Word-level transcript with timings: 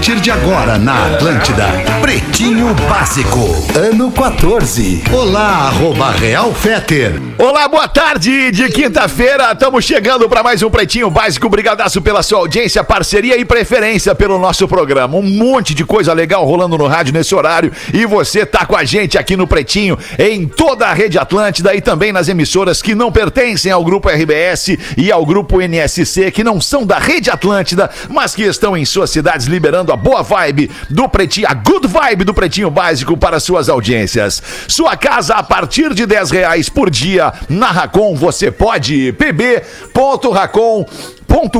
partir 0.00 0.18
de 0.18 0.30
agora 0.30 0.78
na 0.78 1.08
Atlântida, 1.08 1.66
Pretinho 2.00 2.72
Básico, 2.88 3.38
ano 3.78 4.10
14. 4.10 5.04
Olá, 5.12 5.66
arroba 5.68 6.10
Real 6.12 6.54
Feter. 6.54 7.20
Olá, 7.36 7.68
boa 7.68 7.86
tarde 7.86 8.50
de 8.50 8.70
quinta-feira. 8.70 9.52
Estamos 9.52 9.84
chegando 9.84 10.26
para 10.26 10.42
mais 10.42 10.62
um 10.62 10.70
Pretinho 10.70 11.10
Básico. 11.10 11.46
Obrigadaço 11.46 12.00
pela 12.00 12.22
sua 12.22 12.38
audiência, 12.38 12.82
parceria 12.82 13.36
e 13.38 13.44
preferência 13.44 14.14
pelo 14.14 14.38
nosso 14.38 14.66
programa. 14.66 15.18
Um 15.18 15.22
monte 15.22 15.74
de 15.74 15.84
coisa 15.84 16.14
legal 16.14 16.46
rolando 16.46 16.78
no 16.78 16.86
rádio 16.86 17.12
nesse 17.12 17.34
horário 17.34 17.70
e 17.92 18.06
você 18.06 18.46
tá 18.46 18.64
com 18.64 18.76
a 18.76 18.84
gente 18.84 19.18
aqui 19.18 19.36
no 19.36 19.46
Pretinho 19.46 19.98
em 20.18 20.48
toda 20.48 20.86
a 20.86 20.94
rede 20.94 21.18
Atlântida 21.18 21.74
e 21.74 21.82
também 21.82 22.10
nas 22.10 22.26
emissoras 22.26 22.80
que 22.80 22.94
não 22.94 23.12
pertencem 23.12 23.70
ao 23.70 23.84
grupo 23.84 24.08
RBS 24.08 24.78
e 24.96 25.12
ao 25.12 25.26
grupo 25.26 25.60
NSC, 25.60 26.30
que 26.30 26.42
não 26.42 26.58
são 26.58 26.86
da 26.86 26.98
rede 26.98 27.30
Atlântida, 27.30 27.90
mas 28.08 28.34
que 28.34 28.44
estão 28.44 28.74
em 28.74 28.86
suas 28.86 29.10
cidades 29.10 29.46
liberando 29.46 29.89
a 29.92 29.96
boa 29.96 30.22
vibe 30.22 30.70
do 30.88 31.08
Pretinho, 31.08 31.48
a 31.48 31.54
good 31.54 31.86
vibe 31.86 32.24
do 32.24 32.34
Pretinho 32.34 32.70
Básico 32.70 33.16
para 33.16 33.40
suas 33.40 33.68
audiências. 33.68 34.42
Sua 34.68 34.96
casa 34.96 35.34
a 35.34 35.42
partir 35.42 35.94
de 35.94 36.06
10 36.06 36.30
reais 36.30 36.68
por 36.68 36.90
dia. 36.90 37.32
Na 37.48 37.70
Racon 37.70 38.14
você 38.14 38.50
pode 38.50 39.12
pb.racon 39.12 40.86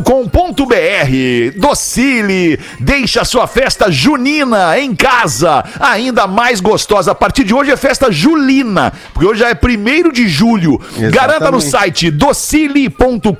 com.br 0.03 1.57
Docile, 1.57 2.59
deixa 2.81 3.25
sua 3.25 3.47
festa 3.47 3.91
junina 3.91 4.79
em 4.79 4.95
casa, 4.95 5.65
ainda 5.79 6.27
mais 6.27 6.61
gostosa. 6.61 7.13
A 7.13 7.15
partir 7.15 7.45
de 7.45 7.55
hoje 7.55 7.71
é 7.71 7.77
festa 7.77 8.11
julina, 8.11 8.93
porque 9.15 9.27
hoje 9.27 9.41
já 9.41 9.49
é 9.49 9.55
primeiro 9.55 10.13
de 10.13 10.29
julho. 10.29 10.81
Exatamente. 10.83 11.15
Garanta 11.15 11.51
no 11.51 11.61
site 11.61 12.11
docile.com.br 12.11 13.31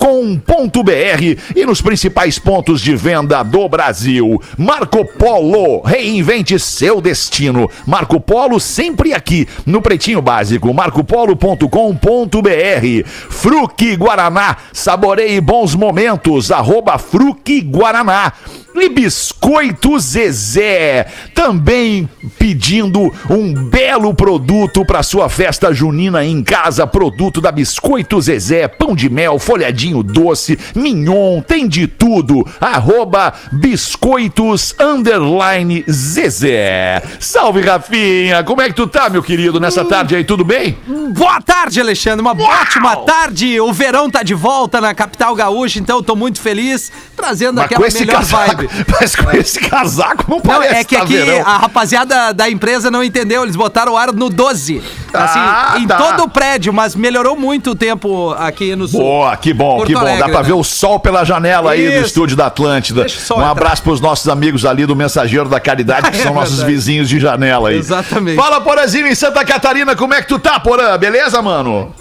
e 1.55 1.65
nos 1.65 1.81
principais 1.81 2.39
pontos 2.39 2.81
de 2.81 2.95
venda 2.95 3.43
do 3.43 3.67
Brasil. 3.67 4.41
Marco 4.57 5.05
Polo, 5.05 5.81
reinvente 5.81 6.57
seu 6.57 7.01
destino. 7.01 7.69
Marco 7.85 8.19
Polo 8.19 8.59
sempre 8.59 9.13
aqui 9.13 9.47
no 9.65 9.81
Pretinho 9.81 10.21
Básico. 10.21 10.73
marcopolo.com.br. 10.73 13.09
Fruque 13.29 13.95
Guaraná, 13.95 14.57
saboreie 14.71 15.41
bons 15.41 15.75
momentos 15.75 16.20
Alimentos, 16.21 16.51
arroba 16.51 16.97
Fruque 16.97 17.61
Guaraná. 17.61 18.33
E 18.73 18.89
Biscoito 18.89 19.99
Zezé, 19.99 21.05
também 21.35 22.09
pedindo 22.39 23.13
um 23.29 23.53
belo 23.53 24.13
produto 24.13 24.85
para 24.85 25.03
sua 25.03 25.29
festa 25.29 25.73
junina 25.73 26.23
em 26.25 26.41
casa. 26.41 26.87
Produto 26.87 27.41
da 27.41 27.51
Biscoito 27.51 28.19
Zezé, 28.21 28.67
pão 28.67 28.95
de 28.95 29.09
mel, 29.09 29.37
folhadinho 29.37 30.01
doce, 30.01 30.57
mignon, 30.73 31.41
tem 31.41 31.67
de 31.67 31.85
tudo. 31.85 32.47
Arroba 32.59 33.33
Biscoitos 33.51 34.73
Underline 34.79 35.83
Zezé. 35.89 37.03
Salve, 37.19 37.61
Rafinha, 37.61 38.43
como 38.43 38.61
é 38.61 38.69
que 38.69 38.75
tu 38.75 38.87
tá, 38.87 39.09
meu 39.09 39.21
querido, 39.21 39.59
nessa 39.59 39.85
tarde 39.85 40.15
aí, 40.15 40.23
tudo 40.23 40.43
bem? 40.43 40.77
Boa 41.13 41.41
tarde, 41.41 41.79
Alexandre, 41.81 42.21
uma 42.21 42.35
Uau! 42.35 42.61
ótima 42.61 42.95
tarde. 42.97 43.59
O 43.59 43.71
verão 43.73 44.09
tá 44.09 44.23
de 44.23 44.33
volta 44.33 44.79
na 44.81 44.93
capital 44.95 45.35
gaúcha, 45.35 45.77
então 45.77 45.97
eu 45.97 46.03
tô 46.03 46.15
muito 46.15 46.39
feliz, 46.39 46.91
trazendo 47.15 47.55
Mas 47.55 47.65
aquela 47.65 47.87
melhor 47.91 48.15
casaco, 48.15 48.60
vibe. 48.67 48.85
Mas 48.99 49.15
com 49.15 49.31
esse 49.31 49.59
casaco 49.59 50.25
não 50.29 50.39
parece 50.41 50.73
não, 50.73 50.79
É 50.79 50.83
que 50.83 50.95
tá 50.95 51.03
aqui 51.03 51.17
verão. 51.17 51.45
a 51.45 51.57
rapaziada 51.57 52.33
da 52.33 52.49
empresa 52.49 52.89
não 52.91 53.03
entendeu, 53.03 53.43
eles 53.43 53.55
botaram 53.55 53.93
o 53.93 53.97
ar 53.97 54.11
no 54.13 54.29
12. 54.29 54.81
Assim, 55.13 55.39
ah, 55.39 55.75
em 55.77 55.87
tá. 55.87 55.97
todo 55.97 56.23
o 56.23 56.29
prédio, 56.29 56.71
mas 56.73 56.95
melhorou 56.95 57.35
muito 57.35 57.71
o 57.71 57.75
tempo 57.75 58.31
aqui 58.37 58.75
no 58.75 58.87
sul. 58.87 59.01
Boa, 59.01 59.35
que 59.35 59.53
bom, 59.53 59.77
Porto 59.77 59.87
que 59.87 59.93
bom. 59.93 59.99
Alegre, 59.99 60.19
Dá 60.19 60.29
pra 60.29 60.41
né? 60.41 60.47
ver 60.47 60.53
o 60.53 60.63
sol 60.63 60.99
pela 60.99 61.23
janela 61.23 61.75
Isso. 61.75 61.91
aí 61.91 61.99
do 61.99 62.05
estúdio 62.05 62.37
da 62.37 62.47
Atlântida. 62.47 63.05
Um 63.35 63.41
abraço 63.45 63.83
pros 63.83 63.99
nossos 63.99 64.27
amigos 64.29 64.65
ali 64.65 64.85
do 64.85 64.95
Mensageiro 64.95 65.49
da 65.49 65.59
Caridade, 65.59 66.09
que 66.11 66.17
é 66.17 66.23
são 66.23 66.33
nossos 66.33 66.61
vizinhos 66.61 67.09
de 67.09 67.19
janela 67.19 67.69
aí. 67.69 67.77
Exatamente. 67.77 68.37
Fala, 68.37 68.61
Porazinho, 68.61 69.07
em 69.07 69.15
Santa 69.15 69.43
Catarina, 69.43 69.95
como 69.95 70.13
é 70.13 70.21
que 70.21 70.27
tu 70.27 70.39
tá, 70.39 70.59
Porã? 70.59 70.97
Beleza, 70.97 71.41
mano? 71.41 71.93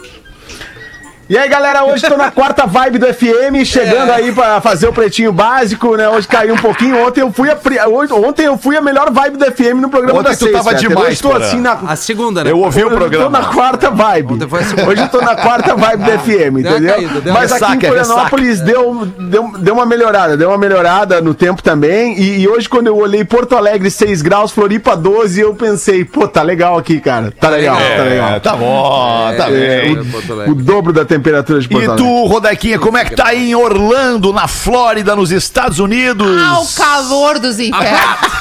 E 1.30 1.38
aí, 1.38 1.48
galera, 1.48 1.84
hoje 1.84 2.04
tô 2.08 2.16
na 2.16 2.28
quarta 2.28 2.66
vibe 2.66 2.98
do 2.98 3.06
FM, 3.06 3.64
chegando 3.64 4.10
é. 4.10 4.16
aí 4.16 4.32
pra 4.32 4.60
fazer 4.60 4.88
o 4.88 4.92
pretinho 4.92 5.32
básico, 5.32 5.94
né? 5.94 6.08
Hoje 6.08 6.26
caiu 6.26 6.54
um 6.54 6.58
pouquinho. 6.58 7.06
Ontem 7.06 7.20
eu 7.20 7.30
fui 7.30 7.48
a, 7.48 7.56
ontem 8.16 8.46
eu 8.46 8.58
fui 8.58 8.76
a 8.76 8.80
melhor 8.80 9.12
vibe 9.12 9.36
do 9.36 9.44
FM 9.44 9.80
no 9.80 9.88
programa 9.88 10.18
ontem 10.18 10.32
da 10.32 10.36
tu 10.36 10.50
tava 10.50 10.74
demais, 10.74 11.06
Hoje 11.06 11.22
tô 11.22 11.32
assim 11.32 11.60
na... 11.60 11.74
A 11.86 11.94
segunda, 11.94 12.42
né? 12.42 12.50
Eu 12.50 12.58
ouvi 12.58 12.82
o 12.82 12.90
programa. 12.90 13.14
Eu 13.14 13.30
tô 13.30 13.30
na 13.30 13.44
quarta 13.44 13.92
vibe. 13.92 14.38
Hoje 14.88 15.02
eu 15.02 15.08
tô 15.08 15.20
na 15.20 15.36
quarta 15.36 15.76
vibe 15.76 16.02
do 16.02 16.18
FM, 16.18 16.58
entendeu? 16.66 16.94
Caído, 16.94 17.32
Mas 17.32 17.52
aqui 17.52 17.76
em 17.76 17.80
Florianópolis 17.80 18.60
deu, 18.60 19.06
deu, 19.06 19.52
deu 19.56 19.74
uma 19.74 19.86
melhorada, 19.86 20.36
deu 20.36 20.48
uma 20.48 20.58
melhorada 20.58 21.20
no 21.20 21.32
tempo 21.32 21.62
também. 21.62 22.20
E, 22.20 22.40
e, 22.40 22.48
hoje, 22.48 22.68
quando 22.68 22.88
eu 22.88 22.96
olhei 22.96 23.24
Porto 23.24 23.56
Alegre 23.56 23.88
6 23.88 24.20
graus, 24.20 24.50
Floripa 24.50 24.96
12, 24.96 25.40
eu 25.40 25.54
pensei, 25.54 26.04
pô, 26.04 26.26
tá 26.26 26.42
legal 26.42 26.76
aqui, 26.76 26.98
cara. 26.98 27.32
Tá 27.40 27.50
legal, 27.50 27.78
é, 27.78 27.96
tá 27.96 28.02
legal. 28.02 28.40
Tá 28.40 28.56
bom, 28.56 29.32
tá 29.36 29.48
é, 29.48 29.82
bem. 29.82 29.98
O, 30.48 30.50
o 30.50 30.54
dobro 30.56 30.92
da 30.92 31.04
temperatura 31.04 31.19
temperatura 31.20 31.60
de 31.60 31.68
Porto 31.68 31.90
Alegre. 31.90 32.04
E 32.04 32.08
tu, 32.08 32.26
Rodequinha, 32.26 32.78
como 32.78 32.96
é 32.96 33.04
que 33.04 33.14
tá 33.14 33.28
aí 33.28 33.50
em 33.50 33.54
Orlando, 33.54 34.32
na 34.32 34.48
Flórida, 34.48 35.14
nos 35.14 35.30
Estados 35.30 35.78
Unidos? 35.78 36.26
Ah, 36.40 36.60
o 36.60 36.66
calor 36.74 37.38
dos 37.38 37.60
infernos. 37.60 38.40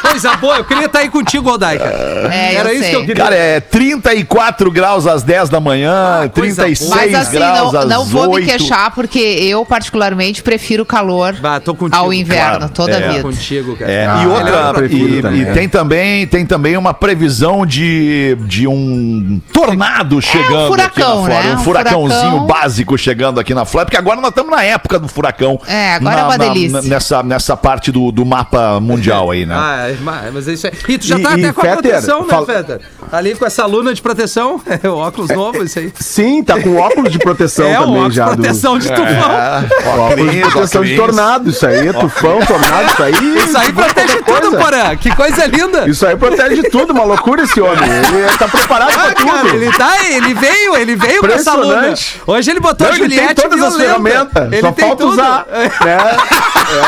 Coisa 0.00 0.36
boa, 0.36 0.56
eu 0.56 0.64
queria 0.64 0.86
estar 0.86 0.98
tá 0.98 1.04
aí 1.04 1.10
contigo, 1.10 1.50
Rodaica. 1.50 1.84
É, 1.84 2.54
Era 2.54 2.72
isso 2.72 2.82
sei. 2.82 2.90
que 2.90 2.96
eu 2.96 3.00
queria. 3.00 3.24
Cara, 3.24 3.34
é 3.34 3.60
34 3.60 4.70
graus 4.70 5.06
às 5.06 5.22
10 5.22 5.50
da 5.50 5.60
manhã, 5.60 6.22
ah, 6.24 6.28
36 6.28 6.88
Mas, 6.88 7.14
assim, 7.14 7.36
graus 7.36 7.72
não, 7.72 7.80
às 7.80 7.88
não 7.88 8.04
vou 8.04 8.30
8. 8.30 8.46
me 8.46 8.50
queixar, 8.50 8.90
porque 8.92 9.18
eu, 9.18 9.64
particularmente, 9.66 10.42
prefiro 10.42 10.82
o 10.84 10.86
calor 10.86 11.36
ah, 11.42 11.60
ao 11.92 12.12
inverno, 12.12 12.58
claro. 12.58 12.72
toda 12.72 12.92
é. 12.92 13.06
a 13.06 13.10
vida. 13.10 13.22
contigo, 13.22 13.76
cara. 13.76 13.90
É. 13.90 14.06
Ah, 14.06 14.22
e 14.22 14.26
outra, 14.26 14.86
e, 14.86 15.40
e, 15.42 15.52
tem, 15.52 15.68
também, 15.68 16.26
tem 16.26 16.46
também 16.46 16.76
uma 16.76 16.94
previsão 16.94 17.66
de, 17.66 18.36
de 18.46 18.66
um 18.66 19.40
tornado 19.52 20.22
chegando 20.22 20.58
é 20.58 20.64
um 20.64 20.68
furacão, 20.68 21.24
aqui 21.24 21.34
na 21.34 21.38
Flórida. 21.38 21.48
Né? 21.48 21.54
Um, 21.54 21.64
furacãozinho 21.88 22.30
furacão. 22.30 22.46
básico 22.46 22.98
chegando 22.98 23.40
aqui 23.40 23.54
na 23.54 23.64
Flórida, 23.64 23.86
porque 23.86 23.96
agora 23.96 24.20
nós 24.20 24.30
estamos 24.30 24.50
na 24.50 24.62
época 24.62 24.98
do 24.98 25.08
furacão. 25.08 25.60
É, 25.66 25.94
agora 25.94 26.16
na, 26.16 26.20
é 26.20 26.24
uma 26.24 26.38
delícia. 26.38 26.82
Na, 26.82 26.82
nessa, 26.82 27.22
nessa 27.22 27.56
parte 27.56 27.90
do, 27.90 28.12
do 28.12 28.24
mapa 28.24 28.80
mundial 28.80 29.30
aí, 29.30 29.46
né? 29.46 29.54
Ah, 29.54 29.86
mas 30.32 30.48
é 30.48 30.52
isso 30.52 30.66
aí. 30.66 30.72
E 30.88 30.98
tu 30.98 31.06
já 31.06 31.18
tá 31.18 31.36
e, 31.36 31.44
até 31.44 31.52
com 31.52 31.60
a 31.60 31.72
proteção, 31.72 32.22
né, 32.22 32.28
fal... 32.28 32.46
Fetter? 32.46 32.80
Ali 33.10 33.34
com 33.34 33.46
essa 33.46 33.66
luna 33.66 33.94
de 33.94 34.02
proteção, 34.02 34.60
é 34.82 34.88
o 34.88 34.96
óculos 34.96 35.30
novo, 35.30 35.64
isso 35.64 35.78
aí. 35.78 35.92
Sim, 35.98 36.42
tá 36.42 36.60
com 36.60 36.76
óculos 36.76 37.12
de 37.12 37.18
proteção 37.18 37.66
é, 37.68 37.74
também 37.74 37.96
óculos 37.96 38.14
já. 38.14 38.26
proteção 38.26 38.78
de 38.78 38.88
tufão. 38.88 39.06
É, 39.06 39.88
óculos 39.98 40.32
de 40.32 40.40
proteção 40.40 40.84
de 40.84 40.96
tornado, 40.96 41.50
isso 41.50 41.66
aí, 41.66 41.88
é 41.88 41.92
tufão, 41.92 42.38
tornado, 42.46 42.92
isso 42.92 43.02
aí. 43.02 43.12
Isso 43.38 43.58
aí 43.58 43.72
protege 43.72 44.22
tudo, 44.22 44.56
Porã. 44.56 44.96
Que 44.96 45.14
coisa 45.14 45.46
linda. 45.46 45.88
Isso 45.88 46.06
aí 46.06 46.16
protege 46.16 46.62
tudo, 46.64 46.92
uma 46.92 47.04
loucura 47.04 47.42
esse 47.42 47.60
homem. 47.60 47.88
Ele 47.88 48.38
tá 48.38 48.48
preparado 48.48 48.90
ah, 48.90 48.98
pra 48.98 49.14
tudo. 49.14 49.32
Cara, 49.32 49.48
ele 49.54 49.72
tá, 49.72 50.06
ele 50.06 50.34
veio, 50.34 50.76
ele 50.76 50.96
veio 50.96 51.20
com 51.20 51.28
essa 51.28 51.54
luna. 51.54 51.77
Hoje 52.26 52.50
ele 52.50 52.60
botou 52.60 52.86
Não, 52.86 52.94
a 52.94 52.96
Juliette 52.96 53.24
ele 53.24 53.34
tem 53.34 53.50
todas 53.50 53.62
as 53.62 53.76
ferramentas, 53.76 54.52
ele 54.52 54.60
só 54.60 54.72
falta 54.72 54.96
tudo. 54.96 55.12
usar. 55.12 55.46
É, 55.50 55.64
é 55.64 55.98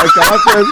aquela 0.05 0.39
coisa. 0.39 0.69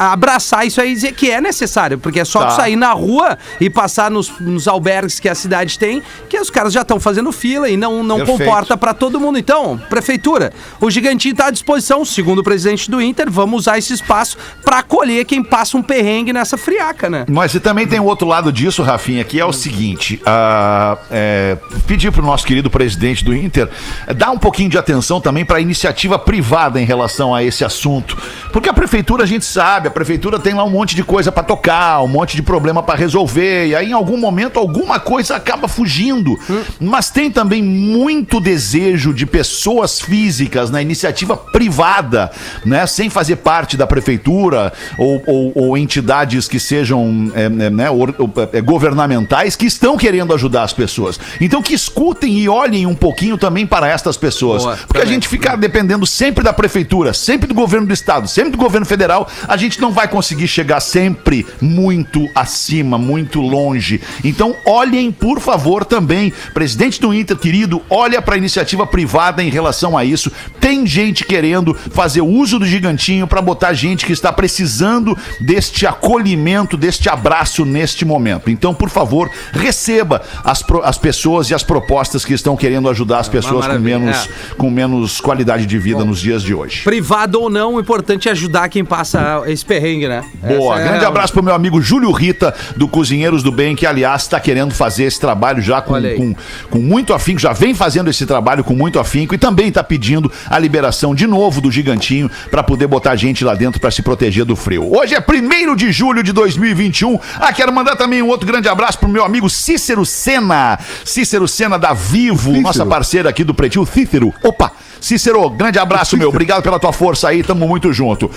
abraçar 0.00 0.66
isso 0.66 0.80
aí 0.80 0.92
e 0.92 0.94
dizer 0.94 1.12
que 1.12 1.30
é 1.30 1.40
necessário, 1.40 1.98
porque 1.98 2.20
é 2.20 2.24
só 2.24 2.44
tá. 2.44 2.50
sair 2.50 2.76
na 2.76 2.92
rua 2.92 3.36
e 3.60 3.68
passar 3.68 4.10
nos, 4.10 4.30
nos, 4.40 4.66
albergues 4.66 5.20
que 5.20 5.28
a 5.28 5.34
cidade 5.34 5.78
tem, 5.78 6.02
que 6.28 6.38
os 6.38 6.48
caras 6.48 6.72
já 6.72 6.80
estão 6.80 6.98
fazendo 6.98 7.30
fila 7.32 7.68
e 7.68 7.76
não, 7.76 8.02
não 8.02 8.24
comporta 8.24 8.76
para 8.76 8.94
todo 8.94 9.20
mundo. 9.20 9.38
Então, 9.38 9.78
prefeitura, 9.90 10.52
o 10.80 10.90
gigantinho 10.90 11.32
está 11.32 11.48
à 11.48 11.50
disposição, 11.50 12.02
segundo 12.04 12.38
o 12.38 12.44
presidente 12.44 12.90
do 12.90 13.00
Inter, 13.02 13.30
vamos 13.30 13.60
usar 13.60 13.76
esse 13.76 13.92
espaço 13.92 14.38
para 14.64 14.78
acolher 14.78 15.26
quem 15.26 15.42
passa 15.42 15.76
um 15.76 15.82
perrengue 15.82 16.32
nessa 16.32 16.56
friaca, 16.56 17.10
né? 17.10 17.26
Mas 17.28 17.52
você 17.52 17.60
também 17.60 17.86
tem 17.86 18.00
o 18.00 18.04
outro 18.04 18.26
lado 18.26 18.50
disso, 18.50 18.82
Rafinha, 18.82 19.22
que 19.22 19.38
é 19.38 19.44
o 19.44 19.52
seguinte: 19.52 20.22
uh, 20.22 20.98
é, 21.10 21.58
pedir 21.86 22.10
para 22.10 22.22
o 22.22 22.24
nosso 22.24 22.46
querido 22.46 22.70
presidente 22.70 23.22
do 23.22 23.34
Inter 23.34 23.68
é, 24.06 24.14
dar 24.14 24.30
um 24.30 24.38
pouquinho 24.38 24.70
de 24.70 24.78
atenção 24.78 25.20
também 25.20 25.44
para 25.44 25.58
a 25.58 25.60
iniciativa 25.60 26.18
privada 26.18 26.80
em 26.80 26.84
relação 26.84 27.34
a 27.34 27.42
esse 27.42 27.64
assunto. 27.64 28.16
Porque 28.52 28.68
a 28.68 28.72
prefeitura, 28.72 29.24
a 29.24 29.26
gente 29.26 29.44
sabe, 29.44 29.89
a 29.90 29.92
prefeitura 29.92 30.38
tem 30.38 30.54
lá 30.54 30.64
um 30.64 30.70
monte 30.70 30.94
de 30.94 31.02
coisa 31.02 31.32
para 31.32 31.42
tocar, 31.42 32.02
um 32.02 32.08
monte 32.08 32.36
de 32.36 32.42
problema 32.42 32.82
para 32.82 32.98
resolver, 32.98 33.66
e 33.66 33.74
aí 33.74 33.90
em 33.90 33.92
algum 33.92 34.16
momento 34.16 34.58
alguma 34.58 35.00
coisa 35.00 35.34
acaba 35.34 35.66
fugindo. 35.66 36.38
Hum. 36.48 36.62
Mas 36.80 37.10
tem 37.10 37.30
também 37.30 37.62
muito 37.62 38.40
desejo 38.40 39.12
de 39.12 39.26
pessoas 39.26 40.00
físicas 40.00 40.70
na 40.70 40.80
iniciativa 40.80 41.36
privada, 41.36 42.30
né, 42.64 42.86
sem 42.86 43.10
fazer 43.10 43.36
parte 43.36 43.76
da 43.76 43.86
prefeitura 43.86 44.72
ou, 44.96 45.22
ou, 45.26 45.52
ou 45.54 45.78
entidades 45.78 46.46
que 46.46 46.60
sejam 46.60 47.32
é, 47.34 47.44
é 47.44 47.48
né, 47.48 47.90
or, 47.90 48.14
é, 48.52 48.60
governamentais 48.60 49.56
que 49.56 49.66
estão 49.66 49.96
querendo 49.96 50.32
ajudar 50.34 50.62
as 50.62 50.72
pessoas. 50.72 51.18
Então 51.40 51.62
que 51.62 51.74
escutem 51.74 52.38
e 52.38 52.48
olhem 52.48 52.86
um 52.86 52.94
pouquinho 52.94 53.36
também 53.36 53.66
para 53.66 53.88
estas 53.88 54.16
pessoas, 54.16 54.62
Boa, 54.62 54.76
porque 54.76 55.00
também. 55.00 55.08
a 55.08 55.12
gente 55.12 55.26
fica 55.26 55.56
dependendo 55.56 56.06
sempre 56.06 56.44
da 56.44 56.52
prefeitura, 56.52 57.12
sempre 57.12 57.48
do 57.48 57.54
governo 57.54 57.88
do 57.88 57.92
estado, 57.92 58.28
sempre 58.28 58.52
do 58.52 58.58
governo 58.58 58.86
federal, 58.86 59.28
a 59.48 59.56
gente 59.56 59.79
não 59.80 59.92
vai 59.92 60.08
conseguir 60.08 60.48
chegar 60.48 60.80
sempre 60.80 61.46
muito 61.60 62.28
acima, 62.34 62.98
muito 62.98 63.40
longe. 63.40 64.00
Então, 64.24 64.54
olhem, 64.64 65.10
por 65.10 65.40
favor, 65.40 65.84
também, 65.84 66.32
presidente 66.52 67.00
do 67.00 67.12
Inter, 67.14 67.36
querido, 67.36 67.82
olha 67.88 68.20
para 68.20 68.34
a 68.34 68.38
iniciativa 68.38 68.86
privada 68.86 69.42
em 69.42 69.50
relação 69.50 69.96
a 69.96 70.04
isso. 70.04 70.30
Tem 70.60 70.86
gente 70.86 71.24
querendo 71.24 71.74
fazer 71.74 72.20
uso 72.20 72.58
do 72.58 72.66
gigantinho 72.66 73.26
para 73.26 73.42
botar 73.42 73.72
gente 73.72 74.06
que 74.06 74.12
está 74.12 74.32
precisando 74.32 75.16
deste 75.40 75.86
acolhimento, 75.86 76.76
deste 76.76 77.08
abraço 77.08 77.64
neste 77.64 78.04
momento. 78.04 78.50
Então, 78.50 78.74
por 78.74 78.90
favor, 78.90 79.30
receba 79.52 80.22
as, 80.44 80.64
as 80.84 80.98
pessoas 80.98 81.50
e 81.50 81.54
as 81.54 81.62
propostas 81.62 82.24
que 82.24 82.34
estão 82.34 82.56
querendo 82.56 82.88
ajudar 82.88 83.20
as 83.20 83.28
é 83.28 83.30
pessoas 83.30 83.66
com 83.66 83.78
menos, 83.78 84.16
é. 84.16 84.54
com 84.56 84.70
menos 84.70 85.20
qualidade 85.20 85.66
de 85.66 85.78
vida 85.78 86.00
Bom, 86.00 86.06
nos 86.06 86.20
dias 86.20 86.42
de 86.42 86.54
hoje. 86.54 86.82
Privado 86.82 87.40
ou 87.40 87.50
não, 87.50 87.74
o 87.74 87.80
importante 87.80 88.28
é 88.28 88.32
ajudar 88.32 88.68
quem 88.68 88.84
passa 88.84 89.42
esse 89.46 89.59
perrengue, 89.64 90.08
né? 90.08 90.24
Boa. 90.42 90.76
Essa 90.76 90.88
Grande 90.88 91.04
é... 91.04 91.08
abraço 91.08 91.32
pro 91.32 91.42
meu 91.42 91.54
amigo 91.54 91.80
Júlio 91.80 92.10
Rita, 92.10 92.54
do 92.76 92.88
Cozinheiros 92.88 93.42
do 93.42 93.52
Bem, 93.52 93.74
que 93.76 93.86
aliás 93.86 94.22
está 94.22 94.40
querendo 94.40 94.74
fazer 94.74 95.04
esse 95.04 95.20
trabalho 95.20 95.62
já 95.62 95.80
com, 95.80 95.94
com, 95.94 96.34
com, 96.70 96.78
muito 96.78 97.12
afinco, 97.12 97.40
já 97.40 97.52
vem 97.52 97.74
fazendo 97.74 98.10
esse 98.10 98.26
trabalho 98.26 98.64
com 98.64 98.74
muito 98.74 98.98
afinco 98.98 99.34
e 99.34 99.38
também 99.38 99.68
está 99.68 99.82
pedindo 99.82 100.30
a 100.48 100.58
liberação 100.58 101.14
de 101.14 101.26
novo 101.26 101.60
do 101.60 101.70
gigantinho 101.70 102.30
para 102.50 102.62
poder 102.62 102.86
botar 102.86 103.16
gente 103.16 103.44
lá 103.44 103.54
dentro 103.54 103.80
para 103.80 103.90
se 103.90 104.02
proteger 104.02 104.44
do 104.44 104.56
frio. 104.56 104.92
Hoje 104.94 105.14
é 105.14 105.20
1 105.20 105.74
de 105.76 105.92
julho 105.92 106.22
de 106.22 106.32
2021. 106.32 107.18
Ah, 107.38 107.52
quero 107.52 107.72
mandar 107.72 107.96
também 107.96 108.22
um 108.22 108.28
outro 108.28 108.46
grande 108.46 108.68
abraço 108.68 108.98
pro 108.98 109.08
meu 109.08 109.24
amigo 109.24 109.48
Cícero 109.48 110.04
Sena. 110.04 110.78
Cícero 111.04 111.46
Sena 111.46 111.78
da 111.78 111.92
Vivo, 111.92 112.38
Cícero. 112.38 112.62
nossa 112.62 112.86
parceira 112.86 113.28
aqui 113.30 113.44
do 113.44 113.54
Pretinho. 113.54 113.86
Cícero, 113.86 114.32
opa! 114.42 114.72
Cícero, 115.00 115.48
grande 115.50 115.78
abraço, 115.78 116.16
meu. 116.16 116.28
Obrigado 116.28 116.62
pela 116.62 116.78
tua 116.78 116.92
força 116.92 117.28
aí, 117.28 117.42
tamo 117.42 117.66
muito 117.66 117.92
junto. 117.92 118.30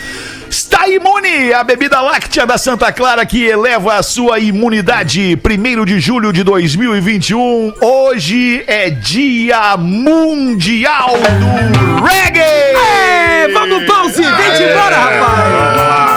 Está 0.49 0.87
imune 0.87 1.53
a 1.53 1.63
bebida 1.63 1.99
láctea 2.01 2.45
da 2.45 2.57
Santa 2.57 2.91
Clara 2.91 3.25
que 3.25 3.43
eleva 3.43 3.95
a 3.95 4.03
sua 4.03 4.39
imunidade. 4.39 5.35
Primeiro 5.37 5.85
de 5.85 5.99
julho 5.99 6.31
de 6.31 6.43
2021. 6.43 7.73
Hoje 7.81 8.63
é 8.67 8.89
Dia 8.89 9.75
Mundial 9.77 11.09
do 11.09 12.05
Reggae. 12.05 12.41
É, 12.41 13.47
vamos, 13.53 13.83
pause! 13.85 14.21
Vem 14.21 14.69
embora, 14.69 14.95
rapaz! 14.95 16.12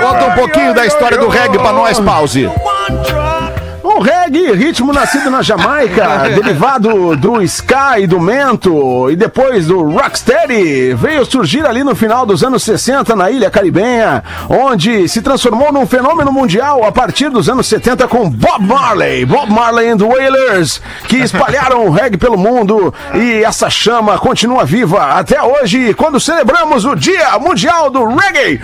Conta 0.00 0.26
um 0.26 0.34
pouquinho 0.34 0.74
da 0.74 0.86
história 0.86 1.18
do 1.18 1.28
reggae 1.28 1.58
pra 1.58 1.72
nós, 1.72 1.98
pause. 2.00 2.50
O 3.98 4.00
reggae, 4.00 4.52
ritmo 4.52 4.92
nascido 4.92 5.28
na 5.28 5.42
Jamaica, 5.42 6.28
derivado 6.40 7.16
do 7.16 7.42
ska 7.42 7.98
e 7.98 8.06
do 8.06 8.20
mento, 8.20 9.10
e 9.10 9.16
depois 9.16 9.66
do 9.66 9.82
rocksteady, 9.90 10.94
veio 10.94 11.24
surgir 11.24 11.66
ali 11.66 11.82
no 11.82 11.96
final 11.96 12.24
dos 12.24 12.44
anos 12.44 12.62
60 12.62 13.16
na 13.16 13.28
ilha 13.28 13.50
caribenha, 13.50 14.22
onde 14.48 15.08
se 15.08 15.20
transformou 15.20 15.72
num 15.72 15.84
fenômeno 15.84 16.30
mundial 16.30 16.84
a 16.84 16.92
partir 16.92 17.28
dos 17.28 17.48
anos 17.48 17.66
70 17.66 18.06
com 18.06 18.30
Bob 18.30 18.64
Marley, 18.64 19.24
Bob 19.24 19.50
Marley 19.50 19.88
and 19.88 19.98
the 19.98 20.04
Wailers, 20.04 20.80
que 21.08 21.16
espalharam 21.18 21.84
o 21.84 21.90
reggae 21.90 22.16
pelo 22.16 22.38
mundo 22.38 22.94
e 23.16 23.42
essa 23.42 23.68
chama 23.68 24.16
continua 24.16 24.64
viva 24.64 25.06
até 25.06 25.42
hoje, 25.42 25.92
quando 25.94 26.20
celebramos 26.20 26.84
o 26.84 26.94
Dia 26.94 27.36
Mundial 27.40 27.90
do 27.90 28.04
Reggae. 28.04 28.60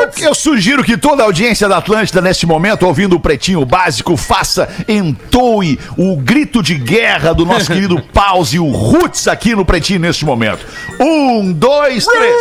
Eu, 0.00 0.28
eu, 0.28 0.34
sugiro 0.34 0.82
que 0.82 0.96
toda 0.96 1.22
a 1.22 1.26
audiência 1.26 1.68
da 1.68 1.76
Atlântida, 1.76 2.20
neste 2.20 2.46
momento, 2.46 2.86
ouvindo 2.86 3.16
o 3.16 3.20
Pretinho 3.20 3.64
Básico, 3.64 4.16
faça, 4.16 4.68
entoe 4.88 5.78
o 5.96 6.16
grito 6.16 6.62
de 6.62 6.74
guerra 6.74 7.34
do 7.34 7.44
nosso 7.44 7.66
querido 7.72 8.00
Pause, 8.12 8.58
o 8.58 8.70
Roots, 8.70 9.28
aqui 9.28 9.54
no 9.54 9.64
Pretinho 9.64 10.00
neste 10.00 10.24
momento. 10.24 10.64
Um, 10.98 11.52
dois, 11.52 12.06
três. 12.06 12.36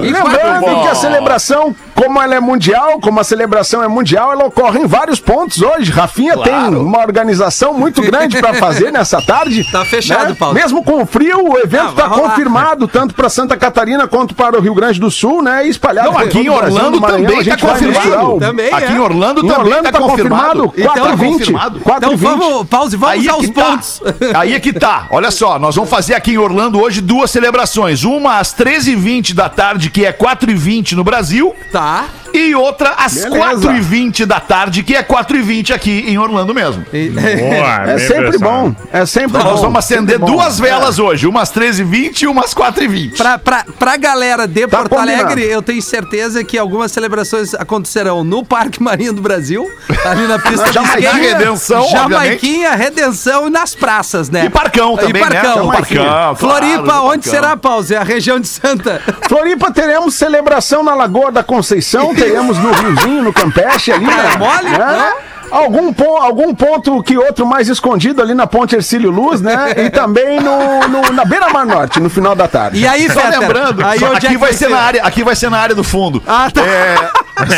Lembrando 0.00 0.82
que 0.82 0.88
a 0.88 0.94
celebração 0.94 1.74
como 1.94 2.20
ela 2.20 2.34
é 2.34 2.40
mundial, 2.40 2.98
como 3.00 3.20
a 3.20 3.24
celebração 3.24 3.82
é 3.82 3.88
mundial, 3.88 4.32
ela 4.32 4.44
ocorre 4.44 4.80
em 4.80 4.86
vários 4.86 5.20
pontos 5.20 5.62
hoje. 5.62 5.90
Rafinha 5.90 6.34
claro. 6.34 6.50
tem 6.50 6.80
uma 6.80 6.98
organização 6.98 7.72
muito 7.72 8.02
grande 8.02 8.38
para 8.38 8.54
fazer 8.54 8.92
nessa 8.92 9.20
tarde. 9.22 9.64
Tá 9.74 9.84
fechado, 9.84 10.28
né? 10.28 10.36
Paulo. 10.38 10.54
Mesmo 10.54 10.84
com 10.84 11.02
o 11.02 11.06
frio, 11.06 11.52
o 11.52 11.58
evento 11.58 11.90
está 11.90 12.08
confirmado, 12.08 12.86
tanto 12.86 13.12
para 13.12 13.28
Santa 13.28 13.56
Catarina 13.56 14.06
quanto 14.06 14.32
para 14.34 14.56
o 14.56 14.60
Rio 14.60 14.74
Grande 14.74 15.00
do 15.00 15.10
Sul, 15.10 15.42
né? 15.42 15.66
E 15.66 15.70
espalhado 15.70 16.12
Não, 16.12 16.18
aqui 16.18 16.40
em 16.40 16.48
Orlando 16.48 17.00
Maranhão, 17.00 17.26
também 17.26 17.40
está 17.40 17.56
confirmado. 17.56 18.38
Também 18.38 18.72
aqui 18.72 18.92
é. 18.92 18.96
em 18.96 18.98
Orlando 18.98 19.44
em 19.44 19.48
também 19.48 19.78
está 19.78 19.92
confirmado. 19.92 20.70
4 20.70 20.80
então, 20.80 21.16
20, 21.16 21.52
4 21.52 21.80
então 21.96 22.16
vamos, 22.16 22.68
pause, 22.68 22.96
vamos 22.96 23.14
aí 23.14 23.26
é 23.26 23.30
aos 23.30 23.48
tá. 23.48 23.64
pontos. 23.64 24.02
Aí 24.34 24.54
é 24.54 24.60
que 24.60 24.72
tá. 24.72 25.06
Olha 25.10 25.30
só, 25.30 25.58
nós 25.58 25.74
vamos 25.74 25.90
fazer 25.90 26.14
aqui 26.14 26.32
em 26.32 26.38
Orlando 26.38 26.80
hoje 26.80 27.00
duas 27.00 27.30
celebrações. 27.30 28.04
Uma 28.04 28.38
às 28.38 28.54
13h20 28.54 29.34
da 29.34 29.48
tarde, 29.48 29.90
que 29.90 30.04
é 30.04 30.12
4h20 30.12 30.92
no 30.92 31.02
Brasil. 31.02 31.54
Tá 31.72 31.83
bar 31.84 32.23
e 32.34 32.54
outra 32.54 32.90
às 32.98 33.24
4h20 33.24 34.26
da 34.26 34.40
tarde, 34.40 34.82
que 34.82 34.94
é 34.94 35.02
4h20 35.02 35.72
aqui 35.72 36.04
em 36.06 36.18
Orlando 36.18 36.52
mesmo. 36.52 36.84
Boa, 36.92 37.90
é 37.90 37.98
sempre 37.98 38.38
bom. 38.38 38.74
É 38.92 39.06
sempre 39.06 39.38
Nós 39.38 39.54
bom. 39.56 39.62
vamos 39.62 39.78
acender 39.78 40.18
duas 40.18 40.58
velas 40.58 40.98
é. 40.98 41.02
hoje, 41.02 41.26
umas 41.26 41.52
13h20 41.52 42.22
e 42.22 42.26
umas 42.26 42.54
4h20. 42.54 43.16
Pra, 43.16 43.38
pra, 43.38 43.64
pra 43.78 43.96
galera 43.96 44.46
de 44.46 44.66
tá 44.66 44.78
Porto 44.78 44.90
combinado. 44.96 45.22
Alegre, 45.22 45.44
eu 45.44 45.62
tenho 45.62 45.80
certeza 45.80 46.42
que 46.42 46.58
algumas 46.58 46.90
celebrações 46.92 47.54
acontecerão 47.54 48.24
no 48.24 48.44
Parque 48.44 48.82
Marinho 48.82 49.12
do 49.12 49.22
Brasil, 49.22 49.70
ali 50.04 50.26
na 50.26 50.38
pista 50.38 50.64
de 50.68 50.72
Jamaiquinha, 50.74 51.12
Redenção, 51.12 51.88
Jamaiquinha, 51.88 52.70
obviamente. 52.70 52.84
Redenção 52.84 53.46
e 53.46 53.50
nas 53.50 53.74
praças, 53.74 54.28
né? 54.30 54.46
E 54.46 54.50
Parcão 54.50 54.96
também, 54.96 55.22
e 55.22 55.26
Parcão. 55.26 55.66
né? 55.68 55.72
Parcão, 55.76 56.36
Floripa, 56.36 56.82
claro, 56.82 57.04
onde 57.06 57.24
Parcão. 57.24 57.32
será, 57.32 57.56
Pause? 57.56 57.94
É 57.94 57.98
a 57.98 58.02
região 58.02 58.40
de 58.40 58.48
Santa. 58.48 59.00
Floripa, 59.28 59.70
teremos 59.70 60.14
celebração 60.14 60.82
na 60.82 60.94
Lagoa 60.94 61.30
da 61.30 61.42
Conceição, 61.42 62.14
teremos 62.24 62.58
no 62.58 62.72
Riozinho, 62.72 63.22
no 63.22 63.32
Campeche 63.32 63.92
ali, 63.92 64.06
né? 64.06 64.30
É 64.34 64.38
mole? 64.38 64.70
Né? 64.70 65.12
Algum, 65.50 65.92
po 65.92 66.16
algum 66.16 66.54
ponto 66.54 67.02
que 67.02 67.16
outro 67.16 67.46
mais 67.46 67.68
escondido 67.68 68.20
ali 68.20 68.34
na 68.34 68.46
Ponte 68.46 68.74
Ercílio 68.74 69.10
Luz, 69.10 69.40
né? 69.40 69.72
E 69.76 69.90
também 69.90 70.40
no, 70.40 70.88
no 70.88 71.12
na 71.12 71.24
Beira 71.24 71.48
Mar 71.50 71.64
Norte, 71.64 72.00
no 72.00 72.10
final 72.10 72.34
da 72.34 72.48
tarde. 72.48 72.80
E 72.80 72.86
aí, 72.86 73.08
só 73.08 73.20
Fetter, 73.20 73.40
lembrando, 73.40 73.84
aí 73.84 73.98
só, 73.98 74.12
aqui, 74.12 74.36
vai 74.36 74.52
ser 74.52 74.68
na 74.68 74.78
área, 74.78 75.02
aqui 75.02 75.22
vai 75.22 75.36
ser 75.36 75.50
na 75.50 75.58
área 75.58 75.74
do 75.74 75.84
fundo. 75.84 76.22
Ah, 76.26 76.50
tá. 76.52 76.60
É, 76.62 76.96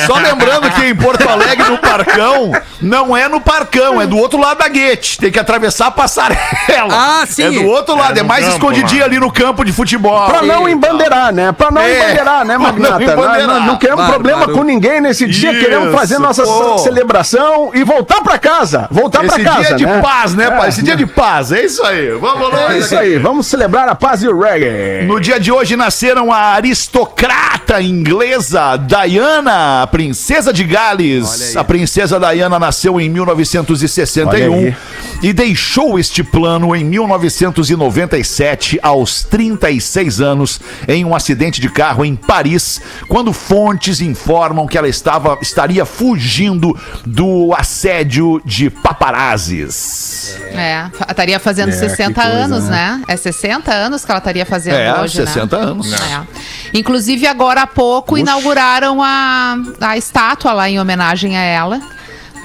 só 0.06 0.14
lembrando 0.14 0.70
que 0.70 0.86
em 0.86 0.94
Porto 0.94 1.28
Alegre, 1.28 1.68
no 1.68 1.78
Parcão, 1.78 2.52
não 2.80 3.16
é 3.16 3.28
no 3.28 3.40
Parcão, 3.40 4.00
é 4.00 4.06
do 4.06 4.16
outro 4.16 4.38
lado 4.38 4.58
da 4.58 4.68
Guete. 4.68 5.18
Tem 5.18 5.30
que 5.30 5.38
atravessar 5.38 5.88
a 5.88 5.90
passarela. 5.90 6.40
Ah, 6.90 7.24
sim. 7.26 7.44
É 7.44 7.50
do 7.50 7.66
outro 7.66 7.96
lado, 7.96 8.16
é, 8.16 8.20
é 8.20 8.22
mais 8.22 8.44
campo, 8.44 8.56
escondidinho 8.56 9.02
mano. 9.02 9.04
ali 9.04 9.20
no 9.20 9.30
campo 9.30 9.64
de 9.64 9.72
futebol. 9.72 10.26
Pra 10.26 10.42
não 10.42 10.68
embandeirar, 10.68 11.32
né? 11.32 11.52
Pra 11.52 11.70
não 11.70 11.82
é, 11.82 11.96
embandeirar, 11.98 12.44
né, 12.44 12.58
Magnata? 12.58 12.98
Não, 12.98 13.12
embandeirar. 13.12 13.46
não, 13.46 13.66
não 13.66 13.76
queremos 13.76 14.06
problema 14.06 14.48
com 14.48 14.62
ninguém 14.62 15.00
nesse 15.00 15.26
dia, 15.26 15.52
Isso. 15.52 15.60
queremos 15.60 15.94
fazer 15.94 16.18
nossa 16.18 16.42
Pô. 16.42 16.78
celebração 16.78 17.70
e 17.74 17.84
voltar 17.84 18.22
pra 18.22 18.38
casa. 18.38 18.88
Voltar 18.90 19.24
Esse 19.24 19.34
pra 19.34 19.44
casa. 19.44 19.60
Esse 19.62 19.74
dia 19.76 19.86
né? 19.86 19.96
de 19.96 20.02
paz, 20.02 20.34
né, 20.34 20.50
pai? 20.50 20.68
Esse 20.68 20.82
dia 20.82 20.96
de 20.96 21.06
paz. 21.06 21.52
É 21.52 21.64
isso 21.64 21.84
aí. 21.84 22.10
Vamos 22.12 22.52
lá. 22.52 22.74
É 22.74 22.78
isso 22.78 22.96
aí. 22.96 23.18
Vamos 23.18 23.46
celebrar 23.46 23.88
a 23.88 23.94
paz 23.94 24.22
e 24.22 24.28
o 24.28 24.38
reggae. 24.38 25.04
No 25.06 25.20
dia 25.20 25.38
de 25.38 25.52
hoje 25.52 25.76
nasceram 25.76 26.32
a 26.32 26.54
aristocrata 26.54 27.80
inglesa 27.80 28.76
Diana, 28.76 29.65
princesa 29.90 30.52
de 30.52 30.64
Gales. 30.64 31.56
A 31.56 31.64
princesa 31.64 32.18
Diana 32.18 32.58
nasceu 32.58 33.00
em 33.00 33.08
1961 33.08 34.74
e 35.22 35.32
deixou 35.32 35.98
este 35.98 36.22
plano 36.22 36.74
em 36.76 36.84
1997, 36.84 38.78
aos 38.82 39.22
36 39.24 40.20
anos, 40.20 40.60
em 40.86 41.04
um 41.04 41.14
acidente 41.14 41.60
de 41.60 41.68
carro 41.68 42.04
em 42.04 42.14
Paris, 42.14 42.80
quando 43.08 43.32
fontes 43.32 44.00
informam 44.00 44.66
que 44.66 44.76
ela 44.76 44.88
estava, 44.88 45.38
estaria 45.40 45.84
fugindo 45.84 46.78
do 47.04 47.54
assédio 47.56 48.40
de 48.44 48.70
paparazzis. 48.70 50.38
É, 50.52 50.86
estaria 51.08 51.38
fazendo 51.38 51.70
é, 51.70 51.72
60 51.72 52.22
anos, 52.22 52.64
né? 52.64 52.76
né? 52.98 53.02
É 53.08 53.16
60 53.16 53.72
anos 53.72 54.04
que 54.04 54.10
ela 54.10 54.18
estaria 54.18 54.46
fazendo 54.46 54.74
é, 54.74 55.00
hoje, 55.00 55.16
60 55.16 55.56
né? 55.56 55.64
anos. 55.64 55.92
É. 55.92 56.22
Inclusive, 56.74 57.26
agora 57.26 57.62
há 57.62 57.66
pouco, 57.66 58.14
Ux. 58.14 58.20
inauguraram 58.20 59.02
a, 59.02 59.55
a 59.80 59.96
estátua 59.96 60.52
lá 60.52 60.68
em 60.68 60.78
homenagem 60.80 61.36
a 61.36 61.42
ela 61.42 61.80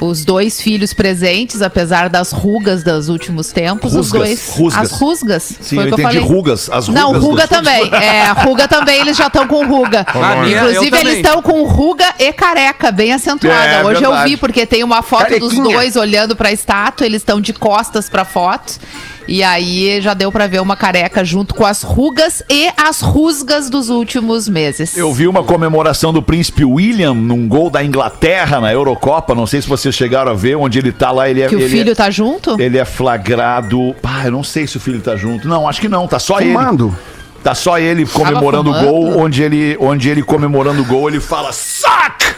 os 0.01 0.25
dois 0.25 0.59
filhos 0.59 0.93
presentes, 0.93 1.61
apesar 1.61 2.09
das 2.09 2.31
rugas 2.31 2.83
dos 2.83 3.07
últimos 3.07 3.51
tempos. 3.51 3.93
Rusgas, 3.93 4.05
os 4.05 4.11
dois. 4.11 4.49
Rusgas. 4.49 4.81
As 4.81 4.91
rusgas. 4.99 5.43
Sim, 5.43 5.75
foi 5.75 5.83
eu 5.83 5.87
entendi 5.89 6.01
falei. 6.01 6.19
rugas. 6.19 6.69
As 6.71 6.87
rugas. 6.87 7.03
Não, 7.03 7.19
ruga 7.19 7.47
também. 7.47 7.93
É, 7.93 8.31
ruga 8.31 8.67
também, 8.67 8.99
eles 8.99 9.15
já 9.15 9.27
estão 9.27 9.47
com 9.47 9.65
ruga. 9.65 10.05
Inclusive, 10.49 10.97
eles 10.97 11.17
estão 11.17 11.41
com 11.41 11.63
ruga 11.63 12.05
e 12.17 12.33
careca, 12.33 12.91
bem 12.91 13.13
acentuada. 13.13 13.65
É, 13.65 13.83
Hoje 13.83 14.01
verdade. 14.01 14.23
eu 14.23 14.29
vi, 14.29 14.37
porque 14.37 14.65
tem 14.65 14.83
uma 14.83 15.03
foto 15.03 15.23
Carequinha. 15.23 15.49
dos 15.49 15.71
dois 15.71 15.95
olhando 15.95 16.35
para 16.35 16.49
a 16.49 16.51
estátua, 16.51 17.05
eles 17.05 17.21
estão 17.21 17.39
de 17.39 17.53
costas 17.53 18.09
para 18.09 18.25
foto. 18.25 18.79
E 19.27 19.43
aí 19.43 20.01
já 20.01 20.13
deu 20.13 20.31
para 20.31 20.47
ver 20.47 20.61
uma 20.61 20.75
careca 20.75 21.23
junto 21.23 21.53
com 21.53 21.65
as 21.65 21.83
rugas 21.83 22.43
e 22.49 22.69
as 22.75 23.01
rusgas 23.01 23.69
dos 23.69 23.89
últimos 23.89 24.49
meses. 24.49 24.97
Eu 24.97 25.13
vi 25.13 25.27
uma 25.27 25.43
comemoração 25.43 26.11
do 26.11 26.21
príncipe 26.21 26.65
William 26.65 27.13
num 27.13 27.47
gol 27.47 27.69
da 27.69 27.83
Inglaterra 27.83 28.59
na 28.59 28.71
Eurocopa. 28.73 29.35
Não 29.35 29.47
sei 29.47 29.61
se 29.61 29.69
vocês 29.69 29.93
chegaram 29.95 30.31
a 30.31 30.35
ver 30.35 30.55
onde 30.55 30.79
ele 30.79 30.91
tá 30.91 31.11
lá. 31.11 31.29
Ele 31.29 31.41
é, 31.41 31.47
que 31.47 31.55
o 31.55 31.59
ele 31.59 31.69
filho 31.69 31.91
é, 31.91 31.95
tá 31.95 32.09
junto? 32.09 32.59
Ele 32.59 32.77
é 32.77 32.85
flagrado. 32.85 33.95
Pá, 34.01 34.23
eu 34.25 34.31
não 34.31 34.43
sei 34.43 34.67
se 34.67 34.77
o 34.77 34.79
filho 34.79 34.99
tá 34.99 35.15
junto. 35.15 35.47
Não, 35.47 35.67
acho 35.67 35.79
que 35.79 35.89
não. 35.89 36.07
Tá 36.07 36.19
só 36.19 36.37
Fumando. 36.37 36.87
ele. 36.87 37.21
Tá 37.43 37.55
só 37.55 37.79
ele 37.79 38.05
comemorando 38.05 38.69
o 38.69 38.79
gol, 38.85 39.17
onde 39.17 39.41
ele, 39.41 39.75
onde 39.79 40.09
ele 40.09 40.21
comemorando 40.21 40.81
o 40.81 40.85
gol, 40.85 41.09
ele 41.09 41.19
fala: 41.19 41.51
Sac! 41.51 42.35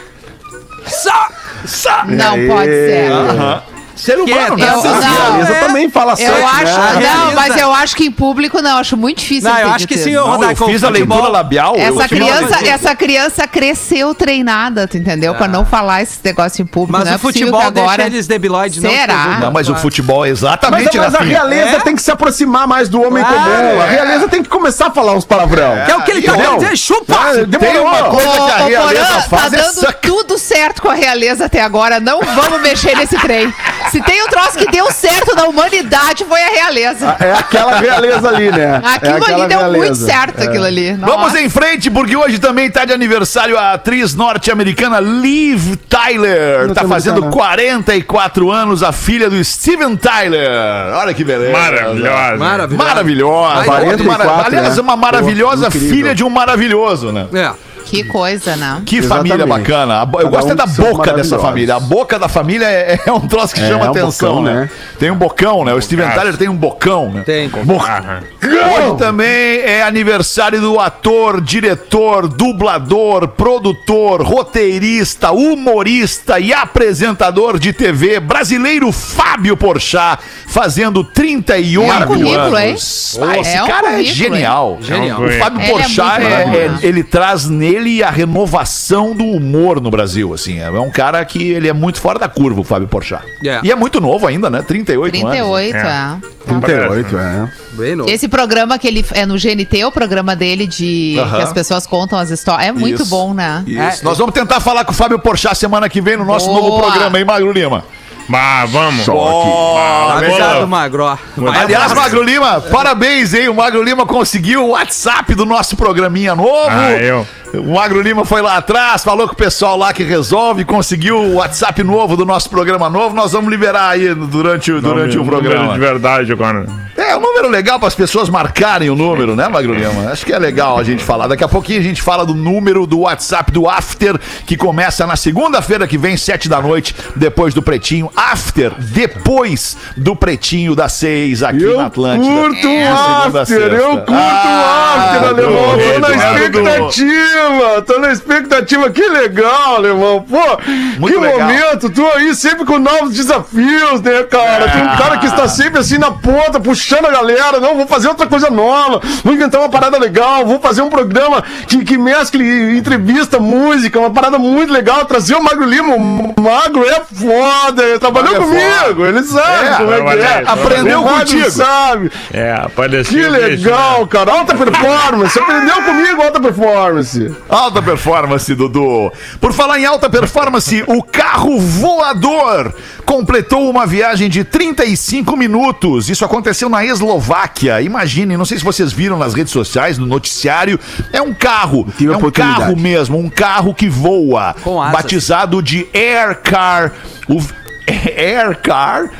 Sac! 0.86 1.34
Sac! 1.66 2.10
Não 2.10 2.46
pode 2.46 2.70
ser. 2.70 3.12
Aham. 3.12 3.62
Uh 3.62 3.70
-huh. 3.70 3.73
Ser 3.96 4.18
humano, 4.18 4.56
né? 4.56 4.68
Eu, 4.68 4.82
não, 4.82 4.94
a 4.94 5.00
realeza 5.00 5.52
é, 5.52 5.60
também 5.66 5.90
fala 5.90 6.16
certo, 6.16 6.36
eu 6.36 6.46
acho, 6.46 6.78
né? 6.80 7.14
Não, 7.14 7.34
mas 7.34 7.56
eu 7.56 7.72
acho 7.72 7.96
que 7.96 8.04
em 8.06 8.10
público 8.10 8.60
não, 8.60 8.78
acho 8.78 8.96
muito 8.96 9.18
difícil. 9.18 9.50
Não, 9.50 9.58
eu 9.58 9.70
acho 9.70 9.86
que 9.86 9.96
sim, 9.96 10.10
eu, 10.10 10.26
não, 10.26 10.50
eu 10.50 10.56
fiz 10.56 10.84
a 10.84 10.88
leitura 10.88 11.28
labial. 11.28 11.74
Essa 11.76 12.08
criança, 12.08 12.66
essa 12.66 12.96
criança 12.96 13.46
cresceu 13.46 14.14
treinada, 14.14 14.88
tu 14.88 14.96
entendeu? 14.96 15.34
É. 15.34 15.36
Pra 15.36 15.48
não 15.48 15.64
falar 15.64 16.02
esse 16.02 16.18
negócio 16.24 16.62
em 16.62 16.66
público. 16.66 16.92
Mas 16.92 17.04
não 17.06 17.12
o 17.12 17.16
é 17.16 17.18
futebol 17.18 17.60
agora... 17.60 17.96
deixa 17.96 18.06
eles 18.06 18.26
debilóides. 18.26 18.80
Será? 18.80 19.38
Não, 19.40 19.52
mas 19.52 19.68
o 19.68 19.76
futebol, 19.76 20.26
exatamente. 20.26 20.96
Mas, 20.96 21.12
mas 21.12 21.14
a 21.14 21.24
realeza 21.24 21.76
é? 21.76 21.80
tem 21.80 21.94
que 21.94 22.02
se 22.02 22.10
aproximar 22.10 22.66
mais 22.66 22.88
do 22.88 23.00
homem 23.00 23.22
claro, 23.22 23.38
comum. 23.38 23.80
A 23.80 23.86
realeza 23.86 24.28
tem 24.28 24.42
que 24.42 24.48
começar 24.48 24.88
a 24.88 24.90
falar 24.90 25.14
uns 25.14 25.24
palavrão. 25.24 25.84
Que 25.84 25.92
é 25.92 25.96
o 25.96 26.02
que 26.02 26.10
ele 26.10 26.22
tá 26.22 26.32
querendo 26.34 26.58
dizer, 26.58 26.76
chupa! 26.76 27.14
Tem 27.58 27.80
uma 27.80 28.04
coisa 28.04 28.30
que 28.30 28.50
a 28.50 28.66
realeza 28.66 29.20
faz 29.22 29.44
Tá 29.44 29.48
dando 29.48 29.92
tudo 30.00 30.38
certo 30.38 30.82
com 30.82 30.88
a 30.88 30.94
realeza 30.94 31.46
até 31.46 31.62
agora, 31.62 32.00
não 32.00 32.20
vamos 32.20 32.60
mexer 32.62 32.96
nesse 32.96 33.16
trem. 33.18 33.52
Se 33.90 34.00
tem 34.02 34.22
um 34.22 34.28
troço 34.28 34.58
que 34.58 34.70
deu 34.70 34.90
certo 34.90 35.34
na 35.34 35.44
humanidade, 35.44 36.24
foi 36.24 36.42
a 36.42 36.48
realeza. 36.48 37.16
É 37.20 37.32
aquela 37.32 37.78
realeza 37.78 38.28
ali, 38.28 38.50
né? 38.50 38.80
Aquilo 38.84 39.24
é 39.24 39.34
ali 39.34 39.48
deu 39.48 39.58
realeza. 39.58 39.78
muito 39.78 39.94
certo, 39.96 40.40
é. 40.40 40.44
aquilo 40.44 40.64
ali. 40.64 40.92
Nossa. 40.92 41.12
Vamos 41.12 41.34
em 41.34 41.48
frente, 41.48 41.90
porque 41.90 42.16
hoje 42.16 42.38
também 42.38 42.70
tá 42.70 42.84
de 42.84 42.92
aniversário 42.92 43.58
a 43.58 43.72
atriz 43.72 44.14
norte-americana 44.14 45.00
Liv 45.00 45.76
Tyler. 45.88 46.72
Tá 46.72 46.86
fazendo 46.86 47.30
44 47.30 48.50
anos, 48.50 48.82
a 48.82 48.92
filha 48.92 49.28
do 49.30 49.42
Steven 49.44 49.96
Tyler. 49.96 50.50
Olha 50.94 51.14
que 51.14 51.24
beleza. 51.24 51.52
Maravilhosa. 51.52 52.36
Maravilhosa. 52.36 52.84
Maravilhosa. 52.84 53.64
44, 53.64 54.30
Aliás, 54.46 54.76
né? 54.76 54.82
uma 54.82 54.96
maravilhosa 54.96 55.70
Pô, 55.70 55.78
filha 55.78 56.14
de 56.14 56.24
um 56.24 56.30
maravilhoso, 56.30 57.12
né? 57.12 57.26
É. 57.32 57.73
Que 57.84 58.04
coisa, 58.04 58.56
né? 58.56 58.82
Que 58.84 58.96
Exatamente. 58.96 59.28
família 59.28 59.46
bacana. 59.46 60.08
Eu 60.20 60.28
gosto 60.28 60.52
um 60.52 60.56
da 60.56 60.66
boca 60.66 61.12
dessa 61.12 61.38
família. 61.38 61.76
A 61.76 61.80
boca 61.80 62.18
da 62.18 62.28
família 62.28 62.66
é, 62.66 63.00
é 63.06 63.12
um 63.12 63.26
troço 63.26 63.54
que 63.54 63.60
é, 63.60 63.68
chama 63.68 63.84
é 63.84 63.88
um 63.88 63.90
atenção, 63.90 64.36
bocão, 64.36 64.42
né? 64.42 64.54
né? 64.54 64.70
Tem 64.98 65.10
um 65.10 65.16
bocão, 65.16 65.64
né? 65.64 65.74
O 65.74 65.80
Steven 65.80 66.10
Tyler 66.10 66.36
tem 66.36 66.48
um 66.48 66.56
bocão, 66.56 67.10
né? 67.10 67.22
Tem. 67.22 67.48
Boca. 67.48 68.22
Hoje 68.42 68.98
também 68.98 69.60
é 69.60 69.82
aniversário 69.82 70.60
do 70.60 70.80
ator, 70.80 71.40
diretor, 71.40 72.28
dublador, 72.28 73.28
produtor, 73.28 74.22
roteirista, 74.22 75.30
humorista 75.30 76.38
e 76.40 76.52
apresentador 76.52 77.58
de 77.58 77.72
TV 77.72 78.20
brasileiro 78.20 78.90
Fábio 78.92 79.56
Porchat, 79.56 80.22
fazendo 80.46 81.04
38 81.04 81.92
é 81.92 82.04
um 82.04 82.06
currículo, 82.06 82.56
anos. 82.56 83.18
Ah, 83.20 83.38
esse 83.38 83.56
é 83.56 83.66
cara 83.66 83.88
um 83.90 84.00
é 84.00 84.04
genial. 84.04 84.78
genial. 84.80 85.22
O 85.22 85.32
Fábio 85.32 85.60
é 85.60 85.68
Porchat, 85.68 86.22
é, 86.22 86.78
ele 86.82 87.02
traz 87.02 87.48
nele 87.48 87.73
ele 87.74 87.90
e 87.90 88.02
a 88.02 88.10
renovação 88.10 89.14
do 89.14 89.24
humor 89.24 89.80
no 89.80 89.90
Brasil, 89.90 90.32
assim. 90.32 90.60
É 90.60 90.70
um 90.70 90.90
cara 90.90 91.24
que 91.24 91.52
ele 91.52 91.68
é 91.68 91.72
muito 91.72 92.00
fora 92.00 92.18
da 92.18 92.28
curva, 92.28 92.60
o 92.60 92.64
Fábio 92.64 92.88
Porchat. 92.88 93.24
Yeah. 93.42 93.66
E 93.66 93.70
é 93.70 93.74
muito 93.74 94.00
novo 94.00 94.26
ainda, 94.26 94.48
né? 94.48 94.62
38, 94.62 95.10
38 95.10 95.76
anos. 95.76 96.22
38, 96.44 96.78
é. 96.78 97.02
38, 97.02 97.18
é. 97.18 97.48
Bem 97.72 97.96
novo. 97.96 98.10
Esse 98.10 98.28
programa 98.28 98.78
que 98.78 98.86
ele 98.86 99.04
é 99.12 99.26
no 99.26 99.34
GNT, 99.34 99.84
o 99.84 99.92
programa 99.92 100.36
dele 100.36 100.66
de 100.66 101.16
uh 101.18 101.24
-huh. 101.24 101.36
que 101.36 101.42
as 101.42 101.52
pessoas 101.52 101.86
contam 101.86 102.18
as 102.18 102.30
histórias. 102.30 102.68
É 102.68 102.72
muito 102.72 103.02
Isso. 103.02 103.10
bom, 103.10 103.34
né? 103.34 103.64
É. 103.68 104.04
Nós 104.04 104.18
vamos 104.18 104.34
tentar 104.34 104.60
falar 104.60 104.84
com 104.84 104.92
o 104.92 104.94
Fábio 104.94 105.18
Porchat 105.18 105.56
semana 105.56 105.88
que 105.88 106.00
vem 106.00 106.16
no 106.16 106.24
nosso 106.24 106.46
Boa. 106.46 106.60
novo 106.60 106.80
programa, 106.80 107.18
hein, 107.18 107.24
Magro 107.24 107.52
Lima? 107.52 107.84
Bah, 108.28 108.64
vamos. 108.66 109.06
Oh, 109.08 109.76
Obrigado, 110.16 110.66
Magro. 110.66 111.06
Aliás, 111.06 111.92
Magro 111.92 112.22
Lima, 112.22 112.60
parabéns, 112.60 113.34
hein? 113.34 113.48
O 113.48 113.54
Magro 113.54 113.82
Lima 113.82 114.06
conseguiu 114.06 114.64
o 114.64 114.68
WhatsApp 114.70 115.34
do 115.34 115.44
nosso 115.44 115.76
programinha 115.76 116.34
novo. 116.34 116.68
Ah, 116.70 116.92
eu. 116.92 117.26
O 117.60 117.74
Magro 117.74 118.00
Lima 118.02 118.24
foi 118.24 118.42
lá 118.42 118.56
atrás, 118.56 119.04
falou 119.04 119.28
com 119.28 119.34
o 119.34 119.36
pessoal 119.36 119.76
lá 119.76 119.92
que 119.92 120.02
resolve, 120.02 120.64
conseguiu 120.64 121.16
o 121.16 121.34
WhatsApp 121.34 121.84
novo 121.84 122.16
do 122.16 122.24
nosso 122.24 122.50
programa 122.50 122.90
novo. 122.90 123.14
Nós 123.14 123.32
vamos 123.32 123.48
liberar 123.48 123.90
aí 123.90 124.12
durante, 124.12 124.72
durante 124.80 125.16
o 125.16 125.24
programa. 125.24 125.74
de 125.74 125.78
verdade 125.78 126.32
agora. 126.32 126.66
É, 126.96 127.16
um 127.16 127.20
número 127.20 127.48
legal 127.48 127.78
para 127.78 127.88
as 127.88 127.94
pessoas 127.94 128.28
marcarem 128.28 128.90
o 128.90 128.96
número, 128.96 129.36
né, 129.36 129.48
Magro 129.48 129.72
Lima? 129.72 130.10
Acho 130.10 130.24
que 130.26 130.32
é 130.32 130.38
legal 130.38 130.78
a 130.78 130.84
gente 130.84 131.02
falar. 131.04 131.26
Daqui 131.28 131.44
a 131.44 131.48
pouquinho 131.48 131.80
a 131.80 131.82
gente 131.82 132.02
fala 132.02 132.24
do 132.24 132.34
número 132.34 132.86
do 132.86 133.00
WhatsApp 133.00 133.52
do 133.52 133.68
After, 133.68 134.18
que 134.46 134.56
começa 134.56 135.06
na 135.06 135.16
segunda-feira 135.16 135.86
que 135.86 135.98
vem, 135.98 136.16
sete 136.16 136.48
da 136.48 136.60
noite, 136.60 136.94
depois 137.14 137.54
do 137.54 137.62
Pretinho. 137.62 138.10
After, 138.16 138.72
depois 138.78 139.76
do 139.96 140.14
Pretinho 140.14 140.74
das 140.74 140.92
seis 140.92 141.42
aqui 141.42 141.62
eu 141.62 141.76
na 141.76 141.86
Atlântida. 141.86 142.32
Curto 142.32 142.66
é, 142.66 142.88
After, 142.88 143.72
eu 143.72 143.90
curto 143.98 144.12
o 144.12 144.14
ah, 144.14 144.94
After, 144.96 145.28
Alemão. 145.28 145.78
Tô 145.78 145.98
na 145.98 146.16
expectativa. 146.16 147.04
Lima! 147.04 147.82
Tô 147.82 147.98
na 147.98 148.12
expectativa, 148.12 148.90
que 148.90 149.06
legal, 149.08 149.82
Limão! 149.82 150.22
Pô, 150.22 150.58
Muito 150.98 151.14
que 151.14 151.20
legal. 151.20 151.40
momento! 151.40 151.90
Tu 151.90 152.06
aí 152.06 152.34
sempre 152.34 152.64
com 152.64 152.78
novos 152.78 153.14
desafios, 153.14 154.00
né, 154.00 154.22
cara? 154.24 154.64
É 154.64 154.84
um 154.84 154.96
cara 154.96 155.18
que 155.18 155.26
está 155.26 155.48
sempre 155.48 155.80
assim 155.80 155.98
na 155.98 156.10
ponta, 156.10 156.60
puxando 156.60 157.06
a 157.06 157.10
galera. 157.10 157.60
Não, 157.60 157.76
vou 157.76 157.86
fazer 157.86 158.08
outra 158.08 158.26
coisa 158.26 158.50
nova, 158.50 159.00
vou 159.22 159.34
inventar 159.34 159.60
uma 159.60 159.68
parada 159.68 159.98
legal, 159.98 160.46
vou 160.46 160.60
fazer 160.60 160.82
um 160.82 160.90
programa 160.90 161.42
que, 161.66 161.84
que 161.84 161.98
mescle 161.98 162.76
entrevista, 162.76 163.38
música, 163.38 163.98
uma 163.98 164.10
parada 164.10 164.38
muito 164.38 164.72
legal, 164.72 165.04
trazer 165.04 165.34
o 165.34 165.42
Magro 165.42 165.64
Lima. 165.64 165.94
O 165.96 166.40
Magro 166.40 166.84
é 166.84 167.00
foda, 167.00 167.82
trabalhou 168.04 168.42
comigo, 168.42 169.06
ele 169.06 169.22
sabe 169.22 169.66
é, 169.66 169.76
como 169.76 170.10
é 170.10 170.16
que 170.16 170.22
é. 170.22 170.44
Aprendeu 170.46 171.02
contigo. 171.02 171.50
sabe. 171.50 172.10
É, 172.32 172.52
apareceu. 172.52 173.12
Que 173.12 173.28
legal, 173.28 174.00
né? 174.00 174.06
cara. 174.10 174.32
Alta 174.32 174.54
performance. 174.54 175.38
Aprendeu 175.38 175.82
comigo 175.82 176.22
alta 176.22 176.40
performance. 176.40 177.34
Alta 177.48 177.82
performance, 177.82 178.54
Dudu. 178.54 179.12
Por 179.40 179.52
falar 179.52 179.78
em 179.78 179.86
alta 179.86 180.10
performance, 180.10 180.84
o 180.86 181.02
carro 181.02 181.58
voador 181.58 182.74
completou 183.04 183.70
uma 183.70 183.86
viagem 183.86 184.28
de 184.28 184.44
35 184.44 185.36
minutos. 185.36 186.10
Isso 186.10 186.24
aconteceu 186.24 186.68
na 186.68 186.84
Eslováquia. 186.84 187.80
Imagine, 187.80 188.36
não 188.36 188.44
sei 188.44 188.58
se 188.58 188.64
vocês 188.64 188.92
viram 188.92 189.18
nas 189.18 189.34
redes 189.34 189.52
sociais, 189.52 189.98
no 189.98 190.06
noticiário. 190.06 190.78
É 191.12 191.22
um 191.22 191.32
carro. 191.32 191.86
É 192.00 192.16
um 192.16 192.30
carro 192.30 192.76
mesmo, 192.76 193.18
um 193.18 193.30
carro 193.30 193.74
que 193.74 193.88
voa. 193.88 194.54
Batizado 194.92 195.62
de 195.62 195.86
Air 195.94 196.40
Car. 196.42 196.92
O 197.28 197.40
Air 197.86 198.60
Car 198.62 199.10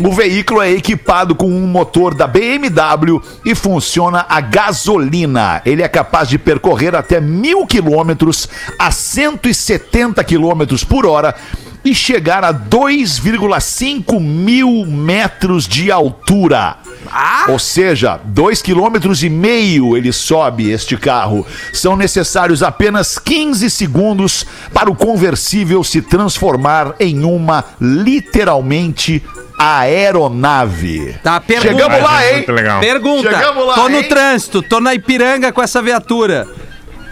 o 0.00 0.12
veículo 0.12 0.60
é 0.60 0.72
equipado 0.72 1.36
com 1.36 1.46
um 1.46 1.68
motor 1.68 2.14
da 2.14 2.26
BMW 2.26 3.22
e 3.44 3.54
funciona 3.54 4.26
a 4.28 4.40
gasolina. 4.40 5.62
Ele 5.64 5.82
é 5.82 5.88
capaz 5.88 6.28
de 6.28 6.36
percorrer 6.36 6.96
até 6.96 7.20
mil 7.20 7.64
quilômetros 7.64 8.48
a 8.76 8.90
170 8.90 10.22
quilômetros 10.24 10.82
por 10.82 11.06
hora 11.06 11.36
e 11.84 11.94
chegar 11.94 12.42
a 12.44 12.52
2,5 12.52 14.20
mil 14.20 14.86
metros 14.86 15.68
de 15.68 15.90
altura. 15.90 16.76
Ah? 17.10 17.46
Ou 17.48 17.58
seja, 17.58 18.18
2,5 18.18 18.62
quilômetros 18.62 19.22
e 19.22 19.28
meio 19.28 19.96
ele 19.96 20.12
sobe 20.12 20.70
este 20.70 20.96
carro. 20.96 21.46
São 21.72 21.96
necessários 21.96 22.62
apenas 22.62 23.18
15 23.18 23.68
segundos 23.68 24.46
para 24.72 24.90
o 24.90 24.96
conversível 24.96 25.84
se 25.84 26.00
transformar 26.00 26.94
em 26.98 27.24
uma 27.24 27.64
literalmente 27.80 29.22
aeronave. 29.58 31.14
Tá, 31.22 31.40
pergunta. 31.40 31.68
Chegamos 31.68 32.02
lá, 32.02 32.32
hein? 32.32 32.44
Pergunta. 32.80 33.30
Chegamos 33.30 33.66
lá, 33.66 33.74
tô 33.74 33.88
no 33.88 33.98
hein? 33.98 34.08
trânsito, 34.08 34.62
tô 34.62 34.80
na 34.80 34.94
Ipiranga 34.94 35.52
com 35.52 35.62
essa 35.62 35.80
viatura. 35.80 36.46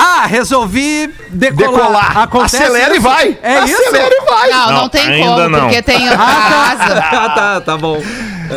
Ah, 0.04 0.26
resolvi 0.26 1.08
decolar. 1.30 1.72
decolar. 1.72 2.18
Acontece 2.18 2.56
Acelera 2.56 2.90
isso? 2.90 2.96
e 2.96 2.98
vai. 2.98 3.38
É 3.40 3.58
Acelera 3.58 3.66
isso? 3.66 3.88
Acelera 3.88 4.14
e 4.14 4.30
vai. 4.30 4.50
Não, 4.50 4.66
não, 4.66 4.80
não 4.80 4.88
tem 4.88 5.22
como, 5.22 5.48
não. 5.48 5.60
porque 5.60 5.82
tem 5.82 6.08
a 6.08 6.12
asa. 6.12 6.98
ah, 7.12 7.28
tá, 7.28 7.60
tá 7.60 7.76
bom. 7.76 8.02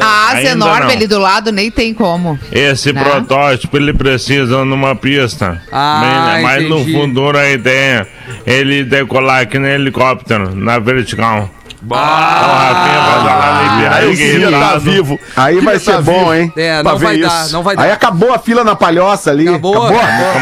A 0.01 0.29
asa 0.29 0.37
ainda 0.37 0.49
enorme 0.49 0.87
não. 0.87 0.89
ali 0.89 1.07
do 1.07 1.19
lado 1.19 1.51
nem 1.51 1.69
tem 1.69 1.93
como. 1.93 2.39
Esse 2.51 2.91
né? 2.91 3.03
protótipo 3.03 3.77
ele 3.77 3.93
precisa 3.93 4.65
numa 4.65 4.95
pista. 4.95 5.61
Ah, 5.71 6.01
mas, 6.01 6.43
mas 6.43 6.69
no 6.69 6.83
futuro 6.83 7.37
a 7.37 7.47
ideia 7.47 8.07
é 8.45 8.55
ele 8.55 8.83
decolar 8.83 9.41
aqui 9.41 9.59
no 9.59 9.67
helicóptero, 9.67 10.55
na 10.55 10.79
vertical. 10.79 11.49
Ah, 11.91 13.93
aí 13.93 14.15
sim, 14.15 14.41
tá 14.49 14.77
vivo. 14.77 15.19
Aí 15.35 15.59
vai 15.59 15.77
ser 15.77 16.01
bom, 16.01 16.33
hein? 16.33 16.51
É, 16.57 16.81
não 16.81 16.97
vai 16.97 17.19
dar, 17.19 17.49
não 17.49 17.61
vai 17.61 17.75
dar. 17.75 17.83
Aí 17.83 17.91
acabou 17.91 18.33
a 18.33 18.39
fila 18.39 18.63
na 18.63 18.75
palhoça 18.75 19.29
ali. 19.29 19.47
Acabou. 19.47 19.85
Acabou. 19.85 20.41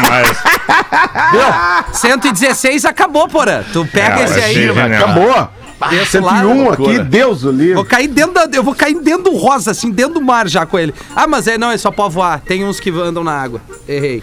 Deu. 1.32 1.92
116 1.92 2.84
acabou, 2.84 3.28
porra. 3.28 3.64
Tu 3.72 3.86
pega 3.92 4.22
esse 4.22 4.40
aí. 4.40 4.68
Acabou. 4.70 5.48
Desço 5.90 6.22
101 6.22 6.70
aqui, 6.70 6.98
Deus 7.00 7.44
o 7.44 7.50
livre. 7.50 7.74
Vou 7.74 7.84
cair 7.84 8.08
dentro 8.08 8.32
da, 8.32 8.48
eu 8.56 8.62
vou 8.62 8.74
cair 8.74 8.98
dentro 9.00 9.24
do 9.24 9.36
rosa, 9.36 9.72
assim, 9.72 9.90
dentro 9.90 10.14
do 10.14 10.22
mar 10.22 10.48
já 10.48 10.64
com 10.64 10.78
ele. 10.78 10.94
Ah, 11.14 11.26
mas 11.26 11.46
é, 11.46 11.58
não, 11.58 11.70
é 11.70 11.76
só 11.76 11.90
pode 11.90 12.14
voar. 12.14 12.40
Tem 12.40 12.64
uns 12.64 12.80
que 12.80 12.90
andam 12.90 13.24
na 13.24 13.32
água. 13.32 13.60
Errei. 13.88 14.22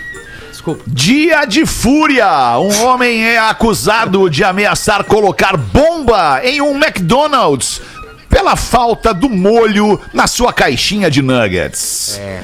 Desculpa. 0.50 0.84
Dia 0.88 1.46
de 1.46 1.66
fúria. 1.66 2.58
Um 2.58 2.86
homem 2.86 3.24
é 3.26 3.38
acusado 3.38 4.30
de 4.30 4.44
ameaçar 4.44 5.04
colocar 5.04 5.56
bomba 5.58 6.42
em 6.44 6.62
um 6.62 6.76
McDonald's 6.76 7.82
pela 8.42 8.56
falta 8.56 9.14
do 9.14 9.30
molho 9.30 10.02
na 10.12 10.26
sua 10.26 10.52
caixinha 10.52 11.12
de 11.12 11.22
nuggets. 11.22 12.20
É. 12.20 12.42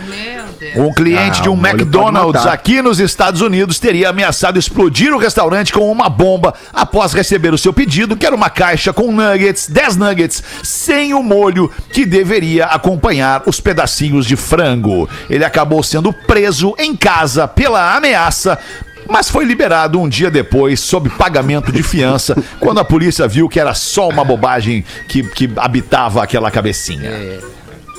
Um 0.75 0.93
cliente 0.93 1.39
ah, 1.39 1.43
de 1.43 1.49
um 1.49 1.53
McDonald's 1.53 2.45
aqui 2.45 2.83
nos 2.83 2.99
Estados 2.99 3.41
Unidos 3.41 3.79
teria 3.79 4.09
ameaçado 4.09 4.59
explodir 4.59 5.11
o 5.11 5.17
restaurante 5.17 5.73
com 5.73 5.91
uma 5.91 6.07
bomba 6.07 6.53
após 6.71 7.13
receber 7.13 7.51
o 7.51 7.57
seu 7.57 7.73
pedido, 7.73 8.15
que 8.15 8.27
era 8.27 8.35
uma 8.35 8.49
caixa 8.49 8.93
com 8.93 9.11
nuggets, 9.11 9.67
10 9.67 9.95
nuggets, 9.97 10.43
sem 10.61 11.15
o 11.15 11.23
molho 11.23 11.71
que 11.91 12.05
deveria 12.05 12.65
acompanhar 12.65 13.41
os 13.47 13.59
pedacinhos 13.59 14.27
de 14.27 14.35
frango. 14.35 15.09
Ele 15.27 15.43
acabou 15.43 15.81
sendo 15.81 16.13
preso 16.13 16.75
em 16.77 16.95
casa 16.95 17.47
pela 17.47 17.95
ameaça, 17.95 18.59
mas 19.09 19.29
foi 19.29 19.45
liberado 19.45 19.99
um 19.99 20.07
dia 20.07 20.29
depois, 20.29 20.79
sob 20.79 21.09
pagamento 21.09 21.71
de 21.71 21.83
fiança, 21.83 22.35
quando 22.59 22.79
a 22.79 22.85
polícia 22.85 23.27
viu 23.27 23.49
que 23.49 23.59
era 23.59 23.73
só 23.73 24.09
uma 24.09 24.23
bobagem 24.23 24.83
que, 25.07 25.23
que 25.23 25.49
habitava 25.57 26.23
aquela 26.23 26.51
cabecinha. 26.51 27.09
É. 27.09 27.39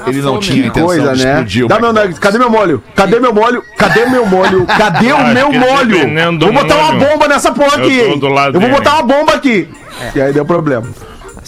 Ele 0.07 0.23
não 0.23 0.39
tinha 0.39 0.67
intenção 0.67 0.87
coisa, 0.87 1.13
de 1.13 1.25
né? 1.25 1.31
explodir 1.31 1.67
Dá 1.67 1.81
meu 1.81 1.93
nugget. 1.93 2.21
Cadê 2.21 2.39
meu 2.39 2.51
molho? 2.51 2.83
Cadê 2.95 3.19
meu 3.19 3.33
molho? 3.33 3.65
Cadê 3.77 4.07
meu 4.07 4.27
molho? 4.27 4.67
Cadê 4.67 5.13
o 5.13 5.27
meu 5.29 5.53
molho? 5.53 6.39
Vou 6.39 6.53
botar 6.53 6.77
uma 6.77 6.93
bomba 6.93 7.29
nessa 7.29 7.53
porra 7.53 7.79
aqui. 7.79 7.99
Eu, 7.99 8.21
eu 8.55 8.61
vou 8.61 8.71
botar 8.71 8.95
uma 8.95 9.03
bomba 9.03 9.35
aqui. 9.35 9.69
É. 10.01 10.19
E 10.19 10.23
aí 10.23 10.33
deu 10.33 10.45
problema. 10.45 10.87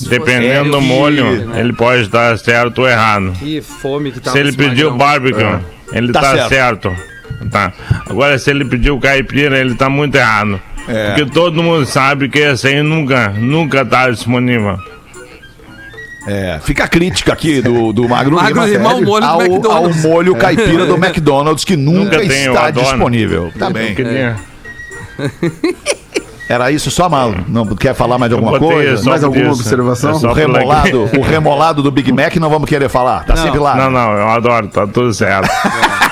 Dependendo 0.09 0.71
do 0.71 0.81
molho, 0.81 1.53
ele 1.57 1.73
pode 1.73 2.03
estar 2.03 2.37
certo 2.39 2.81
ou 2.81 2.89
errado. 2.89 3.33
Que 3.39 3.61
fome 3.61 4.11
que 4.13 4.21
tá 4.21 4.33
Se 4.33 4.39
ele 4.39 4.53
pediu 4.53 4.97
barbecue, 4.97 5.43
é. 5.43 5.61
ele 5.93 6.13
tá, 6.13 6.21
tá 6.21 6.49
certo. 6.49 6.49
certo. 6.49 6.97
Tá. 7.49 7.73
Agora, 8.09 8.39
se 8.39 8.51
ele 8.51 8.65
pediu 8.65 8.99
caipira, 8.99 9.59
ele 9.59 9.75
tá 9.75 9.89
muito 9.89 10.15
errado. 10.17 10.61
É. 10.89 11.07
Porque 11.07 11.27
todo 11.27 11.63
mundo 11.63 11.87
sabe 11.87 12.29
que 12.29 12.39
esse 12.39 12.67
aí 12.69 12.83
nunca, 12.83 13.29
nunca 13.31 13.85
tá 13.85 14.11
disponível. 14.11 14.79
É, 16.27 16.61
fica 16.63 16.85
a 16.85 16.89
crítica 16.89 17.33
aqui 17.33 17.63
do, 17.63 17.93
do 17.93 18.07
Magro, 18.09 18.37
Magro 18.37 18.67
Lima, 18.67 18.67
Lima 18.67 19.01
molho 19.01 19.25
ao, 19.25 19.73
ao, 19.73 19.95
molho 19.95 20.37
caipira 20.37 20.85
do 20.85 20.95
McDonald's 21.03 21.65
que 21.65 21.77
nunca, 21.77 22.19
nunca 22.19 22.23
está 22.23 22.71
disponível. 22.71 23.51
Tá 23.59 23.71
bem. 23.71 23.97
É. 23.99 24.37
Era 26.49 26.71
isso 26.71 26.91
só, 26.91 27.09
Malo? 27.09 27.45
Não 27.47 27.65
quer 27.65 27.95
falar 27.95 28.19
mais 28.19 28.29
de 28.29 28.35
alguma 28.35 28.59
coisa? 28.59 29.09
Mais 29.09 29.23
alguma 29.23 29.53
observação? 29.53 30.21
É 30.23 30.27
o 30.27 30.33
remolado, 30.33 31.11
o 31.17 31.23
remolado 31.23 31.83
do 31.83 31.91
Big 31.93 32.13
Mac 32.13 32.35
não 32.37 32.51
vamos 32.51 32.69
querer 32.69 32.89
falar. 32.89 33.25
Tá 33.25 33.37
não. 33.37 33.43
sempre 33.45 33.61
lá. 33.61 33.77
Não, 33.77 33.91
não, 33.91 34.13
eu 34.13 34.29
adoro, 34.29 34.67
tá 34.67 34.87
tudo 34.87 35.15
certo. 35.15 35.49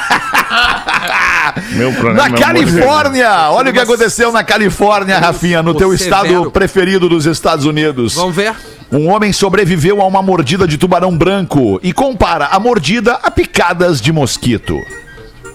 Meu 1.73 1.93
Na 2.15 2.27
é 2.27 2.31
Califórnia! 2.31 3.51
Olha 3.51 3.71
o 3.71 3.73
que 3.73 3.81
aconteceu 3.81 4.33
na 4.33 4.43
Califórnia, 4.45 5.19
Rafinha, 5.19 5.63
no 5.63 5.75
teu 5.75 5.93
estado 5.93 6.51
preferido 6.51 7.09
dos 7.09 7.27
Estados 7.27 7.65
Unidos. 7.65 8.15
Vamos 8.15 8.35
ver. 8.35 8.55
Um 8.91 9.09
homem 9.09 9.33
sobreviveu 9.33 10.01
a 10.01 10.07
uma 10.07 10.23
mordida 10.23 10.67
de 10.67 10.79
tubarão 10.79 11.17
branco 11.17 11.79
e 11.83 11.93
compara 11.93 12.47
a 12.47 12.59
mordida 12.59 13.19
a 13.23 13.31
picadas 13.31 14.01
de 14.01 14.13
mosquito. 14.13 14.75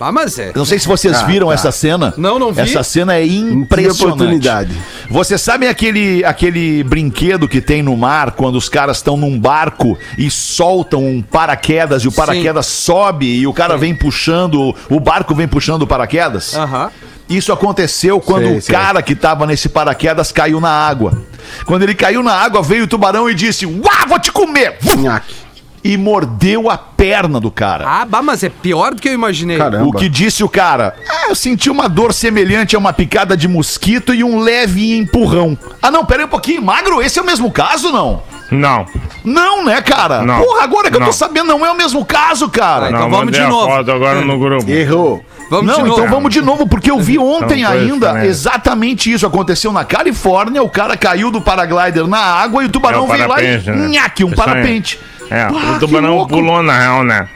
Ah, 0.04 0.12
mas 0.12 0.38
é. 0.38 0.52
Não 0.54 0.66
sei 0.66 0.78
se 0.78 0.88
vocês 0.88 1.16
ah, 1.16 1.26
viram 1.26 1.48
tá. 1.48 1.54
essa 1.54 1.72
cena. 1.72 2.13
Não, 2.18 2.38
não 2.38 2.52
vi. 2.52 2.62
Essa 2.62 2.84
cena 2.84 3.16
é 3.16 3.26
impressionante. 3.26 4.50
Você 5.10 5.38
sabe 5.38 5.68
aquele, 5.68 6.24
aquele 6.26 6.84
brinquedo 6.84 7.48
que 7.48 7.62
tem 7.62 7.82
no 7.82 7.96
mar 7.96 8.32
quando 8.32 8.56
os 8.58 8.68
caras 8.68 8.98
estão 8.98 9.16
num 9.16 9.39
barco 9.39 9.98
e 10.18 10.30
soltam 10.30 11.06
um 11.06 11.22
paraquedas 11.22 12.04
e 12.04 12.08
o 12.08 12.12
paraquedas 12.12 12.66
Sim. 12.66 12.86
sobe 12.86 13.26
e 13.28 13.48
o 13.48 13.54
cara 13.54 13.76
Sim. 13.76 13.80
vem 13.80 13.96
puxando, 13.96 14.76
o 14.89 15.00
barco 15.00 15.34
vem 15.34 15.48
puxando 15.48 15.84
o 15.84 15.88
paraquedas? 15.88 16.54
Aham. 16.54 16.92
Isso 17.30 17.54
aconteceu 17.54 18.20
quando 18.20 18.48
sei, 18.48 18.58
o 18.58 18.62
sei. 18.62 18.76
cara 18.76 19.02
que 19.02 19.13
estava 19.13 19.46
nesse 19.46 19.70
paraquedas 19.70 20.32
caiu 20.32 20.60
na 20.60 20.70
água. 20.70 21.24
Quando 21.66 21.84
ele 21.84 21.96
caiu 21.96 22.22
na 22.22 22.34
água, 22.34 22.62
veio 22.62 22.84
o 22.84 22.88
tubarão 22.88 23.30
e 23.30 23.34
disse: 23.34 23.66
Uau, 23.66 24.08
vou 24.10 24.20
te 24.20 24.32
comer! 24.32 24.78
Nhaque 24.98 25.42
e 25.84 25.98
mordeu 25.98 26.69
a 26.69 26.78
perna 26.78 27.39
do 27.39 27.52
cara. 27.52 27.86
Ah, 27.88 28.06
bah, 28.06 28.22
mas 28.22 28.43
é 28.43 28.50
pior 28.50 28.93
do 28.93 29.02
que 29.02 29.10
eu 29.10 29.13
imaginei. 29.13 29.58
Caramba. 29.58 29.86
O 29.86 29.91
que 29.91 30.08
disse 30.08 30.43
o 30.43 30.50
cara? 30.50 30.96
Ah, 31.10 31.30
eu 31.30 31.36
senti 31.36 31.69
uma 31.69 31.89
dor 31.89 32.13
semelhante 32.13 32.76
a 32.76 32.80
uma 32.80 32.93
picada 32.93 33.36
de 33.36 33.48
mosquito 33.48 34.13
e 34.13 34.24
um 34.24 34.39
leve 34.39 34.98
empurrão. 34.98 35.58
Ah, 35.82 35.91
não, 35.91 36.06
pera 36.06 36.22
aí 36.22 36.26
um 36.26 36.30
pouquinho. 36.30 36.62
Magro, 36.62 37.02
esse 37.02 37.19
é 37.19 37.22
o 37.22 37.26
mesmo 37.26 37.52
caso, 37.52 37.91
não? 37.91 38.24
Não. 38.50 38.86
Não, 39.24 39.63
né, 39.65 39.82
cara? 39.82 40.22
Não. 40.22 40.41
Porra, 40.41 40.63
agora 40.63 40.91
que 40.91 40.98
não. 40.98 41.08
eu 41.08 41.12
tô 41.12 41.17
sabendo, 41.17 41.48
não 41.48 41.65
é 41.65 41.72
o 41.72 41.76
mesmo 41.76 42.06
caso, 42.06 42.50
cara. 42.50 42.86
Ah, 42.86 42.89
então 42.89 43.02
não, 43.02 43.10
vamos 43.10 43.34
de 43.34 43.41
novo. 43.41 43.67
Foto 43.67 43.91
agora 43.91 44.22
no 44.22 44.39
grupo. 44.39 44.69
Errou. 44.69 45.24
Vamos 45.50 45.78
não, 45.78 45.88
então 45.88 46.08
vamos 46.08 46.34
de 46.34 46.41
novo, 46.41 46.65
porque 46.65 46.89
eu 46.89 47.00
vi 47.00 47.19
ontem 47.19 47.63
ainda 47.63 48.26
exatamente 48.26 49.12
isso. 49.12 49.26
Aconteceu 49.26 49.72
na 49.72 49.86
Califórnia, 49.86 50.63
o 50.63 50.69
cara 50.69 50.98
caiu 50.98 51.30
do 51.30 51.41
paraglider 51.41 52.08
na 52.08 52.17
água 52.17 52.63
e 52.63 52.65
o 52.65 52.69
tubarão 52.69 53.02
é 53.02 53.04
o 53.04 53.08
veio 53.08 53.28
lá 53.28 53.43
e 53.43 53.58
né? 53.58 53.88
nhaque, 53.89 54.24
um 54.24 54.28
isso 54.28 54.36
parapente. 54.36 55.00
É, 55.34 55.46
Pá, 55.48 55.72
o 55.76 55.80
tubarão 55.80 56.28
pulou 56.28 56.62
na 56.62 56.78
real, 56.78 57.04
né? 57.04 57.28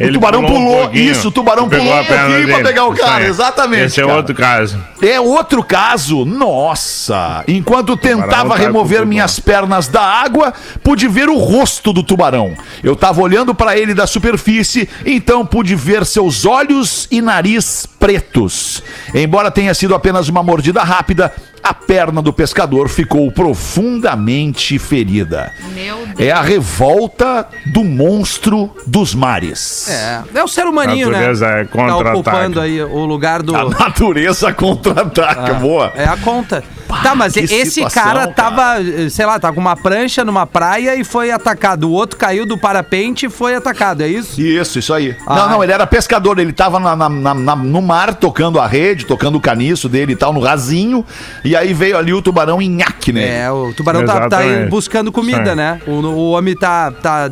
O 0.00 0.12
tubarão 0.12 0.44
pulou, 0.44 0.88
um 0.88 0.92
isso, 0.92 1.28
o 1.28 1.30
tubarão 1.30 1.68
pulou 1.68 2.00
um 2.00 2.04
pouquinho 2.04 2.48
pra 2.48 2.62
pegar 2.62 2.86
o 2.86 2.94
cara, 2.94 3.26
exatamente. 3.26 3.84
Esse 3.84 4.00
é 4.00 4.04
cara. 4.04 4.16
outro 4.16 4.34
caso. 4.34 4.84
É 5.02 5.20
outro 5.20 5.62
caso, 5.62 6.24
nossa. 6.24 7.42
Enquanto 7.48 7.96
tentava 7.96 8.50
tá 8.50 8.56
remover 8.56 9.04
minhas 9.04 9.40
pernas 9.40 9.88
da 9.88 10.02
água, 10.02 10.52
pude 10.82 11.08
ver 11.08 11.28
o 11.28 11.36
rosto 11.36 11.92
do 11.92 12.02
tubarão. 12.02 12.54
Eu 12.82 12.94
tava 12.94 13.20
olhando 13.20 13.54
para 13.54 13.76
ele 13.76 13.94
da 13.94 14.06
superfície, 14.06 14.88
então 15.04 15.44
pude 15.44 15.74
ver 15.74 16.06
seus 16.06 16.44
olhos 16.44 17.08
e 17.10 17.20
nariz 17.20 17.86
pretos. 17.98 18.82
Embora 19.14 19.50
tenha 19.50 19.74
sido 19.74 19.94
apenas 19.94 20.28
uma 20.28 20.42
mordida 20.42 20.82
rápida, 20.82 21.32
a 21.62 21.74
perna 21.74 22.22
do 22.22 22.32
pescador 22.32 22.88
ficou 22.88 23.30
profundamente 23.30 24.78
ferida. 24.78 25.52
É 26.18 26.30
a 26.30 26.40
revolta 26.40 27.46
do 27.66 27.84
monstro 27.84 28.74
dos 28.86 29.14
mares. 29.14 29.87
É, 29.92 30.22
é 30.34 30.44
o 30.44 30.48
ser 30.48 30.66
humaninho, 30.66 31.10
né? 31.10 31.32
É 31.32 31.64
tá 31.64 31.96
ocupando 31.96 32.60
aí 32.60 32.82
o 32.82 33.04
lugar 33.04 33.42
do. 33.42 33.54
A 33.54 33.68
natureza 33.68 34.52
contra-ataca, 34.52 35.52
ah, 35.52 35.54
boa. 35.54 35.92
É 35.94 36.04
a 36.04 36.16
conta. 36.16 36.62
tá, 37.02 37.14
mas 37.14 37.36
esse 37.36 37.70
situação, 37.70 38.02
cara 38.02 38.28
tava, 38.28 38.76
sei 39.10 39.26
lá, 39.26 39.38
tá 39.38 39.52
com 39.52 39.60
uma 39.60 39.76
prancha 39.76 40.24
numa 40.24 40.46
praia 40.46 40.96
e 40.96 41.04
foi 41.04 41.30
atacado. 41.30 41.88
O 41.88 41.92
outro 41.92 42.18
caiu 42.18 42.46
do 42.46 42.56
parapente 42.56 43.26
e 43.26 43.28
foi 43.28 43.54
atacado, 43.54 44.02
é 44.02 44.08
isso? 44.08 44.40
Isso, 44.40 44.78
isso 44.78 44.94
aí. 44.94 45.16
Ah. 45.26 45.36
Não, 45.36 45.48
não, 45.50 45.64
ele 45.64 45.72
era 45.72 45.86
pescador, 45.86 46.38
ele 46.38 46.52
tava 46.52 46.78
na, 46.80 46.96
na, 46.96 47.34
na, 47.34 47.56
no 47.56 47.82
mar 47.82 48.14
tocando 48.14 48.58
a 48.58 48.66
rede, 48.66 49.04
tocando 49.06 49.36
o 49.36 49.40
caniço 49.40 49.88
dele 49.88 50.12
e 50.12 50.16
tal, 50.16 50.32
no 50.32 50.40
rasinho. 50.40 51.04
E 51.44 51.54
aí 51.54 51.72
veio 51.74 51.96
ali 51.96 52.12
o 52.12 52.22
tubarão 52.22 52.60
em 52.60 52.70
nhaque, 52.70 53.12
né? 53.12 53.42
É, 53.42 53.50
o 53.50 53.72
tubarão 53.74 54.04
tá, 54.04 54.28
tá 54.28 54.40
buscando 54.68 55.12
comida, 55.12 55.50
Sim. 55.50 55.56
né? 55.56 55.80
O, 55.86 55.92
o 55.92 56.30
homem 56.32 56.54
tá, 56.54 56.90
tá 56.90 57.30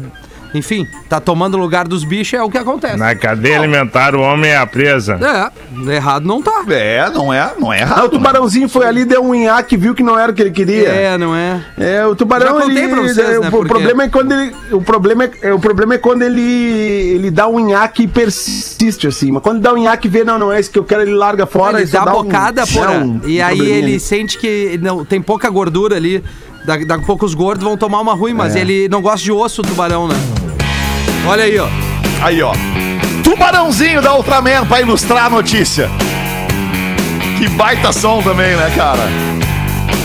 enfim, 0.54 0.86
tá 1.08 1.20
tomando 1.20 1.54
o 1.54 1.60
lugar 1.60 1.86
dos 1.86 2.04
bichos, 2.04 2.34
é 2.34 2.42
o 2.42 2.50
que 2.50 2.58
acontece. 2.58 2.96
Na 2.96 3.14
cadeia 3.14 3.58
alimentar, 3.58 4.14
o 4.14 4.20
homem 4.20 4.50
é 4.50 4.56
a 4.56 4.66
presa. 4.66 5.18
É, 5.20 5.94
errado 5.94 6.26
não 6.26 6.42
tá. 6.42 6.64
É, 6.68 7.10
não 7.10 7.32
é, 7.32 7.52
não 7.58 7.72
é 7.72 7.80
errado. 7.80 8.00
Ah, 8.00 8.04
o 8.04 8.08
tubarãozinho 8.08 8.68
foi 8.68 8.86
ali, 8.86 9.04
deu 9.04 9.22
um 9.24 9.34
nhaque, 9.34 9.76
viu 9.76 9.94
que 9.94 10.02
não 10.02 10.18
era 10.18 10.32
o 10.32 10.34
que 10.34 10.42
ele 10.42 10.50
queria. 10.50 10.88
É, 10.88 11.18
não 11.18 11.34
é. 11.34 11.60
É, 11.78 12.06
o 12.06 12.14
tubarão, 12.14 12.60
Já 12.60 12.66
ele, 12.66 12.88
pra 12.88 13.02
vocês, 13.02 13.18
é, 13.18 13.38
né, 13.40 13.48
o, 13.48 13.50
porque... 13.50 13.68
problema 13.68 14.04
é 14.04 14.08
quando 14.08 14.32
ele, 14.32 14.54
o 14.72 14.82
problema 14.82 15.24
é, 15.24 15.30
é, 15.42 15.54
o 15.54 15.58
problema 15.58 15.94
é 15.94 15.98
quando 15.98 16.22
ele, 16.22 16.40
ele 16.40 17.30
dá 17.30 17.48
um 17.48 17.60
nhaque 17.60 18.04
e 18.04 18.08
persiste 18.08 19.06
assim, 19.06 19.30
mas 19.30 19.42
quando 19.42 19.60
dá 19.60 19.72
um 19.72 19.76
nhaque 19.76 20.08
e 20.08 20.10
vê, 20.10 20.24
não, 20.24 20.38
não 20.38 20.52
é 20.52 20.60
isso 20.60 20.70
que 20.70 20.78
eu 20.78 20.84
quero, 20.84 21.02
ele 21.02 21.14
larga 21.14 21.46
fora. 21.46 21.80
Ele 21.80 21.90
dá, 21.90 22.04
dá 22.04 22.12
bocada, 22.12 22.64
um, 22.64 22.66
porra, 22.66 22.92
um, 22.92 23.20
e 23.26 23.40
aí 23.40 23.60
ele 23.60 23.98
sente 24.00 24.38
que 24.38 24.78
não, 24.82 25.04
tem 25.04 25.20
pouca 25.20 25.48
gordura 25.50 25.96
ali. 25.96 26.22
Daqui 26.66 26.84
a 26.90 26.98
pouco 26.98 27.24
os 27.24 27.32
gordos 27.32 27.62
vão 27.62 27.76
tomar 27.76 28.00
uma 28.00 28.12
ruim, 28.12 28.34
mas 28.34 28.56
é. 28.56 28.60
ele 28.60 28.88
não 28.88 29.00
gosta 29.00 29.22
de 29.22 29.30
osso, 29.30 29.62
o 29.62 29.64
tubarão, 29.64 30.08
né? 30.08 30.16
Olha 31.24 31.44
aí, 31.44 31.56
ó. 31.60 31.68
Aí, 32.20 32.42
ó. 32.42 32.52
Tubarãozinho 33.22 34.02
da 34.02 34.16
Ultraman 34.16 34.66
pra 34.66 34.80
ilustrar 34.80 35.26
a 35.26 35.30
notícia. 35.30 35.88
Que 37.38 37.48
baita 37.50 37.92
som 37.92 38.20
também, 38.20 38.56
né, 38.56 38.72
cara? 38.74 39.02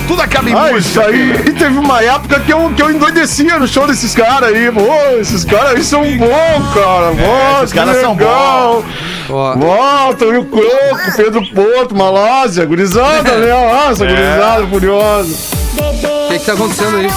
Tudo 0.07 0.21
acaba 0.21 0.49
em 0.49 0.53
ah, 0.53 0.71
música. 0.71 0.77
Isso 0.77 1.01
aí 1.01 1.31
aqui, 1.31 1.51
né? 1.51 1.55
teve 1.57 1.77
uma 1.79 2.03
época 2.03 2.39
que 2.41 2.53
eu, 2.53 2.71
que 2.75 2.81
eu 2.83 2.91
endoidecia 2.91 3.57
no 3.57 3.67
show 3.67 3.87
desses 3.87 4.13
caras 4.13 4.53
aí. 4.53 4.71
Pô, 4.71 5.19
esses 5.19 5.43
caras 5.43 5.75
aí 5.75 5.83
são 5.83 6.03
bons, 6.03 6.73
cara. 6.75 7.07
É, 7.17 7.63
esses 7.63 7.73
caras 7.73 8.01
são 8.01 8.15
bons. 8.15 8.85
Volta, 9.57 10.25
Rio 10.25 10.45
Croco, 10.45 11.15
Pedro 11.15 11.43
Porto, 11.47 11.95
Malásia, 11.95 12.65
gurizada, 12.65 13.33
né? 13.39 13.51
Nossa, 13.51 14.05
é. 14.05 14.07
gurizada, 14.07 14.67
furiosa. 14.67 15.35
O 15.77 16.20
que, 16.31 16.39
que 16.39 16.45
tá 16.45 16.53
acontecendo 16.53 16.97
aí? 16.97 17.07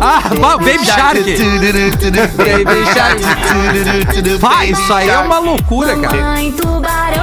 Ah, 0.00 0.20
Baby 0.58 0.84
Shark. 0.84 1.20
Baby 2.36 2.84
Shark. 2.92 4.38
Vai, 4.38 4.70
isso 4.70 4.92
aí 4.92 5.08
é 5.08 5.18
uma 5.18 5.38
loucura, 5.38 5.96
cara. 5.96 6.42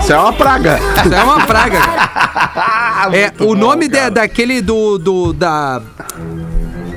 Isso 0.02 0.14
é 0.14 0.18
uma 0.18 0.34
praga. 0.34 0.80
Isso 1.04 1.14
é 1.14 1.24
uma 1.24 1.46
praga, 1.46 1.80
cara. 1.82 3.18
É, 3.18 3.34
o 3.40 3.56
nome 3.56 3.88
de, 3.88 4.10
daquele 4.10 4.62
do, 4.62 4.98
do 4.98 5.34
da 5.34 5.82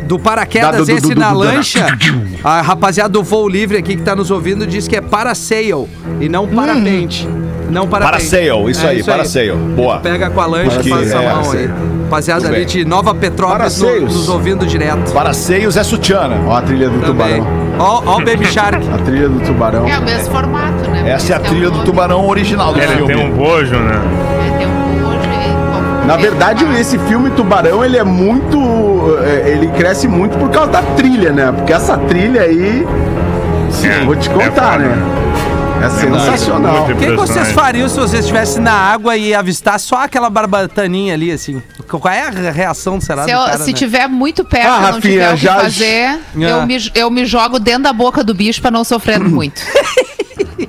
do 0.07 0.19
paraquedas 0.19 0.87
da, 0.87 0.93
do, 0.93 0.99
esse 0.99 1.09
do, 1.09 1.15
do, 1.15 1.21
na 1.21 1.33
lancha. 1.33 1.87
A 2.45 2.61
rapaziada 2.61 3.09
do 3.09 3.23
voo 3.23 3.49
livre 3.49 3.79
aqui 3.79 3.97
que 3.97 4.03
tá 4.03 4.15
nos 4.15 4.31
ouvindo 4.31 4.67
diz 4.67 4.87
que 4.87 4.97
é 4.97 5.01
parasail 5.01 5.89
e 6.21 6.29
não 6.29 6.47
parapente. 6.47 7.27
Hum. 7.27 7.52
Não 7.73 7.89
parapente. 7.89 8.25
Parasail, 8.29 8.71
isso 8.71 8.87
é, 8.87 8.91
aí, 8.91 9.03
parasail. 9.03 9.57
Boa. 9.57 9.99
Pega 9.99 10.31
com 10.31 10.41
a 10.41 10.47
lancha, 10.47 10.81
e 10.85 10.89
faz 10.89 11.15
a 11.15 11.23
mão 11.23 11.53
aí 11.53 11.71
rapaziada 12.13 12.47
ali 12.47 12.67
de 12.67 12.85
Nova 12.85 13.15
Petrópolis 13.15 13.81
no, 13.81 14.01
nos 14.03 14.29
ouvindo 14.29 14.67
direto. 14.67 15.13
Paraceios 15.13 15.79
é 15.79 15.83
Sutiana. 15.83 16.37
Ó 16.47 16.55
a 16.55 16.61
trilha 16.61 16.91
do 16.91 17.01
Também. 17.01 17.41
tubarão. 17.41 17.63
Ó, 17.79 18.03
ó 18.05 18.17
o 18.17 18.19
Baby 18.19 18.45
Shark. 18.45 18.87
a 18.93 18.99
trilha 18.99 19.29
do 19.31 19.41
tubarão. 19.41 19.89
É 19.89 19.99
o 19.99 20.03
mesmo 20.03 20.31
formato, 20.31 20.91
né? 20.91 21.11
Essa 21.11 21.33
é 21.33 21.37
a 21.37 21.41
trilha 21.41 21.71
do 21.71 21.83
tubarão 21.85 22.29
original 22.29 22.75
do 22.75 22.79
Ele 22.79 22.87
filme. 22.89 23.15
tem 23.15 23.27
um 23.27 23.31
bojo, 23.31 23.77
né? 23.77 24.01
É, 24.47 24.59
tem 24.59 24.67
um 24.67 24.71
bojo. 24.71 25.23
Na 26.07 26.17
verdade, 26.17 26.65
esse 26.79 26.99
filme 26.99 27.31
Tubarão, 27.31 27.85
ele 27.85 27.97
é 27.97 28.03
muito... 28.03 28.59
É, 29.25 29.51
ele 29.51 29.69
cresce 29.69 30.09
muito 30.09 30.37
por 30.37 30.51
causa 30.51 30.73
da 30.73 30.83
trilha, 30.83 31.31
né? 31.31 31.53
Porque 31.53 31.73
essa 31.73 31.97
trilha 31.97 32.43
aí... 32.43 32.85
Sim, 33.71 33.89
é, 33.89 34.05
vou 34.05 34.17
te 34.17 34.29
contar, 34.29 34.81
é 34.81 34.85
né? 34.85 35.22
É 35.83 35.91
sensacional. 35.91 36.89
O 36.89 36.97
que 36.97 37.11
vocês 37.11 37.51
fariam 37.51 37.89
se 37.89 37.99
vocês 37.99 38.21
estivessem 38.21 38.63
na 38.63 38.73
água 38.73 39.17
e 39.17 39.35
avistar 39.35 39.81
só 39.81 40.05
aquela 40.05 40.31
barbataninha 40.31 41.15
ali, 41.15 41.33
assim? 41.33 41.61
Qual 41.89 42.13
é 42.13 42.29
a 42.29 42.31
reação, 42.31 43.01
será? 43.01 43.25
Se, 43.25 43.33
eu, 43.33 43.39
cara, 43.39 43.59
se 43.59 43.73
né? 43.73 43.79
tiver 43.79 44.09
muito 44.09 44.45
perto 44.45 44.69
ah, 44.69 44.89
e 44.89 44.93
não 44.93 45.01
tiver 45.01 45.35
o 45.35 45.37
que 45.37 45.47
fazer, 45.47 46.21
ah. 46.37 46.41
eu, 46.41 46.67
me, 46.67 46.91
eu 46.95 47.11
me 47.11 47.27
jogo 47.27 47.59
dentro 47.59 47.83
da 47.83 47.93
boca 47.93 48.23
do 48.23 48.33
bicho 48.33 48.61
pra 48.63 48.71
não 48.71 48.85
sofrer 48.85 49.19
muito. 49.21 49.61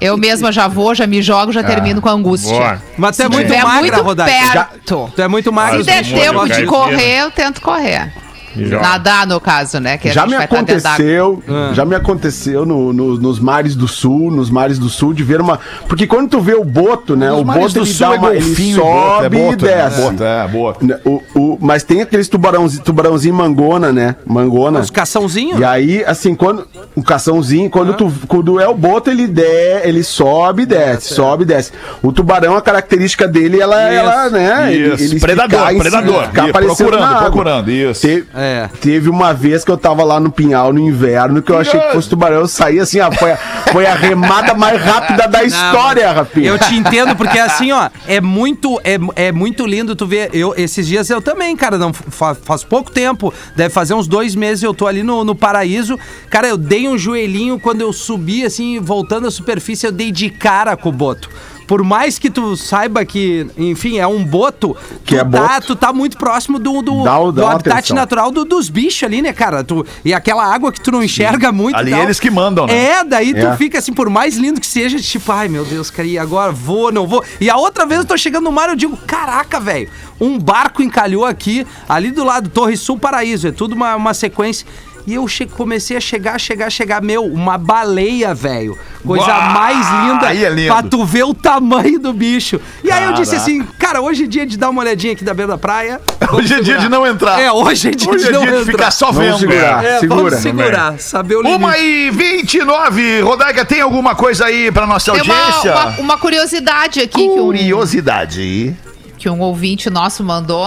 Eu 0.01 0.17
mesma 0.17 0.51
já 0.51 0.67
vou, 0.67 0.95
já 0.95 1.05
me 1.05 1.21
jogo, 1.21 1.51
já 1.51 1.61
ah, 1.61 1.63
termino 1.63 2.01
com 2.01 2.09
a 2.09 2.11
angústia. 2.11 2.51
Boa. 2.51 2.81
Mas 2.97 3.15
tu 3.15 3.23
é 3.23 3.29
muito 3.29 3.49
magra, 3.49 4.03
muito 4.03 4.23
perto. 4.25 4.53
Já, 4.53 4.69
tu 4.85 5.21
é 5.21 5.27
muito 5.27 5.53
magra. 5.53 5.77
Se 5.79 5.85
der 5.85 6.03
tempo 6.03 6.47
de 6.47 6.65
correr, 6.65 7.21
eu 7.21 7.31
tento 7.31 7.61
correr. 7.61 8.11
Nadar, 8.55 9.27
no 9.27 9.39
caso, 9.39 9.79
né? 9.79 9.97
Que 9.97 10.11
já 10.11 10.25
me 10.25 10.35
aconteceu, 10.35 11.41
ah. 11.47 11.71
já 11.73 11.85
me 11.85 11.95
aconteceu 11.95 12.65
no, 12.65 12.93
no, 12.93 13.17
nos 13.17 13.39
mares 13.39 13.75
do 13.75 13.87
sul, 13.87 14.31
nos 14.31 14.49
mares 14.49 14.79
do 14.79 14.89
sul, 14.89 15.13
de 15.13 15.23
ver 15.23 15.41
uma. 15.41 15.59
Porque 15.87 16.07
quando 16.07 16.29
tu 16.29 16.41
vê 16.41 16.53
o 16.53 16.63
boto, 16.63 17.15
né? 17.15 17.29
Nos 17.29 17.39
o 17.39 17.43
boto 17.43 17.79
ele 17.79 17.93
dá 17.93 18.05
é 18.05 18.09
uma. 18.09 18.35
Ele 18.35 18.73
sobe 18.73 19.37
e, 19.37 19.41
boto, 19.41 19.65
é 19.65 19.69
e 19.69 19.75
desce. 19.75 20.01
É, 20.01 20.03
boto, 20.03 20.23
é, 20.23 20.47
boto. 20.47 20.85
Né, 20.85 20.99
o, 21.05 21.21
o, 21.35 21.57
mas 21.61 21.83
tem 21.83 22.01
aqueles 22.01 22.27
tubarãozinho, 22.27 22.83
tubarãozinho 22.83 23.33
mangona, 23.33 23.91
né? 23.91 24.15
Mangona. 24.25 24.79
Os 24.79 24.89
caçãozinhos? 24.89 25.59
E 25.59 25.63
aí, 25.63 26.03
assim, 26.05 26.35
quando. 26.35 26.67
O 26.95 27.01
caçãozinho, 27.01 27.69
quando, 27.69 27.91
ah. 27.91 27.95
tu, 27.95 28.11
quando 28.27 28.59
é 28.59 28.67
o 28.67 28.75
boto, 28.75 29.09
ele, 29.09 29.27
de, 29.27 29.81
ele 29.83 30.03
sobe 30.03 30.63
e 30.63 30.65
desce, 30.65 31.13
é, 31.13 31.15
sobe 31.15 31.43
e 31.43 31.45
desce. 31.45 31.71
O 32.01 32.11
tubarão, 32.11 32.55
a 32.55 32.61
característica 32.61 33.27
dele, 33.27 33.59
ela, 33.59 33.91
isso, 33.91 33.99
ela 33.99 34.29
né? 34.29 34.73
Isso. 34.73 35.03
Ele, 35.03 35.11
ele 35.11 35.19
predador, 35.19 35.77
predador. 35.77 36.25
Fica 36.27 36.47
procurando, 36.49 37.17
procurando, 37.19 37.71
isso. 37.71 38.01
Tem, 38.01 38.23
é. 38.43 38.69
Teve 38.81 39.09
uma 39.09 39.33
vez 39.33 39.63
que 39.63 39.71
eu 39.71 39.77
tava 39.77 40.03
lá 40.03 40.19
no 40.19 40.31
Pinhal 40.31 40.73
no 40.73 40.79
inverno 40.79 41.41
que 41.41 41.51
eu 41.51 41.57
achei 41.57 41.79
que 41.79 41.91
fosse 41.91 42.09
tubarão. 42.09 42.37
Eu 42.37 42.47
saí 42.47 42.79
assim, 42.79 42.99
ó, 42.99 43.11
foi, 43.11 43.31
a, 43.31 43.37
foi 43.71 43.85
a 43.85 43.95
remada 43.95 44.53
mais 44.53 44.81
rápida 44.81 45.27
da 45.27 45.43
história, 45.43 46.11
Rafinha. 46.11 46.47
Eu 46.47 46.59
te 46.59 46.75
entendo, 46.75 47.15
porque 47.15 47.39
assim, 47.39 47.71
ó, 47.71 47.89
é 48.07 48.19
muito, 48.19 48.79
é, 48.83 48.97
é 49.15 49.31
muito 49.31 49.65
lindo 49.65 49.95
tu 49.95 50.05
ver. 50.05 50.29
Eu, 50.33 50.53
esses 50.57 50.87
dias 50.87 51.09
eu 51.09 51.21
também, 51.21 51.55
cara, 51.55 51.77
não 51.77 51.93
faz, 51.93 52.37
faz 52.43 52.63
pouco 52.63 52.91
tempo, 52.91 53.33
deve 53.55 53.69
fazer 53.69 53.93
uns 53.93 54.07
dois 54.07 54.35
meses, 54.35 54.63
eu 54.63 54.73
tô 54.73 54.87
ali 54.87 55.03
no, 55.03 55.23
no 55.23 55.35
paraíso. 55.35 55.99
Cara, 56.29 56.47
eu 56.47 56.57
dei 56.57 56.87
um 56.87 56.97
joelhinho 56.97 57.59
quando 57.59 57.81
eu 57.81 57.93
subi, 57.93 58.45
assim, 58.45 58.79
voltando 58.79 59.27
à 59.27 59.31
superfície, 59.31 59.85
eu 59.85 59.91
dei 59.91 60.11
de 60.11 60.29
cara 60.29 60.75
com 60.75 60.89
o 60.89 60.91
boto 60.91 61.29
por 61.67 61.83
mais 61.83 62.19
que 62.19 62.29
tu 62.29 62.55
saiba 62.55 63.05
que, 63.05 63.47
enfim, 63.57 63.97
é 63.97 64.07
um 64.07 64.23
boto, 64.23 64.75
que 65.05 65.15
tu, 65.15 65.19
é 65.19 65.19
tá, 65.19 65.25
boto. 65.25 65.67
tu 65.67 65.75
tá 65.75 65.93
muito 65.93 66.17
próximo 66.17 66.59
do, 66.59 66.81
do, 66.81 67.03
dá, 67.03 67.17
do 67.19 67.45
habitat 67.45 67.73
atenção. 67.73 67.95
natural 67.95 68.31
do, 68.31 68.45
dos 68.45 68.69
bichos 68.69 69.03
ali, 69.03 69.21
né, 69.21 69.33
cara? 69.33 69.63
Tu, 69.63 69.85
e 70.03 70.13
aquela 70.13 70.45
água 70.45 70.71
que 70.71 70.81
tu 70.81 70.91
não 70.91 71.03
enxerga 71.03 71.49
Sim. 71.49 71.55
muito. 71.55 71.75
Ali 71.75 71.93
eles 71.93 72.19
que 72.19 72.29
mandam, 72.29 72.65
né? 72.65 72.73
É, 72.73 73.03
daí 73.03 73.31
é. 73.31 73.33
tu 73.33 73.57
fica 73.57 73.79
assim, 73.79 73.93
por 73.93 74.09
mais 74.09 74.37
lindo 74.37 74.59
que 74.59 74.67
seja, 74.67 74.99
tipo, 74.99 75.31
ai 75.31 75.47
meu 75.47 75.65
Deus, 75.65 75.89
cara, 75.89 76.07
e 76.07 76.17
agora 76.17 76.51
vou, 76.51 76.91
não 76.91 77.07
vou. 77.07 77.23
E 77.39 77.49
a 77.49 77.57
outra 77.57 77.85
vez 77.85 78.01
eu 78.01 78.05
tô 78.05 78.17
chegando 78.17 78.43
no 78.43 78.51
mar, 78.51 78.69
eu 78.69 78.75
digo, 78.75 78.97
caraca, 79.07 79.59
velho, 79.59 79.89
um 80.19 80.39
barco 80.39 80.81
encalhou 80.81 81.25
aqui, 81.25 81.65
ali 81.87 82.11
do 82.11 82.23
lado, 82.23 82.49
Torre 82.49 82.77
Sul 82.77 82.97
Paraíso, 82.97 83.47
é 83.47 83.51
tudo 83.51 83.73
uma, 83.73 83.95
uma 83.95 84.13
sequência. 84.13 84.65
E 85.05 85.15
eu 85.15 85.25
comecei 85.55 85.97
a 85.97 85.99
chegar, 85.99 86.39
chegar, 86.39 86.69
chegar. 86.69 87.01
Meu, 87.01 87.25
uma 87.25 87.57
baleia, 87.57 88.33
velho. 88.33 88.77
Coisa 89.05 89.27
Uau, 89.27 89.49
mais 89.49 89.77
linda. 89.77 90.27
Aí 90.27 90.45
é 90.45 90.49
lindo. 90.49 90.73
Pra 90.73 90.81
tu 90.81 91.03
ver 91.03 91.23
o 91.23 91.33
tamanho 91.33 91.99
do 91.99 92.13
bicho. 92.13 92.59
E 92.83 92.87
Caraca. 92.87 93.05
aí 93.05 93.11
eu 93.11 93.13
disse 93.21 93.35
assim, 93.35 93.63
cara, 93.77 94.01
hoje 94.01 94.23
é 94.23 94.27
dia 94.27 94.45
de 94.45 94.57
dar 94.57 94.69
uma 94.69 94.81
olhadinha 94.81 95.11
aqui 95.11 95.23
da 95.23 95.33
beira 95.33 95.51
da 95.51 95.57
praia. 95.57 95.99
Hoje 96.31 96.53
é 96.53 96.61
dia 96.61 96.79
de 96.79 96.89
não 96.89 97.05
entrar. 97.05 97.39
É, 97.39 97.51
hoje 97.51 97.89
é 97.89 97.91
dia 97.91 98.09
hoje 98.09 98.23
de 98.23 98.29
é 98.29 98.31
não 98.31 98.41
dia 98.41 98.49
entrar. 98.49 98.65
de 98.65 98.71
ficar 98.71 98.91
só 98.91 99.11
vamos 99.11 99.39
vendo. 99.41 99.51
Segurar, 99.51 99.85
é, 99.85 99.99
segura. 99.99 100.21
Vamos 100.21 100.39
segurar, 100.39 100.99
saber 100.99 101.35
o 101.35 101.41
limite. 101.41 101.59
Uma 101.59 101.77
e 101.77 102.09
29. 102.09 103.21
Rodaica, 103.21 103.63
tem 103.63 103.81
alguma 103.81 104.15
coisa 104.15 104.45
aí 104.45 104.71
pra 104.71 104.87
nossa 104.87 105.11
tem 105.11 105.19
audiência? 105.19 105.71
Uma, 105.71 105.85
uma, 105.85 105.99
uma 105.99 106.17
curiosidade 106.17 107.01
aqui. 107.01 107.27
Curiosidade. 107.27 108.75
Que 109.17 109.29
um, 109.29 109.33
que 109.35 109.41
um 109.41 109.41
ouvinte 109.41 109.91
nosso 109.91 110.23
mandou 110.23 110.65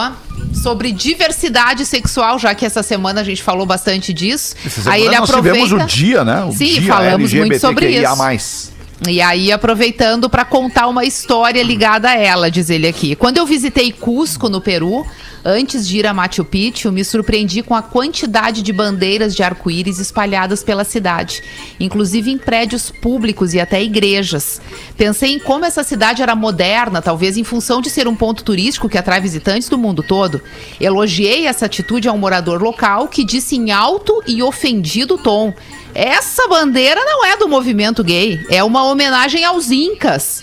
sobre 0.63 0.93
diversidade 0.93 1.85
sexual, 1.87 2.39
já 2.39 2.55
que 2.55 2.65
essa 2.65 2.83
semana 2.83 3.21
a 3.21 3.25
gente 3.25 3.43
falou 3.43 3.67
bastante 3.67 4.13
disso. 4.13 4.55
Essa 4.65 4.91
aí 4.91 5.03
ele 5.03 5.17
nós 5.17 5.29
aproveita. 5.29 5.59
tivemos 5.59 5.85
o 5.85 5.87
dia, 5.87 6.25
né? 6.25 6.45
O 6.45 6.53
Sim, 6.53 6.81
dia 6.81 6.83
falamos 6.83 7.33
muito 7.33 7.59
sobre 7.59 7.89
isso. 7.91 8.77
E 9.07 9.21
aí, 9.21 9.53
aproveitando 9.53 10.31
para 10.31 10.45
contar 10.45 10.87
uma 10.89 11.05
história 11.05 11.63
ligada 11.63 12.09
a 12.09 12.17
ela, 12.17 12.51
diz 12.51 12.71
ele 12.71 12.89
aqui. 12.89 13.15
Quando 13.15 13.37
eu 13.37 13.45
visitei 13.45 13.93
Cusco, 13.93 14.49
no 14.49 14.59
Peru, 14.61 15.07
Antes 15.49 15.87
de 15.87 15.99
ir 15.99 16.07
a 16.09 16.13
Machu 16.13 16.45
Picchu, 16.45 16.91
me 16.91 17.05
surpreendi 17.05 17.63
com 17.63 17.73
a 17.73 17.81
quantidade 17.81 18.63
de 18.63 18.73
bandeiras 18.73 19.33
de 19.33 19.45
arco-íris 19.45 20.01
espalhadas 20.01 20.65
pela 20.65 20.83
cidade, 20.83 21.41
inclusive 21.79 22.33
em 22.33 22.37
prédios 22.37 22.91
públicos 22.91 23.55
e 23.55 23.61
até 23.61 23.81
igrejas. 23.81 24.61
Pensei 24.97 25.35
em 25.35 25.39
como 25.39 25.65
essa 25.65 25.85
cidade 25.85 26.21
era 26.21 26.35
moderna, 26.35 27.01
talvez 27.01 27.37
em 27.37 27.45
função 27.45 27.81
de 27.81 27.89
ser 27.89 28.09
um 28.09 28.17
ponto 28.17 28.43
turístico 28.43 28.89
que 28.89 28.99
atrai 28.99 29.21
visitantes 29.21 29.69
do 29.69 29.79
mundo 29.79 30.03
todo. 30.03 30.43
Elogiei 30.81 31.47
essa 31.47 31.67
atitude 31.67 32.09
a 32.09 32.13
um 32.13 32.19
morador 32.19 32.61
local 32.61 33.07
que 33.07 33.25
disse 33.25 33.55
em 33.55 33.71
alto 33.71 34.21
e 34.27 34.43
ofendido 34.43 35.17
tom: 35.17 35.55
Essa 35.95 36.49
bandeira 36.49 37.05
não 37.05 37.25
é 37.25 37.37
do 37.37 37.47
movimento 37.47 38.03
gay, 38.03 38.45
é 38.51 38.65
uma 38.65 38.83
homenagem 38.83 39.45
aos 39.45 39.71
Incas. 39.71 40.43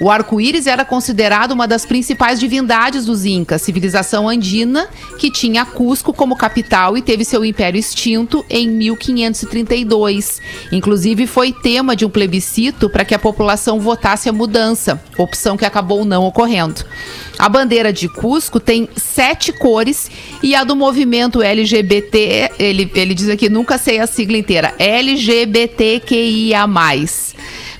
O 0.00 0.10
arco-íris 0.10 0.66
era 0.66 0.82
considerado 0.82 1.52
uma 1.52 1.68
das 1.68 1.84
principais 1.84 2.40
divindades 2.40 3.04
dos 3.04 3.26
Incas, 3.26 3.60
civilização 3.60 4.26
andina 4.26 4.88
que 5.18 5.30
tinha 5.30 5.66
Cusco 5.66 6.10
como 6.10 6.34
capital 6.34 6.96
e 6.96 7.02
teve 7.02 7.22
seu 7.22 7.44
império 7.44 7.78
extinto 7.78 8.42
em 8.48 8.66
1532. 8.66 10.40
Inclusive 10.72 11.26
foi 11.26 11.52
tema 11.52 11.94
de 11.94 12.06
um 12.06 12.10
plebiscito 12.10 12.88
para 12.88 13.04
que 13.04 13.14
a 13.14 13.18
população 13.18 13.78
votasse 13.78 14.26
a 14.26 14.32
mudança, 14.32 14.98
opção 15.18 15.58
que 15.58 15.66
acabou 15.66 16.02
não 16.02 16.24
ocorrendo. 16.24 16.82
A 17.38 17.50
bandeira 17.50 17.92
de 17.92 18.08
Cusco 18.08 18.58
tem 18.58 18.88
sete 18.96 19.52
cores 19.52 20.10
e 20.42 20.54
a 20.54 20.64
do 20.64 20.74
movimento 20.74 21.42
LGBT, 21.42 22.52
ele, 22.58 22.90
ele 22.94 23.12
diz 23.12 23.28
aqui, 23.28 23.50
nunca 23.50 23.76
sei 23.76 23.98
a 23.98 24.06
sigla 24.06 24.38
inteira, 24.38 24.74
LGBTQIA+. 24.78 26.66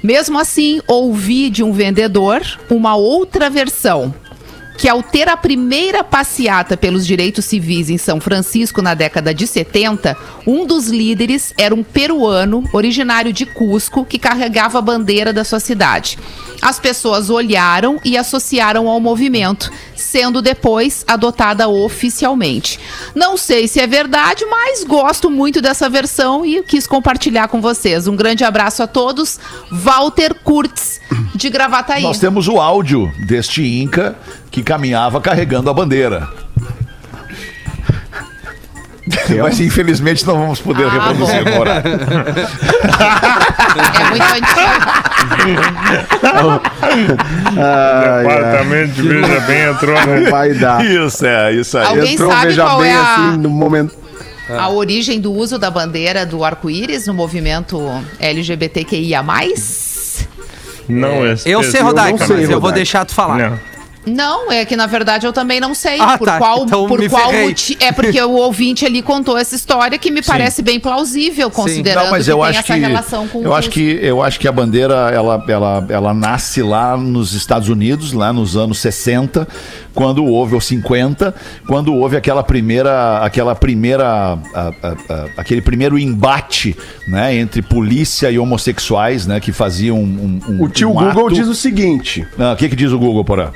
Mesmo 0.03 0.39
assim, 0.39 0.81
ouvi 0.87 1.51
de 1.51 1.63
um 1.63 1.73
vendedor 1.73 2.43
uma 2.71 2.97
outra 2.97 3.51
versão 3.51 4.15
que 4.81 4.89
ao 4.89 5.03
ter 5.03 5.29
a 5.29 5.37
primeira 5.37 6.03
passeata 6.03 6.75
pelos 6.75 7.07
direitos 7.07 7.45
civis 7.45 7.91
em 7.91 7.99
São 7.99 8.19
Francisco 8.19 8.81
na 8.81 8.95
década 8.95 9.35
de 9.35 9.47
70, 9.47 10.17
um 10.47 10.65
dos 10.65 10.87
líderes 10.87 11.53
era 11.59 11.75
um 11.75 11.83
peruano 11.83 12.65
originário 12.73 13.31
de 13.31 13.45
Cusco 13.45 14.07
que 14.07 14.19
carregava 14.19 14.79
a 14.79 14.83
bandeira 14.83 15.35
da 15.35 15.45
sua 15.45 15.61
cidade. 15.61 16.19
As 16.63 16.81
pessoas 16.81 17.29
olharam 17.29 18.01
e 18.03 18.17
associaram 18.17 18.89
ao 18.89 18.99
movimento, 19.01 19.71
sendo 19.95 20.41
depois 20.41 21.05
adotada 21.07 21.69
oficialmente. 21.69 22.81
Não 23.15 23.37
sei 23.37 23.69
se 23.69 23.81
é 23.81 23.87
verdade, 23.87 24.47
mas 24.47 24.83
gosto 24.83 25.31
muito 25.31 25.61
dessa 25.61 25.91
versão 25.91 26.45
e 26.45 26.63
quis 26.63 26.87
compartilhar 26.87 27.49
com 27.49 27.61
vocês. 27.61 28.07
Um 28.07 28.17
grande 28.17 28.45
abraço 28.45 28.83
a 28.83 28.87
todos. 28.87 29.39
Walter 29.71 30.35
Kurtz, 30.43 31.01
de 31.35 31.51
Gravataí. 31.51 32.03
Nós 32.03 32.19
temos 32.19 32.49
o 32.49 32.59
áudio 32.59 33.13
deste 33.27 33.63
Inca 33.63 34.17
que 34.51 34.63
caminhava 34.63 35.21
carregando 35.21 35.71
a 35.71 35.75
bandeira. 35.75 36.29
Mas 39.43 39.61
infelizmente 39.61 40.27
não 40.27 40.39
vamos 40.39 40.61
poder 40.61 40.85
ah, 40.85 40.91
reproduzir 40.91 41.47
agora. 41.47 41.83
é 43.99 44.05
muito 44.11 44.23
antigo. 44.23 44.71
ah, 47.59 48.23
Departamento 48.23 48.93
de 48.93 49.03
Veja 49.03 49.41
Bem 49.41 49.63
entrou, 49.63 50.07
né? 50.07 50.31
Vai 50.31 50.55
dar. 50.55 50.85
Isso, 50.85 51.27
é, 51.27 51.53
isso 51.55 51.79
aí. 51.79 51.87
Alguém 51.87 52.13
entrou 52.15 52.31
sabe 52.31 52.47
Veja 52.47 52.77
Bem 52.77 52.91
é 52.91 52.95
a... 52.95 53.15
assim 53.15 53.37
no 53.39 53.51
momento. 53.51 53.99
A 54.49 54.69
origem 54.69 55.21
do 55.21 55.33
uso 55.33 55.59
da 55.59 55.71
bandeira 55.71 56.27
do 56.27 56.45
arco-íris 56.45 57.07
no 57.07 57.15
movimento 57.15 57.81
LGBTQIA? 58.19 59.23
Não, 60.89 61.25
é, 61.25 61.37
eu 61.47 61.63
sei, 61.63 61.81
Rodaica, 61.81 62.27
mas 62.29 62.51
eu 62.51 62.61
vou 62.61 62.73
deixar 62.73 63.05
tu 63.05 63.15
falar. 63.15 63.39
Não. 63.39 63.70
Não, 64.11 64.51
é 64.51 64.65
que 64.65 64.77
na 64.77 64.87
verdade 64.87 65.27
eu 65.27 65.33
também 65.33 65.61
não 65.61 65.75
sei 65.75 66.01
ah, 66.01 66.19
por 66.19 66.27
tá. 66.27 66.39
qual, 66.39 66.65
então 66.65 66.87
por 66.87 67.09
qual 67.09 67.33
motivo. 67.33 67.83
É 67.83 67.93
porque 67.93 68.21
o 68.21 68.33
ouvinte 68.33 68.85
ali 68.85 69.03
contou 69.03 69.39
essa 69.39 69.55
história 69.55 69.99
que 69.99 70.11
me 70.11 70.23
Sim. 70.23 70.31
parece 70.31 70.63
bem 70.63 70.79
plausível, 70.81 71.51
considerando 71.51 72.05
não, 72.05 72.11
mas 72.11 72.29
eu 72.29 72.39
que 72.39 72.45
acho 72.45 72.63
tem 72.65 72.77
essa 72.77 72.87
relação 72.89 73.29
com 73.29 73.43
eu 73.43 73.51
o 73.51 73.55
acho 73.55 73.71
que 73.71 73.99
Eu 74.03 74.23
acho 74.23 74.39
que 74.39 74.49
a 74.49 74.53
bandeira 74.53 75.11
ela, 75.11 75.43
ela, 75.49 75.87
ela 75.89 76.15
nasce 76.15 76.63
lá 76.63 76.97
nos 76.97 77.33
Estados 77.33 77.69
Unidos, 77.69 78.13
lá 78.13 78.33
nos 78.33 78.57
anos 78.57 78.79
60, 78.79 79.47
quando 79.95 80.25
houve, 80.25 80.55
ou 80.55 80.61
50, 80.61 81.35
quando 81.67 81.95
houve 81.95 82.17
aquela 82.17 82.43
primeira, 82.43 83.19
aquela 83.19 83.55
primeira, 83.55 84.05
a, 84.07 84.39
a, 84.55 84.69
a, 84.69 85.27
aquele 85.37 85.61
primeiro 85.61 85.99
embate, 85.99 86.77
né, 87.09 87.35
entre 87.37 87.63
polícia 87.63 88.31
e 88.31 88.39
homossexuais, 88.39 89.27
né, 89.27 89.41
que 89.41 89.53
faziam 89.53 89.99
um, 89.99 90.41
um 90.49 90.65
O 90.65 90.69
tio 90.69 90.91
um 90.91 90.95
Google 90.95 91.27
ato... 91.27 91.35
diz 91.35 91.49
o 91.49 91.55
seguinte. 91.55 92.27
Ah, 92.39 92.53
o 92.53 92.57
que 92.57 92.69
que 92.69 92.77
diz 92.77 92.93
o 92.93 92.99
Google, 92.99 93.25
Porã? 93.25 93.51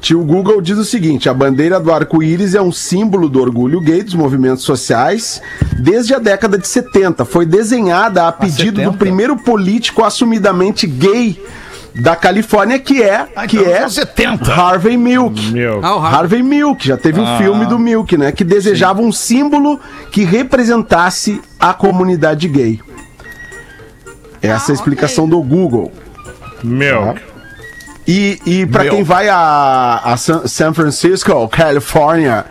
Tio 0.00 0.22
Google 0.22 0.60
diz 0.60 0.78
o 0.78 0.84
seguinte: 0.84 1.28
a 1.28 1.34
bandeira 1.34 1.80
do 1.80 1.92
arco-íris 1.92 2.54
é 2.54 2.60
um 2.60 2.72
símbolo 2.72 3.28
do 3.28 3.40
orgulho 3.40 3.80
gay 3.80 4.02
dos 4.02 4.14
movimentos 4.14 4.64
sociais 4.64 5.40
desde 5.78 6.14
a 6.14 6.18
década 6.18 6.58
de 6.58 6.66
70. 6.66 7.24
Foi 7.24 7.46
desenhada 7.46 8.26
a 8.26 8.32
pedido 8.32 8.82
do 8.82 8.92
primeiro 8.92 9.36
político 9.36 10.04
assumidamente 10.04 10.86
gay 10.86 11.40
da 11.94 12.14
Califórnia, 12.14 12.78
que 12.78 13.02
é, 13.02 13.26
ah, 13.34 13.46
que 13.46 13.56
então 13.56 13.72
é 13.72 13.88
70. 13.88 14.52
Harvey 14.52 14.96
Milk. 14.96 15.40
Milk. 15.50 15.80
Ah, 15.82 15.94
Harvey 15.94 16.42
Milk, 16.42 16.86
já 16.86 16.96
teve 16.96 17.20
ah. 17.20 17.22
um 17.22 17.38
filme 17.38 17.64
do 17.64 17.78
Milk, 17.78 18.16
né? 18.18 18.32
Que 18.32 18.44
desejava 18.44 19.00
Sim. 19.00 19.08
um 19.08 19.12
símbolo 19.12 19.80
que 20.10 20.22
representasse 20.22 21.40
a 21.58 21.72
comunidade 21.72 22.48
gay. 22.48 22.80
Essa 24.42 24.70
é 24.70 24.72
a 24.72 24.74
explicação 24.74 25.24
okay. 25.24 25.36
do 25.36 25.42
Google. 25.42 25.90
Milk. 26.62 27.20
E, 28.06 28.38
e 28.46 28.66
para 28.66 28.88
quem 28.88 29.02
vai 29.02 29.28
a, 29.28 30.00
a 30.04 30.16
San 30.16 30.72
Francisco, 30.72 31.48
Califórnia, 31.48 32.44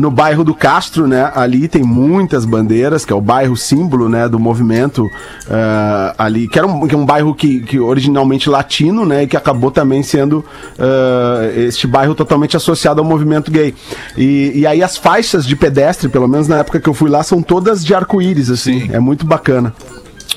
no 0.00 0.10
bairro 0.10 0.42
do 0.42 0.54
Castro, 0.54 1.06
né? 1.06 1.30
Ali 1.34 1.68
tem 1.68 1.82
muitas 1.82 2.44
bandeiras, 2.44 3.04
que 3.04 3.12
é 3.12 3.16
o 3.16 3.20
bairro 3.20 3.56
símbolo, 3.56 4.08
né? 4.08 4.28
Do 4.28 4.38
movimento 4.38 5.04
uh, 5.04 6.14
ali, 6.16 6.48
que 6.48 6.58
era 6.58 6.66
um, 6.66 6.86
que 6.86 6.94
é 6.94 6.98
um 6.98 7.04
bairro 7.04 7.34
que, 7.34 7.60
que 7.60 7.78
originalmente 7.78 8.48
latino, 8.48 9.04
né? 9.04 9.24
E 9.24 9.26
que 9.26 9.36
acabou 9.36 9.70
também 9.70 10.02
sendo 10.02 10.38
uh, 10.38 11.60
este 11.60 11.86
bairro 11.86 12.14
totalmente 12.14 12.56
associado 12.56 13.00
ao 13.00 13.06
movimento 13.06 13.50
gay. 13.50 13.74
E, 14.16 14.52
e 14.54 14.66
aí 14.66 14.82
as 14.82 14.96
faixas 14.96 15.46
de 15.46 15.54
pedestre, 15.54 16.08
pelo 16.08 16.26
menos 16.26 16.48
na 16.48 16.58
época 16.58 16.80
que 16.80 16.88
eu 16.88 16.94
fui 16.94 17.10
lá, 17.10 17.22
são 17.22 17.42
todas 17.42 17.84
de 17.84 17.94
arco-íris, 17.94 18.50
assim. 18.50 18.64
Sim. 18.64 18.90
É 18.92 18.98
muito 18.98 19.26
bacana 19.26 19.74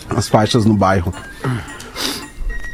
as 0.09 0.27
faixas 0.27 0.65
no 0.65 0.73
bairro. 0.73 1.13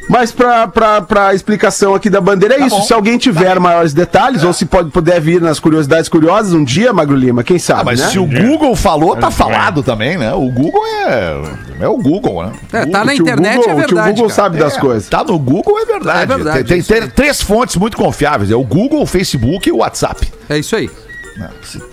Mas 0.09 0.31
pra, 0.31 0.67
pra, 0.67 1.01
pra 1.01 1.33
explicação 1.33 1.95
aqui 1.95 2.09
da 2.09 2.19
bandeira 2.19 2.55
é 2.55 2.59
tá 2.59 2.67
isso. 2.67 2.75
Bom. 2.77 2.83
Se 2.83 2.93
alguém 2.93 3.17
tiver 3.17 3.53
tá 3.53 3.59
maiores 3.59 3.93
detalhes, 3.93 4.43
é. 4.43 4.47
ou 4.47 4.53
se 4.53 4.65
pode, 4.65 4.91
puder 4.91 5.19
vir 5.19 5.41
nas 5.41 5.59
curiosidades 5.59 6.09
curiosas 6.09 6.53
um 6.53 6.63
dia, 6.63 6.91
Magro 6.93 7.15
Lima, 7.15 7.43
quem 7.43 7.57
sabe, 7.57 7.81
ah, 7.81 7.83
mas 7.85 7.99
né? 7.99 8.07
se 8.07 8.19
o 8.19 8.25
Google 8.25 8.75
falou, 8.75 9.15
tá 9.15 9.31
falado 9.31 9.81
também, 9.81 10.17
né? 10.17 10.33
O 10.33 10.49
Google 10.51 10.83
é, 10.85 11.41
é 11.81 11.87
o 11.87 11.97
Google, 11.97 12.45
né? 12.45 12.51
É, 12.71 12.85
tá 12.85 13.05
na 13.05 13.15
internet, 13.15 13.57
Google, 13.57 13.71
é 13.71 13.75
verdade. 13.75 14.09
O 14.09 14.13
Google 14.13 14.27
cara. 14.29 14.35
sabe 14.35 14.57
das 14.57 14.77
é, 14.77 14.79
coisas. 14.79 15.09
Tá 15.09 15.23
no 15.23 15.39
Google, 15.39 15.79
é 15.79 15.85
verdade. 15.85 16.21
É 16.21 16.25
verdade 16.25 16.63
tem, 16.65 16.81
tem, 16.81 17.01
tem 17.01 17.09
três 17.09 17.41
fontes 17.41 17.75
muito 17.75 17.97
confiáveis. 17.97 18.51
É 18.51 18.55
o 18.55 18.63
Google, 18.63 19.01
o 19.01 19.05
Facebook 19.05 19.67
e 19.67 19.71
o 19.71 19.77
WhatsApp. 19.77 20.31
É 20.49 20.57
isso 20.57 20.75
aí. 20.75 20.89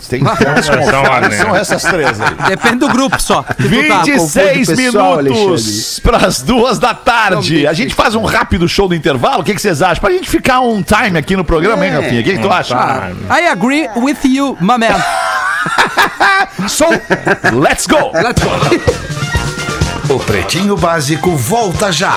Tem 0.09 0.21
fontes 0.21 0.69
confiáveis, 0.69 1.35
são 1.35 1.57
essas 1.57 1.83
três 1.83 2.21
aí. 2.21 2.35
Depende 2.49 2.77
do 2.77 2.89
grupo 2.89 3.21
só. 3.21 3.45
26 3.59 4.67
tá 4.69 4.77
minutos 4.77 6.01
para 6.01 6.19
as 6.19 6.43
duas 6.43 6.79
da 6.79 6.95
tarde. 6.95 7.67
A 7.67 7.73
gente 7.73 7.95
faz 7.95 8.15
um 8.15 8.25
rápido 8.25 8.69
show 8.69 8.89
do 8.89 8.95
intervalo. 8.95 9.41
O 9.41 9.45
que, 9.45 9.55
que 9.55 9.61
vocês 9.61 9.83
acham? 9.83 10.01
Pra 10.01 10.11
gente 10.11 10.29
ficar 10.29 10.61
um 10.61 10.83
time 10.83 11.19
aqui 11.19 11.37
no 11.37 11.45
programa, 11.45 11.85
é. 11.85 11.89
hein, 11.89 11.95
Rafinha? 11.95 12.21
O 12.21 12.25
que, 12.25 12.33
que 12.35 12.43
tu 12.43 12.51
acha? 12.51 12.75
I 13.31 13.49
agree 13.49 13.89
with 13.97 14.19
you, 14.25 14.57
my 14.61 14.77
man. 14.79 15.01
so, 16.69 16.87
let's 17.53 17.87
go. 17.87 18.11
Let's 18.13 18.43
go. 18.43 18.51
O 20.15 20.19
Pretinho 20.19 20.77
Básico 20.77 21.37
volta 21.37 21.93
já. 21.93 22.17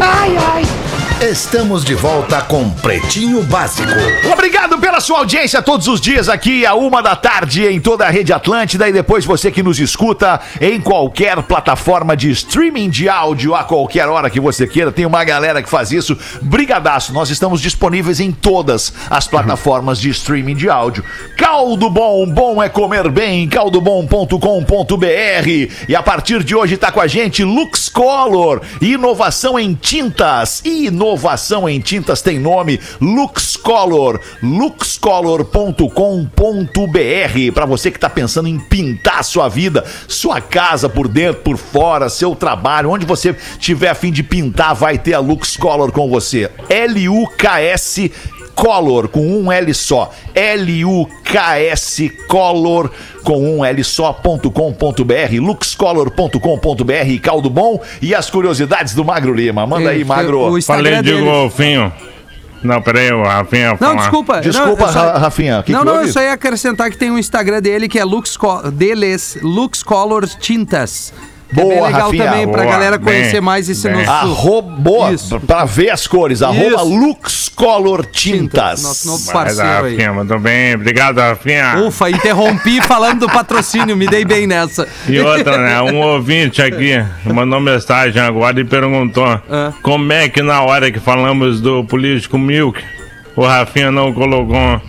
Ai, 0.00 0.36
ai. 0.36 0.67
Estamos 1.20 1.84
de 1.84 1.96
volta 1.96 2.42
com 2.42 2.70
Pretinho 2.70 3.42
Básico. 3.42 3.90
Obrigado 4.32 4.78
pela 4.98 5.00
sua 5.00 5.18
audiência 5.18 5.62
todos 5.62 5.86
os 5.86 6.00
dias 6.00 6.28
aqui, 6.28 6.66
a 6.66 6.74
uma 6.74 7.00
da 7.00 7.14
tarde, 7.14 7.64
em 7.64 7.80
toda 7.80 8.04
a 8.04 8.10
rede 8.10 8.32
Atlântida. 8.32 8.88
E 8.88 8.92
depois 8.92 9.24
você 9.24 9.50
que 9.50 9.62
nos 9.62 9.78
escuta 9.78 10.40
em 10.60 10.80
qualquer 10.80 11.40
plataforma 11.42 12.16
de 12.16 12.30
streaming 12.30 12.90
de 12.90 13.08
áudio, 13.08 13.54
a 13.54 13.62
qualquer 13.62 14.08
hora 14.08 14.28
que 14.28 14.40
você 14.40 14.66
queira. 14.66 14.90
Tem 14.90 15.06
uma 15.06 15.22
galera 15.22 15.62
que 15.62 15.68
faz 15.68 15.92
isso. 15.92 16.18
Brigadaço. 16.42 17.12
Nós 17.12 17.30
estamos 17.30 17.60
disponíveis 17.60 18.18
em 18.18 18.32
todas 18.32 18.92
as 19.08 19.28
plataformas 19.28 20.00
de 20.00 20.10
streaming 20.10 20.56
de 20.56 20.68
áudio. 20.68 21.04
Caldo 21.36 21.88
Bom, 21.88 22.26
bom 22.26 22.62
é 22.62 22.68
comer 22.68 23.08
bem. 23.08 23.48
caldobom.com.br. 23.48 24.32
E 25.88 25.94
a 25.94 26.02
partir 26.02 26.42
de 26.42 26.56
hoje 26.56 26.74
está 26.74 26.90
com 26.90 27.00
a 27.00 27.06
gente 27.06 27.44
Lux 27.44 27.88
Color, 27.88 28.62
inovação 28.80 29.58
em 29.58 29.74
tintas. 29.74 30.60
Inovação 30.64 31.68
em 31.68 31.80
tintas 31.80 32.20
tem 32.20 32.38
nome 32.38 32.80
Lux 33.00 33.56
Color, 33.56 34.20
luxcolor.com.br. 34.88 37.52
Para 37.52 37.66
você 37.66 37.90
que 37.90 37.98
está 37.98 38.08
pensando 38.08 38.48
em 38.48 38.58
pintar 38.58 39.22
sua 39.22 39.48
vida, 39.48 39.84
sua 40.06 40.40
casa 40.40 40.88
por 40.88 41.06
dentro, 41.06 41.42
por 41.42 41.58
fora, 41.58 42.08
seu 42.08 42.34
trabalho, 42.34 42.90
onde 42.90 43.04
você 43.04 43.36
tiver 43.58 43.90
a 43.90 43.94
fim 43.94 44.10
de 44.10 44.22
pintar, 44.22 44.74
vai 44.74 44.96
ter 44.96 45.12
a 45.12 45.18
Lux 45.18 45.56
Color 45.56 45.92
com 45.92 46.08
você. 46.08 46.50
L 46.70 47.08
U 47.08 47.26
K 47.36 47.60
S 47.60 48.10
Color, 48.54 49.08
com 49.08 49.20
um 49.20 49.52
L 49.52 49.72
só. 49.72 50.10
L-U-K-S 50.34 52.08
Color, 52.26 52.90
com 53.22 53.56
um 53.56 53.64
L 53.64 53.84
só.com.br, 53.84 55.40
luxcolor.com.br, 55.40 57.20
caldo 57.22 57.48
bom 57.48 57.80
e 58.02 58.16
as 58.16 58.28
curiosidades 58.28 58.94
do 58.94 59.04
Magro 59.04 59.32
Lima. 59.32 59.64
Manda 59.64 59.90
aí, 59.90 60.04
Magro. 60.04 60.60
Falei 60.62 61.00
de 61.02 61.20
golfinho. 61.20 61.92
Não, 62.62 62.82
peraí, 62.82 63.12
o 63.12 63.22
Rafinha. 63.22 63.70
Não, 63.70 63.76
falar. 63.78 63.96
desculpa. 63.96 64.40
Desculpa, 64.40 64.86
não, 64.86 64.92
só... 64.92 65.12
Rafinha. 65.12 65.62
Que 65.62 65.72
não, 65.72 65.80
que 65.80 65.86
não, 65.86 66.00
eu 66.00 66.12
só 66.12 66.20
ia 66.20 66.32
acrescentar 66.32 66.90
que 66.90 66.96
tem 66.96 67.10
um 67.10 67.18
Instagram 67.18 67.60
dele 67.60 67.88
que 67.88 67.98
é 67.98 68.04
Lux, 68.04 68.36
deles, 68.72 69.38
Lux 69.42 69.82
Color 69.82 70.26
Tintas. 70.26 71.12
Boa, 71.52 71.72
é 71.72 71.76
bem 71.76 71.84
legal 71.84 72.00
Rafinha. 72.02 72.24
também 72.24 72.44
boa, 72.46 72.58
pra 72.58 72.66
galera 72.66 72.98
conhecer 72.98 73.32
bem, 73.32 73.40
mais 73.40 73.68
esse 73.68 73.88
bem. 73.88 74.04
nosso. 74.04 74.10
Arroba, 74.10 75.14
pra 75.46 75.64
ver 75.64 75.90
as 75.90 76.06
cores. 76.06 76.42
Arroba 76.42 76.82
Lux 76.82 77.48
Color 77.48 78.04
Tintas. 78.06 78.82
Nosso 78.82 79.06
novo 79.08 79.32
parceiro 79.32 79.68
Mas, 79.68 79.92
Rafinha, 79.92 80.12
mandou 80.12 80.38
bem. 80.38 80.74
Obrigado, 80.74 81.18
Rafinha. 81.18 81.78
Ufa, 81.86 82.10
interrompi 82.10 82.80
falando 82.86 83.20
do 83.20 83.28
patrocínio, 83.28 83.96
me 83.96 84.06
dei 84.06 84.24
bem 84.24 84.46
nessa. 84.46 84.86
E 85.08 85.18
outra, 85.18 85.58
né? 85.58 85.80
Um 85.82 86.00
ouvinte 86.00 86.60
aqui 86.60 87.02
mandou 87.24 87.60
mensagem 87.60 88.20
agora 88.20 88.60
e 88.60 88.64
perguntou 88.64 89.26
ah. 89.26 89.72
como 89.82 90.12
é 90.12 90.28
que 90.28 90.42
na 90.42 90.62
hora 90.62 90.90
que 90.92 91.00
falamos 91.00 91.60
do 91.60 91.82
político 91.84 92.38
Milk, 92.38 92.82
o 93.34 93.44
Rafinha 93.44 93.90
não 93.90 94.12
colocou 94.12 94.80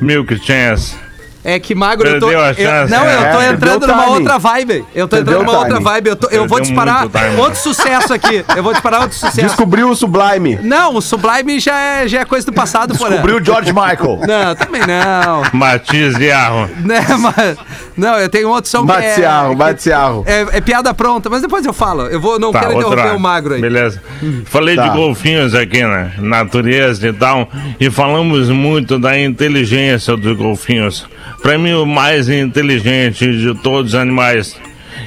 Milk 0.00 0.36
Chance. 0.44 1.05
É 1.46 1.60
que 1.60 1.76
magro 1.76 2.08
eu 2.08 2.18
tô. 2.18 2.28
Eu, 2.28 2.40
não, 2.88 3.04
eu 3.04 3.32
tô 3.32 3.40
é, 3.40 3.52
entrando 3.52 3.86
numa 3.86 4.06
outra 4.08 4.36
vibe. 4.36 4.84
Eu 4.92 5.06
tô 5.06 5.16
entrando 5.16 5.44
numa 5.44 5.58
outra 5.58 5.78
vibe. 5.78 6.08
Eu, 6.08 6.16
tô, 6.16 6.28
eu 6.28 6.48
vou 6.48 6.58
disparar 6.60 7.06
outro 7.38 7.60
sucesso 7.60 8.12
aqui. 8.12 8.44
Eu 8.56 8.64
vou 8.64 8.72
disparar 8.72 9.02
outro 9.02 9.16
sucesso. 9.16 9.40
Descobriu 9.42 9.88
o 9.88 9.94
Sublime. 9.94 10.58
Não, 10.60 10.96
o 10.96 11.00
Sublime 11.00 11.60
já 11.60 11.78
é, 11.78 12.08
já 12.08 12.22
é 12.22 12.24
coisa 12.24 12.44
do 12.44 12.52
passado, 12.52 12.94
Descobriu 12.94 13.36
o 13.36 13.44
George 13.44 13.72
Michael. 13.72 14.22
Não, 14.26 14.56
também 14.56 14.82
não. 14.84 15.42
Matias 15.52 16.16
Arro. 16.32 16.68
Né, 16.84 17.00
mas, 17.20 17.56
não, 17.96 18.18
eu 18.18 18.28
tenho 18.28 18.48
outra 18.48 18.68
som 18.68 18.84
que 18.84 18.92
é... 18.92 19.54
Matziarro, 19.54 20.24
é, 20.26 20.46
é, 20.56 20.60
piada 20.60 20.92
pronta, 20.92 21.30
mas 21.30 21.42
depois 21.42 21.64
eu 21.64 21.72
falo. 21.72 22.02
Eu 22.02 22.20
vou, 22.20 22.38
não 22.38 22.50
tá, 22.50 22.60
quero 22.60 22.72
interromper 22.72 23.14
o 23.14 23.20
magro 23.20 23.54
aí. 23.54 23.60
Beleza. 23.60 24.02
Falei 24.46 24.74
tá. 24.74 24.88
de 24.88 24.96
golfinhos 24.96 25.54
aqui, 25.54 25.82
né? 25.84 26.12
Natureza 26.18 27.06
e 27.06 27.12
tal. 27.12 27.48
E 27.78 27.90
falamos 27.90 28.48
muito 28.48 28.98
da 28.98 29.18
inteligência 29.18 30.16
dos 30.16 30.36
golfinhos. 30.36 31.06
Para 31.46 31.58
mim, 31.58 31.74
o 31.74 31.86
mais 31.86 32.28
inteligente 32.28 33.38
de 33.38 33.54
todos 33.62 33.94
os 33.94 33.94
animais. 33.94 34.60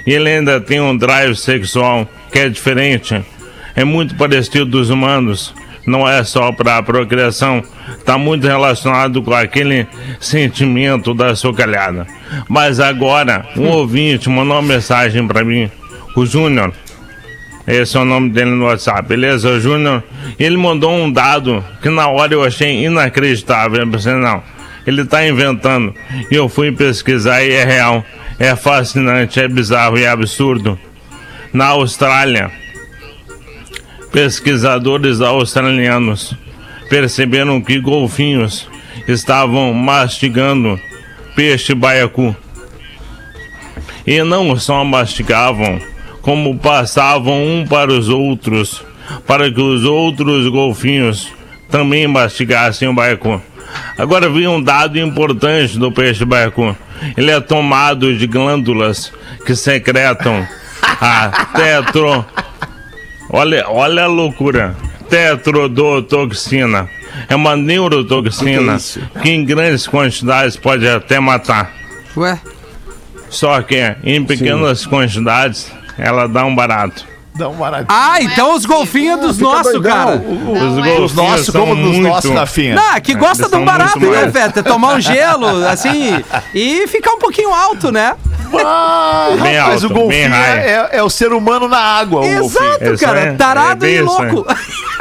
E 0.08 0.14
ele 0.14 0.30
ainda 0.30 0.62
tem 0.62 0.80
um 0.80 0.96
drive 0.96 1.36
sexual 1.36 2.08
que 2.32 2.40
é 2.40 2.48
diferente. 2.48 3.22
É 3.76 3.84
muito 3.84 4.16
parecido 4.16 4.64
dos 4.66 4.90
humanos. 4.90 5.54
Não 5.86 6.08
é 6.08 6.24
só 6.24 6.50
para 6.54 6.78
a 6.78 6.82
procriação, 6.82 7.62
está 7.90 8.18
muito 8.18 8.48
relacionado 8.48 9.22
com 9.22 9.34
aquele 9.34 9.86
sentimento 10.18 11.14
da 11.14 11.36
socalhada. 11.36 12.08
Mas 12.48 12.80
agora, 12.80 13.46
um 13.58 13.68
ouvinte 13.68 14.30
mandou 14.30 14.56
uma 14.56 14.62
mensagem 14.62 15.28
para 15.28 15.44
mim, 15.44 15.70
o 16.16 16.26
Júnior. 16.26 16.72
Esse 17.68 17.98
é 17.98 18.00
o 18.00 18.06
nome 18.06 18.30
dele 18.30 18.52
no 18.52 18.64
WhatsApp, 18.64 19.06
beleza, 19.06 19.60
Júnior? 19.60 20.02
Ele 20.40 20.56
mandou 20.56 20.94
um 20.94 21.12
dado 21.12 21.62
que 21.82 21.90
na 21.90 22.08
hora 22.08 22.34
eu 22.34 22.46
achei 22.46 22.86
inacreditável. 22.86 23.82
Eu 23.82 23.88
pensei, 23.90 24.14
não, 24.14 24.42
ele 24.90 25.04
está 25.04 25.26
inventando. 25.26 25.94
E 26.30 26.36
eu 26.36 26.50
fui 26.50 26.72
pesquisar 26.72 27.44
e 27.44 27.52
é 27.52 27.64
real. 27.64 28.04
É 28.38 28.56
fascinante, 28.56 29.40
é 29.40 29.48
bizarro 29.48 29.98
e 29.98 30.04
é 30.04 30.10
absurdo. 30.10 30.78
Na 31.54 31.68
Austrália, 31.68 32.52
pesquisadores 34.12 35.22
australianos 35.22 36.34
perceberam 36.90 37.62
que 37.62 37.80
golfinhos 37.80 38.68
estavam 39.08 39.74
mastigando 39.74 40.80
peixe 41.36 41.74
baiacu. 41.74 42.36
E 44.06 44.24
não 44.24 44.56
só 44.58 44.84
mastigavam, 44.84 45.80
como 46.22 46.58
passavam 46.58 47.46
um 47.46 47.66
para 47.68 47.92
os 47.92 48.10
outros, 48.10 48.84
para 49.28 49.52
que 49.52 49.62
os 49.62 49.84
outros 49.84 50.48
golfinhos 50.48 51.32
também 51.70 52.08
mastigassem 52.08 52.88
o 52.88 52.94
baiacu. 52.94 53.42
Agora 53.98 54.30
vi 54.30 54.48
um 54.48 54.62
dado 54.62 54.98
importante 55.00 55.78
do 55.78 55.92
peixe 55.92 56.24
baiacu. 56.26 56.76
Ele 57.18 57.32
é 57.32 57.40
tomado 57.40 58.16
de 58.16 58.28
glândulas 58.28 59.12
que 59.46 59.56
secretam 59.56 60.48
a 61.02 61.48
tetro. 61.56 62.26
Olha, 63.30 63.66
olha 63.68 64.04
a 64.04 64.08
loucura. 64.08 64.76
Tetrodotoxina. 65.10 66.90
É 67.28 67.36
uma 67.36 67.56
neurotoxina 67.56 68.78
que, 68.78 69.20
que 69.22 69.30
em 69.30 69.44
grandes 69.44 69.88
quantidades 69.88 70.56
pode 70.56 70.88
até 70.88 71.20
matar. 71.20 71.72
Ué? 72.16 72.40
Só 73.30 73.62
que 73.62 73.96
em 74.04 74.24
pequenas 74.24 74.82
Sim. 74.82 74.90
quantidades 74.90 75.72
ela 75.98 76.28
dá 76.28 76.46
um 76.46 76.56
barato. 76.56 77.06
Dá 77.40 77.48
um 77.48 77.56
baratinho. 77.56 77.88
Ah, 77.88 78.22
então 78.22 78.54
os 78.54 78.66
golfinhos 78.66 79.18
é 79.18 79.22
dos 79.22 79.38
nossos, 79.38 79.82
cara. 79.82 80.18
Os 80.18 80.76
golfinhos 80.76 81.14
nossos, 81.14 81.50
como 81.50 81.74
dos 81.74 81.98
nossos, 82.00 82.30
Rafinha. 82.32 82.76
Não, 82.76 83.00
que 83.00 83.16
gosta 83.16 83.48
de 83.48 83.56
um 83.56 83.64
barato, 83.64 83.98
né, 83.98 84.30
Feta? 84.30 84.62
Tomar 84.62 84.96
um 84.96 85.00
gelo, 85.00 85.48
assim, 85.66 86.22
e 86.54 86.86
ficar 86.88 87.14
um 87.14 87.18
pouquinho 87.18 87.54
alto, 87.54 87.94
né? 87.94 88.14
Ah, 88.54 89.30
bem 89.42 89.56
rapaz, 89.56 89.84
alto, 89.84 89.96
o 89.96 90.00
golfinho 90.00 90.34
é, 90.34 90.70
é, 90.70 90.90
é, 90.98 91.04
o 91.04 91.10
ser 91.10 91.32
humano 91.32 91.70
na 91.70 91.80
água. 91.80 92.26
Exato, 92.26 92.98
cara. 93.00 93.20
É, 93.22 93.34
Tarado 93.34 93.86
é 93.86 93.92
e 93.92 94.02
louco. 94.02 94.46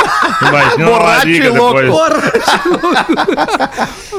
Imagina 0.78 1.46
e 1.46 1.48
louco. 1.48 1.80
Louco. 1.80 2.14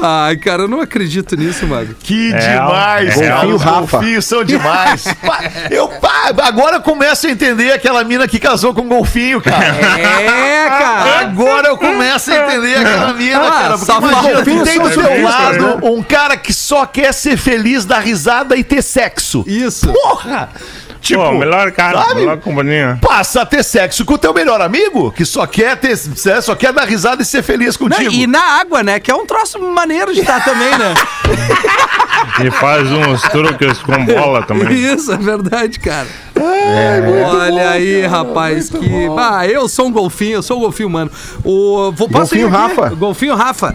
Ai, 0.02 0.36
cara, 0.36 0.62
eu 0.62 0.68
não 0.68 0.80
acredito 0.80 1.36
nisso, 1.36 1.66
mano. 1.66 1.94
Que 2.02 2.32
é, 2.32 2.54
demais, 2.54 3.20
é, 3.20 3.28
Golfinho 3.30 3.54
Os 3.56 3.62
Rafa. 3.62 3.98
golfinhos 3.98 4.24
são 4.24 4.44
demais. 4.44 5.04
eu, 5.70 5.90
agora 6.42 6.76
eu 6.76 6.80
começo 6.80 7.26
a 7.26 7.30
entender 7.30 7.72
aquela 7.72 8.02
mina 8.02 8.26
que 8.26 8.38
casou 8.38 8.72
com 8.72 8.82
um 8.82 8.88
golfinho, 8.88 9.40
cara. 9.40 9.64
É, 9.64 10.68
cara. 10.68 11.20
Agora 11.20 11.68
eu 11.68 11.76
começo 11.76 12.30
a 12.32 12.36
entender 12.36 12.76
aquela 12.76 13.12
mina, 13.12 13.46
ah, 13.46 13.50
cara. 13.50 13.78
Porque 13.78 13.92
imagina, 13.92 14.42
tu 14.42 14.64
tem 14.64 14.78
do 14.78 14.90
teu 14.90 15.22
lado 15.22 15.66
né? 15.66 15.80
um 15.82 16.02
cara 16.02 16.36
que 16.36 16.52
só 16.52 16.86
quer 16.86 17.12
ser 17.12 17.36
feliz, 17.36 17.84
dar 17.84 18.00
risada 18.00 18.56
e 18.56 18.64
ter 18.64 18.82
sexo. 18.82 19.44
Isso. 19.46 19.92
Porra! 19.92 20.48
Tipo, 21.00 21.22
Pô, 21.22 21.32
melhor 21.32 21.72
cara, 21.72 22.02
sabe? 22.02 22.16
melhor 22.16 22.36
companhia. 22.38 22.98
Passa 23.00 23.42
a 23.42 23.46
ter 23.46 23.64
sexo 23.64 24.04
com 24.04 24.14
o 24.14 24.18
teu 24.18 24.34
melhor 24.34 24.60
amigo, 24.60 25.10
que 25.10 25.24
só 25.24 25.46
quer 25.46 25.76
ter, 25.76 25.96
só 25.96 26.54
quer 26.54 26.72
dar 26.72 26.84
risada 26.86 27.22
e 27.22 27.24
ser 27.24 27.42
feliz 27.42 27.76
contigo. 27.76 28.04
Não, 28.04 28.12
e 28.12 28.26
na 28.26 28.60
água, 28.60 28.82
né? 28.82 29.00
Que 29.00 29.10
é 29.10 29.14
um 29.14 29.24
troço 29.24 29.58
maneiro 29.58 30.12
de 30.12 30.20
estar 30.20 30.44
também, 30.44 30.76
né? 30.76 30.94
e 32.44 32.50
faz 32.50 32.90
uns 32.90 33.22
truques 33.22 33.78
com 33.78 34.04
bola 34.04 34.42
também. 34.42 34.72
Isso, 34.72 35.10
é 35.12 35.16
verdade, 35.16 35.78
cara. 35.78 36.06
É, 36.36 37.00
Olha 37.24 37.50
bom, 37.50 37.68
aí, 37.68 38.02
cara, 38.02 38.08
rapaz, 38.08 38.68
que. 38.68 38.88
Bom. 38.88 39.18
Ah, 39.18 39.46
eu 39.46 39.68
sou 39.68 39.86
um 39.86 39.92
golfinho, 39.92 40.34
eu 40.34 40.42
sou 40.42 40.58
um 40.58 40.60
golfinho, 40.60 40.90
mano. 40.90 41.10
O... 41.44 41.92
Vou, 41.92 42.08
golfinho 42.08 42.48
Rafa. 42.48 42.90
Golfinho 42.90 43.34
Rafa. 43.34 43.74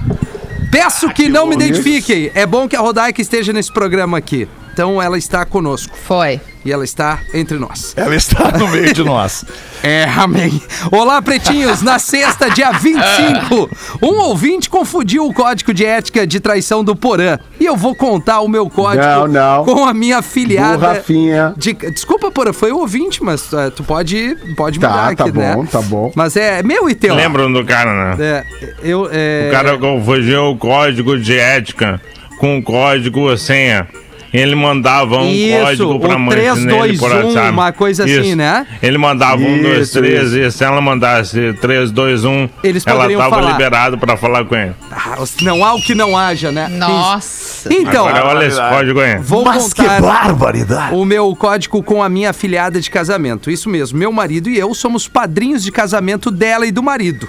Peço 0.72 1.08
ah, 1.08 1.14
que, 1.14 1.24
que 1.24 1.30
não 1.30 1.48
me 1.48 1.56
identifiquem. 1.56 2.32
É 2.36 2.46
bom 2.46 2.68
que 2.68 2.76
a 2.76 2.80
Rodaica 2.80 3.22
esteja 3.22 3.52
nesse 3.52 3.72
programa 3.72 4.18
aqui. 4.18 4.48
Então 4.74 5.02
ela 5.02 5.18
está 5.18 5.46
conosco. 5.46 5.96
Foi. 6.06 6.40
E 6.66 6.72
ela 6.72 6.84
está 6.84 7.20
entre 7.34 7.58
nós. 7.60 7.94
Ela 7.96 8.16
está 8.16 8.52
no 8.58 8.68
meio 8.68 8.92
de 8.94 9.04
nós. 9.04 9.46
É, 9.84 10.06
amém. 10.18 10.60
Olá, 10.92 11.22
pretinhos. 11.22 11.84
Na 11.84 12.00
sexta, 12.00 12.50
dia 12.50 12.72
25, 12.72 13.70
um 14.02 14.20
ouvinte 14.24 14.68
confundiu 14.68 15.28
o 15.28 15.32
código 15.34 15.72
de 15.76 15.86
ética 15.86 16.26
de 16.26 16.40
traição 16.40 16.84
do 16.84 16.96
Porã. 16.96 17.38
E 17.60 17.66
eu 17.66 17.76
vou 17.76 17.94
contar 17.94 18.40
o 18.42 18.48
meu 18.48 18.68
código 18.68 19.04
Não, 19.06 19.28
não. 19.28 19.64
com 19.64 19.86
a 19.86 19.94
minha 19.94 20.24
filhada. 20.24 20.78
Do 20.80 20.86
Rafinha. 20.86 21.54
de- 21.56 21.74
Desculpa, 21.92 22.32
Porã, 22.32 22.52
foi 22.52 22.72
o 22.72 22.80
ouvinte, 22.80 23.24
mas 23.24 23.54
uh, 23.54 23.70
tu 23.70 23.84
pode, 23.84 24.36
pode 24.58 24.80
Tá, 24.80 24.90
mudar 24.90 25.16
tá 25.16 25.24
aqui, 25.26 25.38
né? 25.38 25.54
bom, 25.54 25.66
tá 25.68 25.82
bom. 25.84 26.12
Mas 26.16 26.36
é 26.36 26.64
meu 26.64 26.90
e 26.90 26.96
teu. 26.96 27.14
Lembram 27.14 27.54
do 27.54 27.64
cara, 27.64 28.16
né? 28.16 28.26
É, 28.26 28.46
eu, 28.82 29.08
é... 29.12 29.50
O 29.50 29.52
cara 29.52 29.78
confundiu 29.78 30.46
o 30.46 30.58
código 30.58 31.16
de 31.20 31.38
ética 31.38 32.02
com 32.40 32.58
o 32.58 32.64
código 32.64 33.38
senha. 33.38 33.88
Ele 34.36 34.56
mandava 34.56 35.18
um 35.18 35.32
Isso, 35.32 35.60
código 35.64 36.00
pra 36.00 36.18
mãe 36.18 36.30
3, 36.38 36.56
dele 36.56 36.68
2, 36.78 37.00
por 37.00 37.12
1, 37.12 37.16
WhatsApp. 37.26 37.50
uma 37.50 37.72
coisa 37.72 38.04
assim, 38.04 38.36
né? 38.36 38.68
Ele 38.82 38.98
mandava 38.98 39.42
um, 39.42 39.62
dois, 39.62 39.88
Isso, 39.90 40.00
três, 40.00 40.24
isso. 40.34 40.38
e 40.40 40.52
se 40.52 40.64
ela 40.64 40.82
mandasse 40.82 41.54
3, 41.62 41.92
2, 41.92 42.26
1, 42.26 42.50
Eles 42.64 42.84
ela 42.86 43.08
tava 43.08 43.30
falar. 43.30 43.52
liberado 43.52 43.98
pra 43.98 44.18
falar 44.18 44.46
com 44.46 44.56
ele. 44.56 44.74
Ah, 44.92 45.16
não 45.42 45.64
há 45.64 45.74
o 45.74 45.82
que 45.82 45.96
não 45.96 46.18
haja, 46.18 46.52
né? 46.52 46.68
Nossa. 46.68 47.74
Então, 47.74 48.08
Agora 48.08 48.28
olha 48.28 48.46
esse 48.46 48.60
código 48.60 49.00
aí. 49.00 49.18
vou 49.18 49.46
Mas 49.46 49.74
que 49.74 49.82
barbaridade. 49.84 50.96
o 50.96 51.06
meu 51.06 51.36
código 51.36 51.82
com 51.82 52.04
a 52.04 52.10
minha 52.10 52.32
afilhada 52.32 52.80
de 52.82 52.90
casamento. 52.90 53.50
Isso 53.50 53.70
mesmo, 53.70 53.98
meu 53.98 54.12
marido 54.12 54.50
e 54.50 54.58
eu 54.58 54.74
somos 54.74 55.08
padrinhos 55.08 55.64
de 55.64 55.72
casamento 55.72 56.30
dela 56.30 56.66
e 56.66 56.72
do 56.72 56.84
marido. 56.84 57.28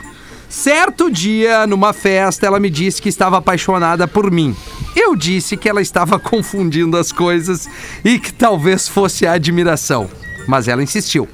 Certo 0.48 1.10
dia, 1.10 1.66
numa 1.66 1.92
festa, 1.92 2.46
ela 2.46 2.60
me 2.60 2.70
disse 2.70 3.02
que 3.02 3.08
estava 3.08 3.36
apaixonada 3.38 4.06
por 4.06 4.30
mim. 4.30 4.54
Eu 4.96 5.14
disse 5.14 5.56
que 5.56 5.68
ela 5.68 5.80
estava 5.82 6.18
confundindo 6.20 6.96
as 6.96 7.12
coisas 7.12 7.68
e 8.04 8.18
que 8.18 8.32
talvez 8.32 8.88
fosse 8.88 9.26
a 9.26 9.32
admiração. 9.32 10.08
Mas 10.48 10.66
ela 10.68 10.82
insistiu. 10.82 11.28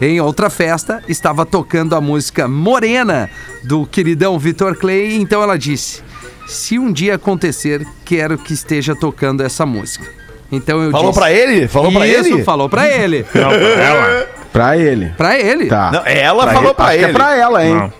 Em 0.00 0.20
outra 0.20 0.48
festa, 0.48 1.02
estava 1.08 1.44
tocando 1.44 1.94
a 1.96 2.00
música 2.00 2.46
Morena, 2.46 3.28
do 3.64 3.84
queridão 3.86 4.38
Vitor 4.38 4.76
Clay, 4.76 5.16
então 5.16 5.42
ela 5.42 5.58
disse: 5.58 6.02
Se 6.46 6.78
um 6.78 6.92
dia 6.92 7.16
acontecer, 7.16 7.84
quero 8.04 8.38
que 8.38 8.52
esteja 8.54 8.94
tocando 8.94 9.42
essa 9.42 9.66
música. 9.66 10.06
Então 10.52 10.80
eu 10.82 10.90
Falou 10.90 11.08
disse, 11.08 11.20
pra 11.20 11.32
ele? 11.32 11.68
Falou 11.68 11.92
pra 11.92 12.06
Isso, 12.06 12.32
ele? 12.34 12.44
falou 12.44 12.68
pra 12.70 12.88
ele. 12.88 13.26
Não, 13.34 13.48
pra 13.50 13.58
ela. 13.58 14.26
Pra 14.52 14.76
ele. 14.78 15.12
Pra 15.16 15.38
ele. 15.38 15.66
Tá. 15.66 15.90
Não, 15.92 16.02
ela 16.06 16.52
falou 16.52 16.74
pra 16.74 16.86
acho 16.86 16.94
ele. 16.94 17.04
que 17.04 17.10
é 17.10 17.12
pra 17.12 17.36
ela, 17.36 17.66
hein? 17.66 17.74
Não. 17.74 17.82
Eu 17.84 17.92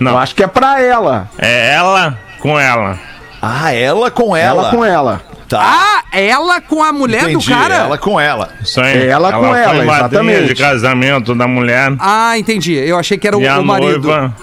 Não. 0.00 0.18
acho 0.18 0.34
que 0.34 0.42
é 0.44 0.46
pra 0.46 0.80
ela. 0.80 1.28
É 1.38 1.72
ela 1.74 2.18
com 2.38 2.58
ela. 2.58 2.98
Ah, 3.40 3.72
ela 3.72 4.10
com 4.10 4.36
ela. 4.36 4.62
Ela 4.62 4.70
com 4.70 4.84
ela. 4.84 5.22
Tá. 5.48 5.60
Ah, 5.62 6.02
ela 6.16 6.60
com 6.60 6.82
a 6.82 6.92
mulher 6.92 7.22
Entendi. 7.30 7.46
do 7.46 7.50
cara? 7.54 7.74
Ela 7.76 7.96
com 7.98 8.20
ela. 8.20 8.50
Isso 8.60 8.80
aí. 8.80 9.06
Ela 9.06 9.32
com 9.32 9.38
foi 9.48 9.58
ela, 9.58 9.72
madrinha 9.84 9.94
exatamente. 9.96 10.48
de 10.48 10.54
casamento 10.54 11.34
da 11.34 11.46
mulher. 11.48 11.92
Ah, 11.98 12.36
entendi. 12.38 12.74
Eu 12.74 12.98
achei 12.98 13.16
que 13.16 13.26
era 13.26 13.36
o, 13.36 13.40
e 13.40 13.48
a 13.48 13.58
o 13.58 13.64
marido. 13.64 14.06
noiva 14.08 14.34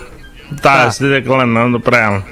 tá, 0.62 0.86
Tá. 0.86 0.91
se 0.91 1.04
declarando 1.08 1.80
pra 1.80 1.98
ela. 2.00 2.24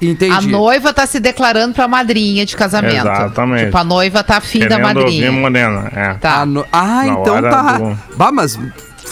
Entendi. 0.00 0.32
A 0.32 0.40
noiva 0.40 0.92
tá 0.92 1.06
se 1.06 1.18
declarando 1.20 1.74
pra 1.74 1.86
madrinha 1.88 2.44
de 2.46 2.56
casamento. 2.56 2.96
Exatamente. 2.96 3.64
Tipo, 3.66 3.78
a 3.78 3.84
noiva 3.84 4.22
tá 4.24 4.36
afim 4.38 4.60
da 4.60 4.66
Querendo 4.68 4.86
ouvir 4.86 5.22
madrinha. 5.22 5.32
Morena. 5.32 5.92
É. 5.94 6.14
Tá. 6.14 6.40
Ah, 6.40 6.46
no- 6.46 6.66
ah, 6.72 6.84
Na 7.04 7.06
então 7.06 7.42
tá. 7.42 7.78
do- 7.78 7.98
Bah, 8.16 8.32
mas 8.32 8.58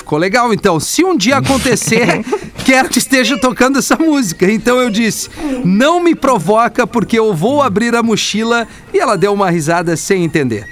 ficou 0.07 0.19
legal 0.21 0.55
então. 0.55 0.79
Se 0.79 1.05
um 1.05 1.17
dia 1.17 1.39
acontecer, 1.39 2.25
quero 2.65 2.89
que 2.89 2.99
esteja 2.99 3.37
tocando 3.37 3.81
essa 3.81 3.97
música. 3.97 4.51
Então 4.51 4.79
eu 4.79 4.89
disse: 4.89 5.29
não 5.65 6.01
me 6.01 6.15
provoca 6.15 6.87
porque 6.87 7.19
eu 7.19 7.35
vou 7.35 7.61
abrir 7.61 7.95
a 7.97 8.03
mochila. 8.03 8.69
E 8.95 8.99
ela 8.99 9.19
deu 9.19 9.35
uma 9.35 9.51
risada 9.51 9.97
sem 9.97 10.25
entender. 10.25 10.65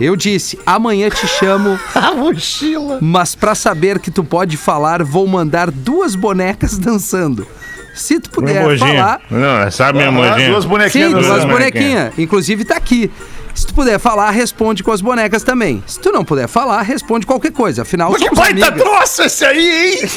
Eu 0.00 0.16
disse: 0.16 0.58
amanhã 0.64 1.10
te 1.10 1.26
chamo, 1.26 1.78
A 1.94 2.12
mochila. 2.14 2.98
mas 3.02 3.34
pra 3.34 3.54
saber 3.54 3.98
que 3.98 4.10
tu 4.10 4.24
pode 4.24 4.56
falar, 4.56 5.02
vou 5.04 5.26
mandar 5.26 5.70
duas 5.70 6.14
bonecas 6.14 6.78
dançando. 6.78 7.46
Se 7.94 8.20
tu 8.20 8.30
puder 8.30 8.78
falar, 8.78 9.20
Não, 9.28 9.70
sabe 9.72 9.98
minha 9.98 10.08
emojinho? 10.08 10.52
duas 10.52 10.64
bonequinhas 10.64 11.10
Sim, 11.10 11.20
duas 11.20 11.44
bonequinhas. 11.44 12.12
Inclusive 12.16 12.64
tá 12.64 12.76
aqui. 12.76 13.10
Se 13.58 13.66
tu 13.66 13.74
puder 13.74 13.98
falar, 13.98 14.30
responde 14.30 14.84
com 14.84 14.92
as 14.92 15.00
bonecas 15.00 15.42
também. 15.42 15.82
Se 15.84 15.98
tu 15.98 16.12
não 16.12 16.24
puder 16.24 16.46
falar, 16.46 16.80
responde 16.82 17.26
qualquer 17.26 17.50
coisa. 17.50 17.82
Afinal, 17.82 18.12
Mas 18.12 18.22
que 18.22 18.32
baita 18.32 18.68
amigas. 18.68 18.80
troço 18.88 19.22
esse 19.24 19.44
aí, 19.44 20.00
hein? 20.00 20.10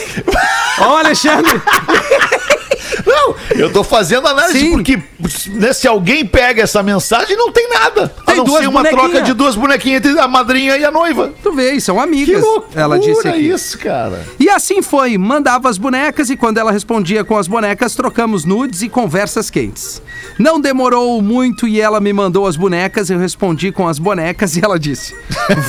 Ó, 0.78 0.98
Alexandre! 0.98 1.60
Não, 3.06 3.36
eu 3.56 3.72
tô 3.72 3.84
fazendo 3.84 4.28
análise 4.28 4.60
Sim. 4.60 4.72
porque 4.72 5.02
né, 5.50 5.74
se 5.74 5.88
alguém 5.88 6.26
pega 6.26 6.62
essa 6.64 6.82
mensagem, 6.84 7.36
não 7.38 7.52
tem 7.52 7.70
nada. 7.70 8.08
Tem 8.26 8.36
a 8.36 8.38
não 8.38 8.44
duas 8.44 8.62
ser 8.62 8.68
uma 8.68 8.84
troca 8.84 9.22
de 9.22 9.34
duas 9.34 9.56
bonequinhas 9.56 10.04
entre 10.06 10.20
a 10.20 10.28
madrinha 10.28 10.78
e 10.78 10.84
a 10.86 10.92
noiva. 10.92 11.34
Tu 11.42 11.52
vê, 11.54 11.80
são 11.80 11.96
Que 11.96 12.02
amigas. 12.02 12.42
loucura 12.42 12.82
ela 12.82 13.00
disse 13.00 13.28
aqui. 13.28 13.40
isso, 13.40 13.78
cara. 13.78 14.26
E 14.40 14.50
assim 14.50 14.82
foi, 14.82 15.18
mandava 15.18 15.70
as 15.70 15.78
bonecas 15.78 16.30
e 16.30 16.36
quando 16.38 16.58
ela 16.58 16.72
respondia 16.72 17.24
com 17.24 17.38
as 17.38 17.48
bonecas, 17.48 17.96
trocamos 17.96 18.46
nudes 18.46 18.82
e 18.82 18.90
conversas 18.90 19.50
quentes. 19.50 20.02
Não 20.38 20.60
demorou 20.60 21.22
muito 21.22 21.68
e 21.68 21.80
ela 21.80 22.00
me 22.00 22.12
mandou 22.14 22.48
as 22.48 22.56
bonecas, 22.56 23.10
eu 23.10 23.20
respondi 23.20 23.72
com 23.72 23.88
as 23.88 24.00
bonecas 24.00 24.56
e 24.56 24.64
ela 24.64 24.80
disse: 24.80 25.16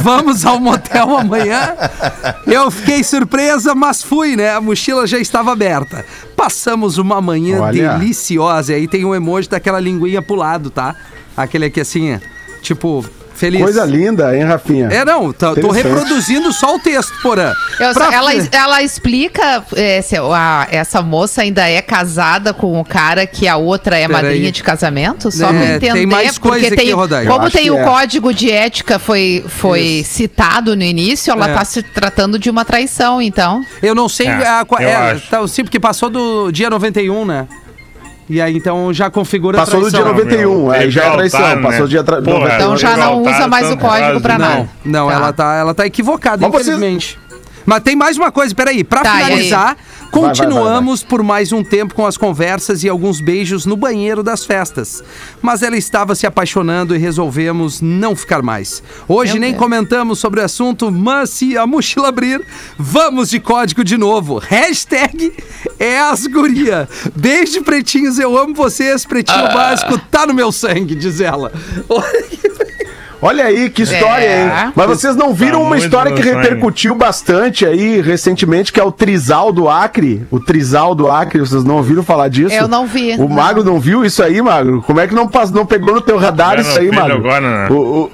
Vamos 0.02 0.44
ao 0.46 0.58
motel 0.58 1.16
amanhã? 1.16 1.74
Eu 2.46 2.70
fiquei 2.70 3.02
surpresa, 3.04 3.74
mas 3.74 4.02
fui, 4.02 4.36
né? 4.36 4.54
A 4.54 4.60
mochila 4.60 5.06
já 5.06 5.18
estava 5.18 5.52
aberta. 5.52 6.04
Passamos 6.36 6.98
uma 6.98 7.11
manhã 7.20 7.60
Olha. 7.60 7.98
deliciosa. 7.98 8.72
E 8.72 8.76
aí 8.76 8.88
tem 8.88 9.04
um 9.04 9.14
emoji 9.14 9.48
daquela 9.48 9.80
linguinha 9.80 10.22
pro 10.22 10.34
lado, 10.34 10.70
tá? 10.70 10.94
Aquele 11.36 11.66
aqui 11.66 11.80
assim, 11.80 12.18
tipo, 12.60 13.04
feliz. 13.34 13.60
Coisa 13.62 13.84
linda, 13.84 14.36
hein, 14.36 14.44
Rafinha? 14.44 14.88
É, 14.88 15.04
não, 15.04 15.32
tô, 15.32 15.70
reproduzindo 15.70 16.52
só 16.52 16.76
o 16.76 16.78
texto, 16.78 17.12
porã. 17.22 17.52
Eu- 17.80 17.92
Pra- 17.94 18.12
ela, 18.12 18.30
ela 18.52 18.82
explica 18.82 19.64
é, 19.76 20.00
se 20.02 20.16
a- 20.16 20.66
essa 20.70 21.02
moça 21.02 21.42
ainda 21.42 21.68
é 21.68 21.80
casada 21.82 22.52
com 22.54 22.80
o 22.80 22.84
cara 22.84 23.26
que 23.26 23.46
a 23.48 23.56
outra 23.56 23.96
é 23.98 24.06
Peraí. 24.06 24.22
madrinha 24.22 24.52
de 24.52 24.62
casamento? 24.62 25.30
Só 25.30 25.46
É, 25.48 25.52
pra 25.52 25.60
tem 25.80 25.90
entender. 25.90 26.06
mais 26.06 26.38
porque 26.38 26.60
coisa 26.60 26.76
tem, 26.76 26.92
aqui. 26.92 27.26
Como 27.28 27.50
tem 27.50 27.70
o 27.70 27.78
é. 27.78 27.84
código 27.84 28.32
de 28.32 28.50
ética 28.50 28.98
foi, 28.98 29.44
foi 29.48 30.02
citado 30.04 30.74
no 30.76 30.82
início, 30.82 31.30
ela 31.32 31.50
É. 31.50 31.54
tá 31.54 31.64
se 31.64 31.82
tratando 31.82 32.38
de 32.38 32.48
uma 32.50 32.64
traição, 32.64 33.20
então. 33.20 33.64
Eu 33.82 33.94
não 33.94 34.08
sei 34.08 34.26
É, 34.26 34.48
a, 34.48 34.64
qual 34.64 34.80
eu 34.80 34.88
é, 34.88 34.94
acho. 35.12 35.28
tá, 35.28 35.46
sim, 35.48 35.64
porque 35.64 35.80
passou 35.80 36.08
do 36.10 36.50
dia 36.52 36.68
91, 36.70 37.24
né? 37.24 37.46
E 38.32 38.40
aí 38.40 38.56
então 38.56 38.90
já 38.94 39.10
configura 39.10 39.58
Passou 39.58 39.80
do 39.82 39.90
dia 39.90 40.00
traição. 40.00 40.14
91, 40.14 40.70
aí 40.70 40.90
já 40.90 41.04
é 41.04 41.10
traição. 41.10 41.40
né? 41.40 41.56
Passou 41.56 41.82
do 41.82 41.88
dia 41.88 42.02
tra- 42.02 42.22
Porra, 42.22 42.38
91. 42.38 42.54
Então 42.56 42.76
já 42.78 42.96
não 42.96 43.20
usa 43.22 43.46
mais 43.46 43.66
o 43.66 43.70
tanto 43.70 43.80
código 43.80 44.20
pra 44.22 44.38
nada. 44.38 44.70
Não, 44.82 45.00
não, 45.02 45.08
Tá. 45.08 45.14
ela 45.14 45.32
tá, 45.34 45.54
ela 45.56 45.74
tá 45.74 45.86
equivocada, 45.86 46.48
Mas 46.48 46.62
infelizmente. 46.62 47.18
Mas 47.66 47.80
tem 47.80 47.94
mais 47.94 48.16
uma 48.16 48.32
coisa, 48.32 48.54
peraí. 48.54 48.82
Pra 48.82 49.02
Tá, 49.02 49.12
finalizar, 49.16 49.76
continuamos 50.12 51.00
vai, 51.00 51.08
por 51.08 51.22
mais 51.22 51.52
um 51.52 51.64
tempo 51.64 51.94
com 51.94 52.06
as 52.06 52.16
conversas 52.16 52.84
e 52.84 52.88
alguns 52.88 53.20
beijos 53.20 53.66
no 53.66 53.76
banheiro 53.76 54.22
das 54.22 54.44
festas. 54.44 55.02
Mas 55.40 55.62
ela 55.62 55.76
estava 55.76 56.14
se 56.14 56.26
apaixonando 56.26 56.94
e 56.94 56.98
resolvemos 56.98 57.80
não 57.80 58.14
ficar 58.14 58.42
mais. 58.42 58.82
Hoje 59.08 59.32
Meu 59.32 59.40
nem 59.40 59.50
Deus. 59.52 59.62
comentamos 59.62 60.18
sobre 60.18 60.40
o 60.40 60.44
assunto, 60.44 60.90
mas 60.90 61.30
se 61.30 61.56
a 61.56 61.66
mochila 61.66 62.08
abrir, 62.08 62.44
vamos 62.78 63.30
de 63.30 63.40
código 63.40 63.82
de 63.82 63.96
novo. 63.96 64.38
Hashtag 64.38 65.32
é 65.78 65.98
as 65.98 66.26
guria. 66.26 66.88
Beijo, 67.16 67.62
pretinhos, 67.62 68.18
eu 68.18 68.36
amo 68.38 68.54
vocês. 68.54 69.04
Pretinho 69.04 69.46
Ah. 69.46 69.52
básico 69.54 69.98
tá 70.10 70.26
no 70.26 70.34
meu 70.34 70.52
sangue, 70.52 70.94
diz 70.94 71.20
ela. 71.20 71.50
Olha 71.88 72.22
aí, 73.30 73.70
que 73.70 73.82
história, 73.82 74.24
É. 74.24 74.42
hein? 74.66 74.72
Mas 74.74 74.86
vocês 74.86 75.14
não 75.16 75.32
viram 75.32 75.60
Tá 75.60 75.66
uma 75.66 75.78
história 75.78 76.12
que 76.12 76.22
repercutiu 76.22 76.94
bastante 76.94 77.64
aí 77.64 78.00
recentemente, 78.00 78.72
que 78.72 78.80
é 78.80 78.84
o 78.84 78.90
Trisal 78.92 79.52
do 79.52 79.68
Acre? 79.68 80.26
O 80.30 80.40
Trisal 80.40 80.94
do 80.94 81.10
Acre, 81.10 81.40
vocês 81.40 81.62
não 81.64 81.76
ouviram 81.76 82.02
falar 82.02 82.28
disso? 82.28 82.54
Eu 82.54 82.66
não 82.68 82.86
vi, 82.86 83.14
O 83.14 83.18
não. 83.18 83.28
Magro 83.28 83.62
não 83.62 83.78
viu 83.78 84.04
isso 84.04 84.22
aí, 84.22 84.42
Magro? 84.42 84.82
Como 84.82 84.98
é 85.00 85.06
que 85.06 85.14
não, 85.14 85.28
passou, 85.28 85.54
não 85.54 85.66
pegou 85.66 85.94
no 85.94 86.00
teu 86.00 86.18
radar 86.18 86.56
Já 86.56 86.62
isso 86.62 86.78
aí, 86.80 86.90
Magro? 86.90 87.16
agora, 87.18 87.68
né? 87.68 87.68
O, 87.70 88.10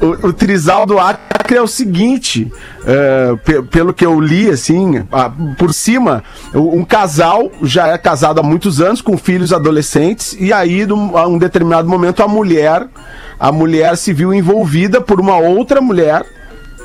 o, 0.00 0.06
o, 0.06 0.26
o 0.28 0.32
Trisal 0.32 0.84
do 0.84 0.98
Acre 0.98 1.56
é 1.56 1.62
o 1.62 1.66
seguinte, 1.66 2.52
é, 2.86 3.34
pe- 3.44 3.62
pelo 3.62 3.94
que 3.94 4.04
eu 4.04 4.20
li, 4.20 4.50
assim, 4.50 5.02
ah, 5.12 5.30
por 5.56 5.72
cima, 5.72 6.22
um 6.54 6.84
casal 6.84 7.50
já 7.62 7.88
é 7.88 7.96
casado 7.96 8.40
há 8.40 8.42
muitos 8.42 8.80
anos, 8.80 9.00
com 9.00 9.16
filhos 9.16 9.52
adolescentes, 9.52 10.36
e 10.38 10.52
aí, 10.52 10.84
num- 10.84 11.16
a 11.16 11.26
um 11.26 11.38
determinado 11.38 11.88
momento, 11.88 12.22
a 12.22 12.28
mulher, 12.28 12.86
a 13.38 13.52
mulher 13.52 13.96
se 13.96 14.12
viu 14.12 14.32
envolvida 14.32 15.00
por 15.00 15.20
uma 15.20 15.36
outra 15.36 15.80
mulher, 15.80 16.24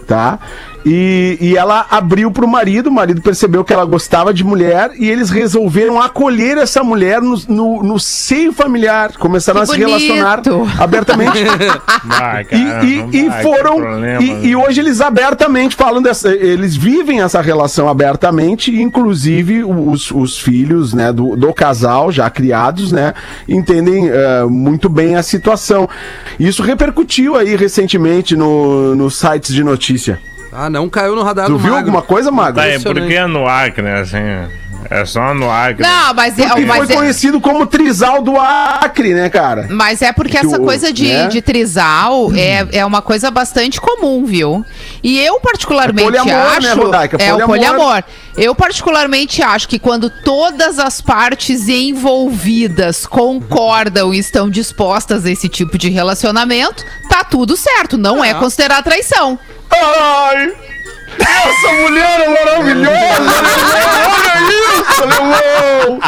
tá? 0.08 0.40
E, 0.86 1.38
e 1.40 1.58
ela 1.58 1.86
abriu 1.90 2.32
pro 2.32 2.48
marido, 2.48 2.88
o 2.88 2.92
marido 2.92 3.22
percebeu 3.22 3.64
que 3.64 3.72
ela 3.74 3.86
gostava 3.86 4.34
de 4.34 4.44
mulher 4.44 4.92
e 4.98 5.10
eles 5.10 5.30
resolveram 5.30 6.02
acolher 6.02 6.58
essa 6.58 6.84
mulher 6.84 7.22
no, 7.22 7.40
no, 7.48 7.84
no 7.84 8.00
seio 8.00 8.52
familiar. 8.52 9.14
Começaram 9.18 9.60
Que 9.62 9.72
a 9.72 9.74
se 9.74 9.78
relacionar 9.80 10.42
abertamente. 10.80 11.44
Vai, 12.04 12.42
E, 12.44 12.46
cara, 12.46 12.86
e- 12.86 13.10
e 13.14 13.30
vai, 13.30 13.44
foram. 13.44 13.76
problema, 13.80 14.24
e, 14.24 14.48
e 14.48 14.56
hoje 14.56 14.80
eles 14.82 15.02
abertamente 15.02 15.76
falam 15.76 16.02
dessa. 16.02 16.30
Eles 16.34 16.76
vivem 16.76 17.22
essa 17.22 17.42
relação 17.42 17.88
abertamente, 17.88 18.72
e 18.72 18.82
inclusive 18.82 19.64
os, 19.64 20.10
os 20.12 20.38
filhos 20.40 20.94
né, 20.94 21.12
do, 21.14 21.36
do 21.36 21.54
casal, 21.54 22.12
já 22.12 22.30
criados, 22.30 22.92
né, 22.92 23.14
entendem 23.48 24.10
eh, 24.10 24.44
muito 24.50 24.90
bem 24.90 25.16
a 25.16 25.24
situação. 25.24 25.88
Isso 26.40 26.64
repercutiu 26.64 27.36
aí 27.36 27.56
recentemente 27.56 28.36
no, 28.36 28.96
nos 28.96 29.16
sites 29.18 29.54
de 29.54 29.64
notícia. 29.64 30.20
Ah, 30.52 30.70
não 30.70 30.90
caiu 30.90 31.16
no 31.16 31.24
radar 31.24 31.46
Tu 31.46 31.54
do 31.54 31.58
viu 31.58 31.72
Magro. 31.74 31.86
alguma 31.88 32.02
coisa, 32.02 32.30
Mago? 32.32 32.56
Tá, 32.58 32.68
e 32.68 32.72
Impressionante. 32.76 33.02
por 33.04 33.08
que 33.10 33.16
é 33.16 33.26
no 33.28 33.48
Acre, 33.48 33.88
assim? 33.90 34.18
É 34.90 35.06
só 35.06 35.34
no 35.34 35.50
Acre. 35.50 35.84
Não, 35.84 36.14
mas 36.14 36.38
é, 36.38 36.48
Porque 36.48 36.66
mas 36.66 36.78
foi 36.86 36.94
é, 36.96 36.98
conhecido 36.98 37.40
como 37.40 37.66
Trisal 37.66 38.22
do 38.22 38.38
Acre, 38.38 39.14
né, 39.14 39.30
cara? 39.30 39.68
mas 39.70 40.02
é 40.02 40.12
porque 40.12 40.32
Que 40.38 40.46
essa 40.46 40.58
o- 40.60 40.64
coisa 40.66 40.92
de, 40.92 41.08
né? 41.08 41.28
de 41.28 41.42
trisal 41.42 42.32
é, 42.36 42.68
é 42.80 42.86
uma 42.86 43.02
coisa 43.02 43.30
bastante 43.32 43.80
comum, 43.80 44.26
viu? 44.26 44.66
E 45.04 45.20
eu 45.20 45.40
particularmente 45.40 46.02
É 46.02 46.22
poliamor, 46.22 46.62
né, 46.62 46.70
acho. 46.72 46.82
Rodaica? 46.82 47.18
É 47.20 47.34
o 47.34 47.46
Poliamor. 47.46 47.48
poliamor. 47.78 48.04
Eu 48.38 48.56
particularmente 48.56 49.42
acho 49.44 49.68
que 49.68 49.78
quando 49.80 50.10
todas 50.10 50.80
as 50.80 51.02
partes 51.02 51.68
envolvidas 51.68 53.06
concordam 53.06 54.14
e 54.14 54.20
estão 54.20 54.50
dispostas 54.50 55.26
a 55.26 55.32
esse 55.32 55.48
tipo 55.50 55.78
de 55.78 55.90
relacionamento, 55.90 56.84
tá 57.10 57.24
tudo 57.24 57.56
certo. 57.58 57.98
Não 57.98 58.24
é 58.24 58.34
considerar 58.34 58.82
traição. 58.84 59.38
Ai! 59.70 60.54
Essa 61.20 61.74
mulher 61.82 62.20
é 62.22 62.30
maravilhosa! 62.30 63.32
Olha 64.12 64.42
isso, 64.50 65.04
alemão! 65.04 66.00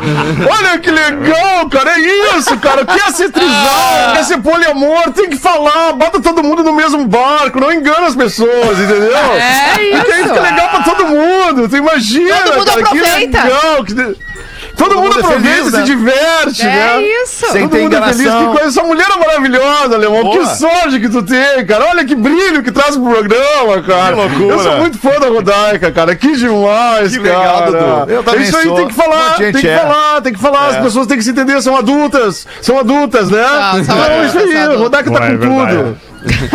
Olha 0.50 0.80
que 0.80 0.92
legal, 0.92 1.70
cara! 1.70 1.92
É 1.92 2.00
isso, 2.38 2.58
cara! 2.60 2.86
Quer 2.86 3.12
ser 3.12 3.30
trisal, 3.32 4.14
quer 4.14 4.24
ser 4.24 4.38
poliamor, 4.40 5.12
tem 5.12 5.30
que 5.30 5.38
falar, 5.38 5.94
bota 5.94 6.22
todo 6.22 6.44
mundo 6.44 6.64
no 6.64 6.74
mesmo 6.74 7.06
barco, 7.06 7.60
não 7.60 7.72
engana 7.72 8.08
as 8.08 8.16
pessoas, 8.16 8.80
entendeu? 8.80 9.16
É 9.36 9.70
Porque 9.70 9.82
isso. 10.12 10.22
isso 10.26 10.34
que 10.34 10.40
é 10.40 10.42
legal 10.42 10.70
pra 10.70 10.80
todo 10.84 11.08
mundo! 11.08 11.68
Tu 11.70 11.78
imagina, 11.78 12.38
Todo 12.38 12.58
mundo 12.58 12.66
cara, 12.68 12.82
aproveita. 12.82 13.42
que 13.42 13.48
legal! 13.48 13.84
Que... 13.84 14.33
Todo, 14.76 14.96
mundo 14.96 15.04
mundo 15.04 15.18
é 15.18 15.20
aproveita, 15.22 15.54
feliz, 15.56 15.66
se 15.72 15.78
né? 15.78 15.84
diverte, 15.84 16.62
É 16.64 16.66
né? 16.66 17.02
isso. 17.24 17.46
Sem 17.52 17.62
Todo 17.64 17.72
ter 17.72 17.82
mundo 17.84 17.96
é 17.96 18.02
feliz, 18.02 18.20
enganação. 18.22 18.46
que 18.54 18.58
coisa. 18.60 18.68
Essa 18.80 18.84
mulher 18.88 19.06
é 19.14 19.20
maravilhosa, 19.20 19.96
Alemão. 19.96 20.24
Boa. 20.24 20.38
Que 20.40 20.46
sorte 20.58 21.00
que 21.00 21.10
tu 21.10 21.24
tem, 21.24 21.66
cara. 21.66 21.86
Olha 21.92 22.06
que 22.06 22.16
brilho 22.16 22.64
que 22.64 22.72
traz 22.72 22.96
pro 22.98 23.06
programa, 23.10 23.82
cara. 23.84 24.16
Que 24.16 24.22
loucura. 24.22 24.46
Eu 24.56 24.60
sou 24.60 24.78
muito 24.78 24.98
fã 24.98 25.20
da 25.20 25.28
Rodaica, 25.28 25.92
cara. 25.92 26.16
Que 26.16 26.36
demais, 26.36 27.16
Que 27.16 27.24
cara. 27.24 27.38
legal, 27.40 27.66
Dudu. 28.02 28.12
Eu 28.12 28.24
também 28.24 28.42
Isso 28.44 28.58
aí 28.58 28.64
sou. 28.64 28.76
tem 28.76 28.88
que 28.88 28.94
falar, 28.94 29.36
tem 29.38 29.54
que 29.54 29.68
é. 29.68 29.78
falar, 29.78 30.22
tem 30.22 30.34
que 30.34 30.40
falar. 30.40 30.68
As 30.68 30.76
É. 30.76 30.82
pessoas 30.82 31.08
têm 31.08 31.18
que 31.18 31.24
se 31.24 31.30
entender, 31.32 31.62
são 31.62 31.78
adultas. 31.78 32.48
São 32.62 32.80
adultas, 32.80 33.30
né? 33.30 33.44
São 33.44 33.80
Então, 33.80 34.02
adultas, 34.04 34.26
isso 34.30 34.38
aí. 34.40 34.76
Rodaica 34.76 35.12
tá 35.12 35.18
com 35.20 35.24
é 35.26 35.38
tudo. 35.38 35.98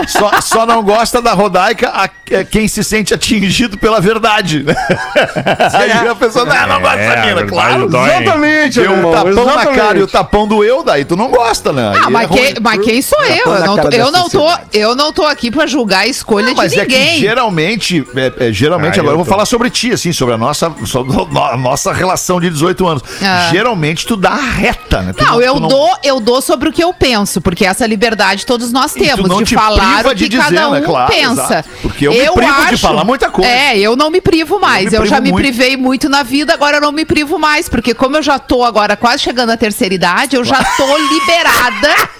Só, 0.06 0.40
só 0.40 0.66
não 0.66 0.82
gosta 0.82 1.20
da 1.20 1.32
Rodaica 1.32 1.90
a- 1.94 2.08
é 2.30 2.44
quem 2.44 2.68
se 2.68 2.84
sente 2.84 3.14
atingido 3.14 3.78
pela 3.78 4.00
verdade. 4.00 4.64
Aí 5.74 6.08
a 6.08 6.14
pessoa, 6.14 6.44
não, 6.44 6.66
não 6.68 6.80
gosta 6.80 6.98
É, 6.98 7.08
dessa 7.08 7.22
a 7.22 7.26
mina, 7.26 7.46
claro. 7.46 7.88
dói. 7.88 8.08
Exatamente, 8.10 8.80
Deu 8.80 8.92
um 8.92 9.10
tapão 9.12 9.24
na 9.34 9.52
exatamente. 9.52 9.76
cara 9.78 9.98
e 9.98 10.02
o 10.02 10.06
tapão 10.06 10.46
doeu, 10.48 10.82
daí 10.82 11.04
tu 11.04 11.16
não 11.16 11.28
gosta, 11.30 11.72
né? 11.72 11.92
Ah, 12.04 12.10
mas, 12.10 12.30
é 12.30 12.34
quem, 12.34 12.54
mas 12.60 12.84
quem 12.84 13.02
sou 13.02 13.24
eu? 13.24 13.46
Eu 13.46 13.52
a 13.54 13.58
não, 13.60 13.76
tô, 13.78 13.88
eu, 13.90 14.12
não 14.12 14.28
tô, 14.28 14.50
eu 14.72 14.94
não 14.94 15.12
tô 15.12 15.24
aqui 15.24 15.50
pra 15.50 15.66
julgar 15.66 16.00
a 16.00 16.06
escolha 16.06 16.48
Não, 16.48 16.54
mas 16.54 16.72
de 16.72 16.80
é 16.80 16.86
que 16.86 16.96
ninguém. 16.98 17.18
geralmente, 17.20 18.04
é, 18.14 18.48
é, 18.48 18.52
geralmente 18.52 18.98
Ah, 18.98 19.02
agora 19.02 19.08
eu 19.08 19.12
eu 19.12 19.16
vou 19.16 19.24
tô. 19.24 19.30
falar 19.30 19.46
sobre 19.46 19.70
ti, 19.70 19.92
assim, 19.92 20.12
sobre 20.12 20.34
a 20.34 20.38
nossa, 20.38 20.72
sobre 20.84 21.12
a 21.52 21.56
nossa 21.56 21.92
relação 21.92 22.40
de 22.40 22.50
18 22.50 22.86
anos. 22.86 23.02
Ah. 23.22 23.48
Geralmente 23.50 24.06
tu 24.06 24.16
dá 24.16 24.30
a 24.30 24.36
reta, 24.50 25.02
né? 25.02 25.12
Tu 25.12 25.24
Não, 25.24 25.40
eu 25.40 25.54
tu 25.54 25.68
dou, 25.68 25.96
eu 26.02 26.20
dou 26.20 26.40
sobre 26.42 26.68
o 26.68 26.72
que 26.72 26.82
eu 26.82 26.92
penso, 26.92 27.40
porque 27.40 27.64
essa 27.64 27.86
liberdade 27.86 28.44
todos 28.46 28.70
nós 28.72 28.94
E 28.94 28.98
tu 29.00 29.04
temos 29.04 29.28
não 29.28 29.38
de 29.38 29.44
te 29.46 29.54
falar 29.60 30.06
o 30.06 30.08
que 30.10 30.14
de 30.14 30.28
dizer, 30.28 30.42
cada 30.42 30.68
um 30.68 30.72
né? 30.72 30.80
Claro, 30.82 31.12
pensa. 31.12 31.32
exato. 31.32 31.68
Porque 31.82 32.06
eu 32.06 32.12
me 32.12 32.32
privo 32.32 32.66
de 32.70 32.76
falar 32.76 33.04
muita 33.04 33.30
coisa. 33.30 33.50
É, 33.50 33.78
eu 33.78 33.96
não 33.96 34.10
me 34.10 34.20
privo 34.20 34.58
mais. 34.60 34.92
Eu 34.92 35.02
Eu, 35.02 35.06
já 35.06 35.20
me 35.20 35.30
muito. 35.30 35.42
privei 35.44 35.76
muito 35.76 36.08
na 36.08 36.22
vida, 36.22 36.52
agora 36.52 36.76
eu 36.78 36.80
não 36.80 36.92
me 36.92 37.04
privo 37.04 37.38
mais, 37.38 37.68
porque 37.68 37.94
como 37.94 38.16
eu 38.16 38.22
já 38.22 38.38
tô 38.38 38.62
agora 38.64 38.96
quase 38.96 39.22
chegando 39.22 39.50
à 39.50 39.56
terceira 39.56 39.94
idade, 39.94 40.36
eu 40.36 40.44
já 40.44 40.62
tô 40.76 40.96
liberada 40.96 41.94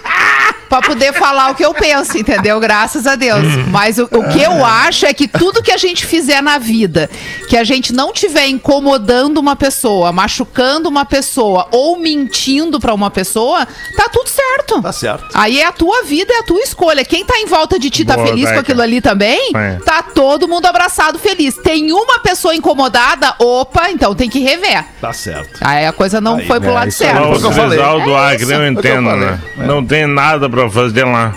pra 0.69 0.81
poder 0.81 1.13
falar 1.13 1.51
o 1.51 1.55
que 1.55 1.65
eu 1.65 1.73
penso, 1.73 2.17
entendeu? 2.17 2.59
Graças 2.59 3.07
a 3.07 3.15
Deus. 3.15 3.41
Mas 3.71 3.97
o, 3.97 4.03
o 4.03 4.29
que 4.29 4.41
eu 4.41 4.63
acho 4.63 5.05
é 5.05 5.13
que 5.13 5.27
tudo 5.27 5.63
que 5.63 5.71
a 5.71 5.77
gente 5.77 6.05
fizer 6.05 6.41
na 6.41 6.57
vida, 6.57 7.09
que 7.49 7.57
a 7.57 7.63
gente 7.63 7.91
não 7.91 8.13
tiver 8.13 8.47
incomodando 8.47 9.37
uma 9.39 9.55
pessoa, 9.55 10.11
machucando 10.11 10.87
uma 10.87 11.03
pessoa 11.05 11.67
ou 11.71 11.97
mentindo 11.97 12.79
pra 12.79 12.93
uma 12.93 13.09
pessoa, 13.09 13.67
tá 13.97 14.07
tudo 14.09 14.29
certo. 14.29 14.81
Tá 14.81 14.91
certo. 14.91 15.25
Aí 15.33 15.59
é 15.59 15.65
a 15.65 15.71
tua 15.71 16.03
vida, 16.03 16.31
é 16.33 16.39
a 16.39 16.43
tua 16.43 16.61
escolha. 16.61 17.03
Quem 17.03 17.25
tá 17.25 17.37
em 17.39 17.45
volta 17.45 17.79
de 17.79 17.89
ti 17.89 18.05
tá 18.05 18.15
Boa, 18.15 18.27
feliz 18.27 18.51
com 18.51 18.59
aquilo 18.59 18.81
ali 18.81 19.01
também, 19.01 19.51
É. 19.55 19.77
tá 19.83 20.03
todo 20.03 20.47
mundo 20.47 20.65
abraçado 20.67 21.17
feliz. 21.17 21.55
Tem 21.55 21.91
uma 21.91 22.19
pessoa 22.19 22.55
incomodada, 22.55 23.33
opa, 23.39 23.89
então 23.89 24.13
tem 24.13 24.29
que 24.29 24.39
rever. 24.39 24.85
Tá 25.01 25.11
certo. 25.11 25.59
Aí 25.61 25.85
a 25.85 25.91
coisa 25.91 26.21
não 26.21 26.37
Aí, 26.37 26.45
foi 26.47 26.59
pro 26.59 26.69
né, 26.69 26.75
lado 26.75 26.89
isso 26.89 27.03
aí. 27.03 27.09
certo. 27.09 27.23
Ó, 27.23 27.29
Foi 27.29 27.37
o 27.37 27.39
que 27.39 27.45
eu 27.47 27.51
falei. 27.51 27.79
É 27.79 28.55
eu 28.55 28.67
entendo, 28.67 29.15
né? 29.15 29.39
Não 29.57 29.83
tem 29.85 30.05
nada 30.05 30.49
pra 30.49 30.58
fazer 30.67 31.03
lá. 31.03 31.33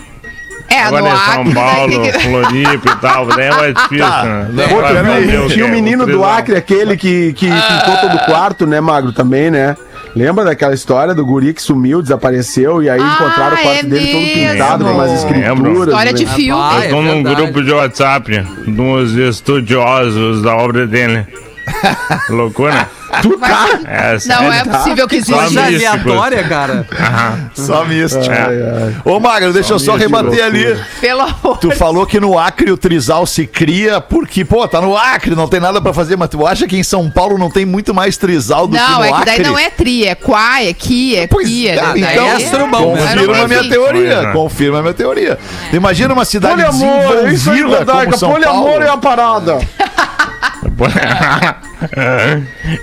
É, 0.68 0.84
Agora 0.84 1.02
no 1.02 1.08
é 1.08 1.10
São 1.10 1.40
Acre, 1.42 1.54
Paulo, 1.54 1.88
daí 1.88 2.00
tem 2.00 2.12
que- 2.12 2.18
Floripa 2.28 2.88
e 2.90 2.96
tal, 2.96 3.26
daí 3.26 3.46
é 3.46 3.50
mais 3.50 3.74
difícil, 3.74 3.98
Tá. 4.06 4.24
né? 4.24 4.66
Pra 4.68 5.44
o 5.44 5.48
Tinha 5.48 5.64
o 5.66 5.68
é 5.68 5.70
menino 5.70 6.06
do. 6.06 6.24
Acre, 6.24 6.56
aquele 6.56 6.96
que, 6.96 7.34
que 7.34 7.46
pintou 7.46 7.96
todo 8.00 8.14
o 8.16 8.24
quarto, 8.24 8.66
né, 8.66 8.80
Magro, 8.80 9.12
também, 9.12 9.50
né? 9.50 9.76
Lembra 10.16 10.44
daquela 10.44 10.72
história 10.74 11.14
do 11.14 11.24
guri 11.26 11.52
que 11.52 11.60
sumiu, 11.62 12.00
desapareceu, 12.02 12.82
e 12.82 12.88
aí 12.88 13.00
Ah, 13.00 13.14
encontraram 13.14 13.56
o 13.56 13.60
quarto 13.60 13.78
é 13.78 13.82
dele 13.82 14.12
todo 14.12 14.52
pintado 14.52 14.84
com 14.84 14.90
umas 14.92 15.10
Lembro. 15.10 15.28
escrituras. 15.28 15.88
História 15.88 16.12
de 16.14 16.24
né? 16.24 16.32
filme. 16.34 16.62
Ah, 16.62 16.80
Eu 16.84 16.90
tô 16.90 16.96
é 16.96 17.00
num 17.02 17.12
verdade. 17.22 17.36
grupo 17.36 17.62
de 17.62 17.72
WhatsApp 17.72 18.46
de 18.66 18.80
uns 18.80 19.12
estudiosos 19.12 20.42
da 20.42 20.56
obra 20.56 20.86
dele. 20.86 21.26
Loucura? 22.28 22.88
Tu, 23.20 23.38
cara, 23.38 23.80
É, 23.84 24.12
Não 24.14 24.20
sério. 24.20 24.52
é 24.52 24.64
possível 24.64 25.06
que 25.06 25.22
Só 25.22 25.42
exista. 25.42 25.60
Coisa 25.62 25.66
aleatória, 25.66 26.44
cara. 26.44 26.86
Aham. 26.98 27.50
Só 27.54 27.84
místico. 27.84 28.24
É. 28.32 28.92
Ô, 29.04 29.20
Magro, 29.20 29.52
deixa 29.52 29.74
eu 29.74 29.78
só 29.78 29.96
rebater 29.96 30.42
ali. 30.44 30.76
Pelo 31.00 31.20
amor 31.20 31.58
Tu 31.58 31.70
falou 31.72 32.06
que 32.06 32.18
no 32.18 32.38
Acre 32.38 32.70
o 32.72 32.76
trisal 32.76 33.26
se 33.26 33.46
cria 33.46 34.00
porque, 34.00 34.44
pô, 34.46 34.66
tá 34.66 34.80
no 34.80 34.96
Acre, 34.96 35.34
não 35.34 35.46
tem 35.46 35.60
nada 35.60 35.80
pra 35.80 35.92
fazer, 35.92 36.16
mas 36.16 36.30
tu 36.30 36.46
acha 36.46 36.66
que 36.66 36.76
em 36.76 36.82
São 36.82 37.10
Paulo 37.10 37.36
não 37.36 37.50
tem 37.50 37.66
muito 37.66 37.92
mais 37.92 38.16
trisal 38.16 38.66
do 38.66 38.76
que 38.76 38.82
Não, 38.82 38.98
no 38.98 39.04
é 39.04 39.08
que 39.08 39.14
Acre? 39.14 39.24
daí 39.26 39.42
não 39.42 39.58
é 39.58 39.70
tri, 39.70 40.06
é 40.06 40.14
quá, 40.14 40.62
é 40.62 40.72
ki, 40.72 41.16
é 41.16 41.26
Pois 41.26 41.46
kia. 41.46 41.72
é, 41.72 41.76
né? 41.76 41.82
Daí 41.82 42.02
então, 42.02 42.26
é- 42.28 42.38
né? 42.38 42.38
confirma 42.38 43.38
a 43.44 43.48
minha 43.48 43.68
teoria, 43.68 44.14
é. 44.14 44.32
confirma 44.32 44.78
a 44.78 44.82
minha 44.82 44.94
teoria. 44.94 45.38
Imagina 45.72 46.14
uma 46.14 46.24
cidade 46.24 46.54
poliamor, 46.54 46.88
é 47.26 47.32
isso 47.32 47.50
aí, 47.50 47.56
desenvolvida 47.58 47.92
como 48.04 48.18
São 48.18 48.30
poliamor 48.32 48.64
Paulo. 48.70 48.82
é 48.84 48.88
a 48.88 48.96
parada. 48.96 49.58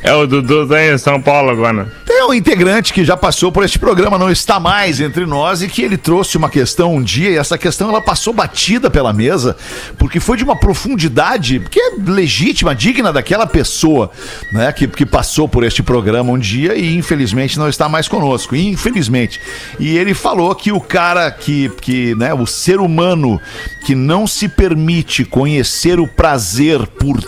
É 0.04 0.14
o 0.14 0.28
Dudu 0.28 0.68
tá 0.68 0.84
em 0.86 0.98
São 0.98 1.22
Paulo 1.22 1.50
agora. 1.50 1.92
Tem 2.06 2.24
um 2.24 2.34
integrante 2.34 2.94
que 2.94 3.06
já 3.06 3.16
passou 3.16 3.52
por 3.52 3.64
este 3.64 3.80
programa, 3.80 4.18
não 4.18 4.30
está 4.30 4.60
mais 4.60 5.00
entre 5.00 5.26
nós, 5.26 5.62
e 5.62 5.68
que 5.68 5.82
ele 5.82 5.98
trouxe 5.98 6.38
uma 6.38 6.50
questão 6.50 6.96
um 6.96 7.02
dia, 7.02 7.30
e 7.30 7.38
essa 7.38 7.58
questão 7.58 7.90
ela 7.90 8.02
passou 8.02 8.34
batida 8.34 8.90
pela 8.90 9.14
mesa, 9.14 9.56
porque 9.98 10.20
foi 10.20 10.38
de 10.38 10.44
uma 10.44 10.56
profundidade 10.56 11.60
que 11.72 11.80
é 11.80 11.92
legítima, 12.06 12.76
digna 12.76 13.14
daquela 13.14 13.48
pessoa, 13.48 14.12
né, 14.52 14.72
que, 14.72 14.88
que 14.88 15.06
passou 15.06 15.48
por 15.48 15.64
este 15.64 15.82
programa 15.82 16.32
um 16.32 16.40
dia 16.40 16.76
e 16.76 16.96
infelizmente 16.96 17.58
não 17.58 17.70
está 17.70 17.88
mais 17.88 18.08
conosco, 18.08 18.56
infelizmente. 18.56 19.40
E 19.80 19.98
ele 19.98 20.14
falou 20.14 20.54
que 20.56 20.72
o 20.72 20.82
cara 20.82 21.32
que, 21.32 21.70
que 21.82 22.16
né, 22.16 22.34
o 22.34 22.46
ser 22.46 22.80
humano 22.80 23.40
que 23.86 23.96
não 23.96 24.28
se 24.28 24.48
permite 24.48 25.24
conhecer 25.24 26.00
o 26.00 26.08
prazer 26.08 26.86
por 26.86 27.20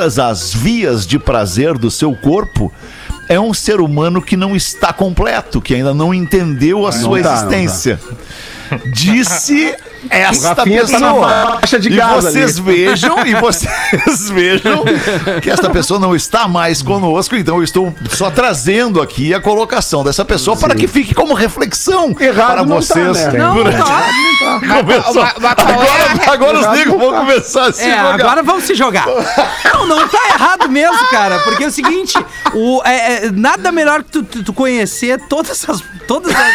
todas 0.00 0.18
as 0.18 0.54
vias 0.54 1.06
de 1.06 1.18
prazer 1.18 1.76
do 1.76 1.90
seu 1.90 2.14
corpo, 2.16 2.72
é 3.28 3.38
um 3.38 3.52
ser 3.52 3.82
humano 3.82 4.22
que 4.22 4.34
não 4.34 4.56
está 4.56 4.94
completo, 4.94 5.60
que 5.60 5.74
ainda 5.74 5.92
não 5.92 6.14
entendeu 6.14 6.86
a 6.86 6.92
sua 6.92 7.20
tá, 7.20 7.44
não 7.44 7.52
existência. 7.52 8.00
Disse 8.94 9.76
esta 10.08 10.54
Rafinha 10.54 10.80
tá 10.86 10.86
pessoa. 10.92 11.26
na 11.28 11.46
faixa 11.60 11.78
de 11.78 11.88
e 11.90 12.00
vocês 12.00 12.58
vejam, 12.58 13.26
e 13.26 13.34
vocês 13.34 14.30
vejam 14.30 14.84
que 15.42 15.50
esta 15.50 15.68
pessoa 15.68 15.98
não 16.00 16.14
está 16.16 16.48
mais 16.48 16.80
conosco, 16.82 17.36
então 17.36 17.58
eu 17.58 17.64
estou 17.64 17.94
só 18.10 18.30
trazendo 18.30 19.00
aqui 19.02 19.34
a 19.34 19.40
colocação 19.40 20.02
dessa 20.02 20.24
pessoa 20.24 20.56
para 20.56 20.74
que 20.74 20.86
fique 20.86 21.14
como 21.14 21.34
reflexão 21.34 22.14
Errado 22.18 22.46
para 22.48 22.64
não 22.64 22.76
tá, 22.80 22.94
vocês. 22.94 23.16
né? 23.32 23.32
Não, 23.38 23.54
durante- 23.54 23.76
tá. 23.78 24.02
Começou- 24.60 25.22
Mas- 25.22 25.34
mas 25.38 25.54
qual 25.54 25.68
é 25.68 25.72
a 25.72 26.10
Agora, 26.30 26.32
agora 26.32 26.58
os 26.60 26.78
negros 26.78 26.98
vão 26.98 27.12
começar 27.12 27.66
a 27.66 27.72
se 27.72 27.82
É, 27.82 27.90
jogar. 27.96 28.14
agora 28.14 28.42
vamos 28.42 28.64
se 28.64 28.74
jogar. 28.74 29.06
Não, 29.72 29.86
não 29.86 30.08
tá 30.08 30.18
errado 30.34 30.68
mesmo, 30.68 30.98
cara. 31.10 31.38
Porque 31.40 31.64
é 31.64 31.66
o 31.66 31.70
seguinte, 31.70 32.14
o, 32.54 32.82
é, 32.84 33.26
é, 33.26 33.30
nada 33.30 33.72
melhor 33.72 34.02
que 34.02 34.10
tu, 34.10 34.22
tu- 34.22 34.42
tu 34.44 34.52
conhecer 34.52 35.18
todas 35.28 35.66
as. 35.68 35.82
Todas 36.06 36.34
as. 36.34 36.54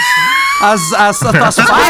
As, 0.61 0.93
as, 0.93 1.23
as 1.23 1.55
de 1.55 1.61
Vai. 1.63 1.89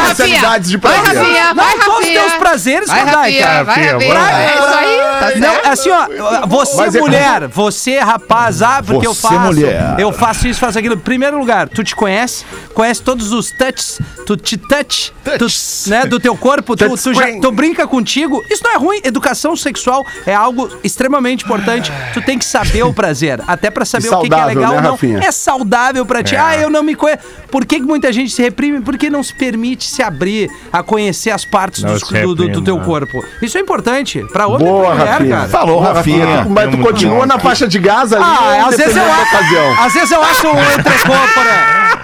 Rafinha. 0.96 1.45
Rafinha, 1.46 1.54
vai, 1.54 1.78
todos 1.84 2.06
os 2.08 2.12
teus 2.12 2.32
prazeres, 2.34 2.88
Vai, 2.88 3.04
Rodaica. 3.04 3.46
Rafinha, 3.46 3.64
vai, 3.64 3.92
Rafinha, 3.98 4.14
vai. 4.14 4.44
É 4.44 4.54
isso 4.54 4.64
aí, 4.76 4.98
tá 5.20 5.38
Não, 5.38 5.52
certo? 5.54 5.66
assim, 5.68 5.90
ó, 5.90 6.46
você 6.46 6.76
Mas 6.76 6.94
é- 6.94 7.00
mulher, 7.00 7.48
você 7.48 7.98
rapaz, 7.98 8.62
ah, 8.62 8.82
porque 8.84 9.06
eu 9.06 9.14
Você, 9.14 9.22
faço, 9.22 9.40
mulher. 9.40 9.94
eu 9.98 10.12
faço 10.12 10.48
isso, 10.48 10.60
faço 10.60 10.78
aquilo. 10.78 10.96
Primeiro 10.96 11.38
lugar, 11.38 11.68
tu 11.68 11.82
te 11.84 11.94
conhece, 11.94 12.44
conhece 12.74 13.02
todos 13.02 13.32
os 13.32 13.50
touches, 13.50 13.98
tu 14.26 14.36
te 14.36 14.56
touch, 14.56 15.12
tu, 15.38 15.46
né, 15.90 16.04
do 16.06 16.18
teu 16.20 16.36
corpo, 16.36 16.76
tu, 16.76 16.96
tu, 16.96 17.14
já, 17.14 17.26
tu 17.40 17.52
brinca 17.52 17.86
contigo. 17.86 18.42
Isso 18.50 18.62
não 18.64 18.72
é 18.72 18.76
ruim, 18.76 19.00
educação 19.04 19.54
sexual 19.56 20.04
é 20.26 20.34
algo 20.34 20.68
extremamente 20.84 21.44
importante. 21.44 21.90
Tu 22.12 22.20
tem 22.22 22.38
que 22.38 22.44
saber 22.44 22.82
o 22.84 22.92
prazer, 22.92 23.40
até 23.46 23.70
pra 23.70 23.84
saber 23.84 24.06
E 24.06 24.10
o 24.10 24.20
que, 24.20 24.28
que 24.28 24.34
é 24.34 24.36
saudável, 24.38 24.54
legal 24.56 24.70
né, 24.72 24.76
ou 24.76 24.82
não. 24.82 24.90
Rafinha? 24.92 25.20
É 25.24 25.30
saudável 25.32 26.04
pra 26.06 26.22
ti. 26.22 26.34
É. 26.34 26.38
Ah, 26.38 26.56
eu 26.56 26.70
não 26.70 26.82
me 26.82 26.94
conheço. 26.94 27.22
Por 27.50 27.64
que, 27.64 27.76
que 27.76 27.86
muita 27.86 28.12
gente 28.12 28.30
se 28.32 28.42
reprime? 28.42 28.80
Porque 28.80 29.08
não 29.08 29.22
se 29.22 29.34
permite 29.34 29.84
se 29.88 30.02
abrir 30.02 30.50
a 30.72 30.82
conhecer 30.82 31.30
as 31.36 31.44
partes 31.44 31.82
dos- 31.82 32.00
se 32.02 32.22
do, 32.22 32.34
do- 32.34 32.48
do 32.48 32.62
teu 32.62 32.78
né? 32.78 32.84
corpo. 32.84 33.24
Isso 33.40 33.56
é 33.56 33.60
importante 33.60 34.24
pra 34.32 34.46
homem 34.46 34.66
Boa, 34.66 34.82
e 34.82 34.86
pra 34.86 34.94
mulher, 34.96 35.10
Rafinha. 35.12 35.36
cara. 35.36 35.48
Falou, 35.48 35.80
Rafinha. 35.80 36.46
Mas 36.48 36.70
tu 36.70 36.78
continua 36.78 37.20
bom. 37.20 37.26
na 37.26 37.38
faixa 37.38 37.68
de 37.68 37.78
gás 37.78 38.12
ali, 38.12 38.24
Ah, 38.24 38.66
às 38.68 38.76
vezes 38.76 38.96
eu 38.96 39.02
acho. 39.04 39.80
Às 39.84 39.92
vezes 39.94 40.10
eu 40.10 40.22
acho 40.22 40.48
um. 40.48 40.56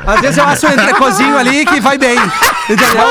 Às 0.04 0.20
vezes 0.20 0.36
eu 0.38 0.44
acho 0.44 0.66
um 0.66 0.70
entrecôzinho 0.72 1.38
ali 1.38 1.64
que 1.64 1.80
vai 1.80 1.96
bem. 1.96 2.16
Entendeu? 2.68 3.06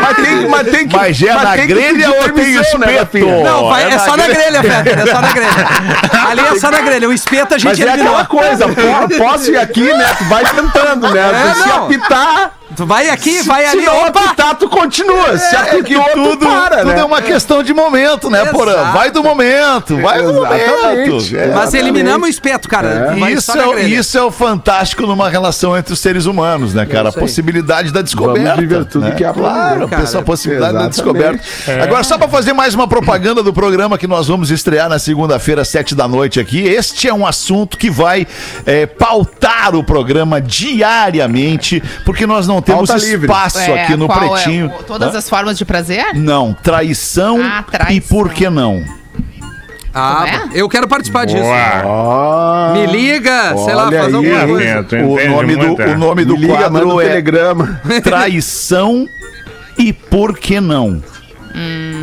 Mas 0.00 0.16
tem, 0.16 0.48
mas 0.48 0.68
tem 0.70 0.88
que. 0.88 0.96
Mas 0.96 1.22
é 1.22 1.32
na 1.34 1.52
tem 1.52 1.66
que 1.66 1.74
grelha 1.74 2.08
ou 2.10 2.28
tem 2.32 2.44
né, 2.54 2.60
espeto? 2.60 2.98
Rafinha? 2.98 3.44
Não, 3.44 3.68
vai, 3.68 3.84
é 3.84 3.86
é, 3.86 3.90
na 3.90 3.98
só 3.98 4.16
na 4.16 4.26
grelha. 4.26 4.62
Fetter. 4.62 4.98
É 4.98 5.06
só 5.06 5.20
na 5.20 5.32
grelha. 5.32 5.66
Ali 6.30 6.40
é 6.40 6.58
só 6.58 6.70
na 6.70 6.80
grelha. 6.80 7.08
O 7.08 7.12
espeto 7.12 7.54
a 7.54 7.58
gente 7.58 7.68
Mas 7.70 7.80
é 7.80 7.92
aquela 7.92 8.26
coisa, 8.26 8.66
posso 9.16 9.50
ir 9.50 9.56
aqui, 9.56 9.92
né? 9.92 10.14
Tu 10.18 10.24
vai 10.24 10.44
tentando, 10.44 11.08
né? 11.10 11.30
É, 11.50 11.54
se 11.54 11.70
apitar, 11.70 12.50
Tu 12.78 12.86
vai 12.86 13.10
aqui, 13.10 13.42
vai 13.42 13.64
se 13.64 13.70
ali. 13.76 13.86
não 13.86 14.06
Opa! 14.06 14.20
apitar, 14.26 14.54
tu 14.54 14.68
continua. 14.68 15.36
Se 15.36 15.56
É 15.56 15.82
que 15.82 15.96
apitou, 15.96 16.04
tudo, 16.14 16.46
tu 16.46 16.46
para, 16.46 16.78
tudo 16.78 16.92
né? 16.92 17.00
é 17.00 17.04
uma 17.04 17.20
questão 17.20 17.60
de 17.60 17.74
momento, 17.74 18.30
né, 18.30 18.44
Porã? 18.44 18.92
Vai 18.92 19.10
do 19.10 19.20
momento, 19.20 19.96
vai 20.00 20.22
do 20.22 20.32
momento. 20.32 21.36
É. 21.36 21.52
Mas 21.52 21.74
eliminamos 21.74 22.28
o 22.28 22.30
espeto, 22.30 22.68
cara. 22.68 23.16
Vai 23.18 23.32
Isso 23.32 23.50
é, 23.58 23.82
isso 23.82 24.16
é 24.16 24.22
o 24.22 24.30
fantástico 24.30 25.02
numa 25.02 25.28
relação 25.28 25.76
entre 25.76 25.92
os 25.92 25.98
seres 25.98 26.24
humanos, 26.24 26.72
né, 26.72 26.86
cara? 26.86 27.08
A 27.08 27.12
possibilidade 27.12 27.90
da 27.92 28.00
descoberta. 28.00 28.42
Vamos 28.50 28.60
viver 28.60 28.84
tudo 28.84 29.06
né? 29.06 29.10
que 29.16 29.24
pra 29.24 29.32
Claro, 29.32 29.88
cara. 29.88 30.18
a 30.18 30.22
possibilidade 30.22 30.74
da 30.74 30.86
Exatamente. 30.88 31.40
descoberta. 31.42 31.82
Agora, 31.82 32.04
só 32.04 32.16
pra 32.16 32.28
fazer 32.28 32.52
mais 32.52 32.76
uma 32.76 32.86
propaganda 32.86 33.42
do 33.42 33.52
programa 33.52 33.98
que 33.98 34.06
nós 34.06 34.28
vamos 34.28 34.52
estrear 34.52 34.88
na 34.88 35.00
segunda-feira, 35.00 35.64
sete 35.64 35.96
da 35.96 36.06
noite 36.06 36.38
aqui. 36.38 36.60
Este 36.60 37.08
é 37.08 37.12
um 37.12 37.26
assunto 37.26 37.76
que 37.76 37.90
vai 37.90 38.24
é, 38.64 38.86
pautar 38.86 39.74
o 39.74 39.82
programa 39.82 40.40
diariamente, 40.40 41.82
porque 42.04 42.24
nós 42.24 42.46
não 42.46 42.62
temos 42.72 42.90
livre. 43.04 43.26
espaço 43.26 43.58
É, 43.58 43.82
aqui 43.82 43.96
no 43.96 44.06
qual 44.06 44.36
é? 44.36 44.42
Pretinho. 44.42 44.66
O- 44.66 44.82
Todas 44.84 45.14
Hã? 45.14 45.18
as 45.18 45.28
formas 45.28 45.56
de 45.58 45.64
prazer? 45.64 46.14
Não, 46.14 46.52
traição, 46.54 47.40
Ah, 47.42 47.64
traição. 47.70 47.96
e 47.96 48.00
por 48.00 48.30
que 48.30 48.48
não? 48.50 48.82
Ah, 49.94 50.24
Como 50.42 50.52
é? 50.54 50.60
eu 50.60 50.68
quero 50.68 50.86
participar 50.86 51.24
disso. 51.24 51.42
Boa. 51.42 51.82
Ó, 51.84 52.72
Me 52.74 52.86
liga, 52.86 53.56
sei 53.56 53.74
lá, 53.74 53.90
faz 53.90 53.94
aí, 53.94 54.14
alguma 54.14 54.46
coisa. 54.46 54.84
tu 54.84 54.96
O 54.96 55.28
nome, 55.30 55.56
do, 55.56 55.82
é? 55.82 55.86
o 55.94 55.98
nome 55.98 56.24
do 56.24 56.46
quadro 56.46 57.00
é 57.00 57.08
telegrama. 57.08 57.80
Traição 58.04 59.08
e 59.78 59.92
por 59.92 60.36
que 60.38 60.60
não? 60.60 61.02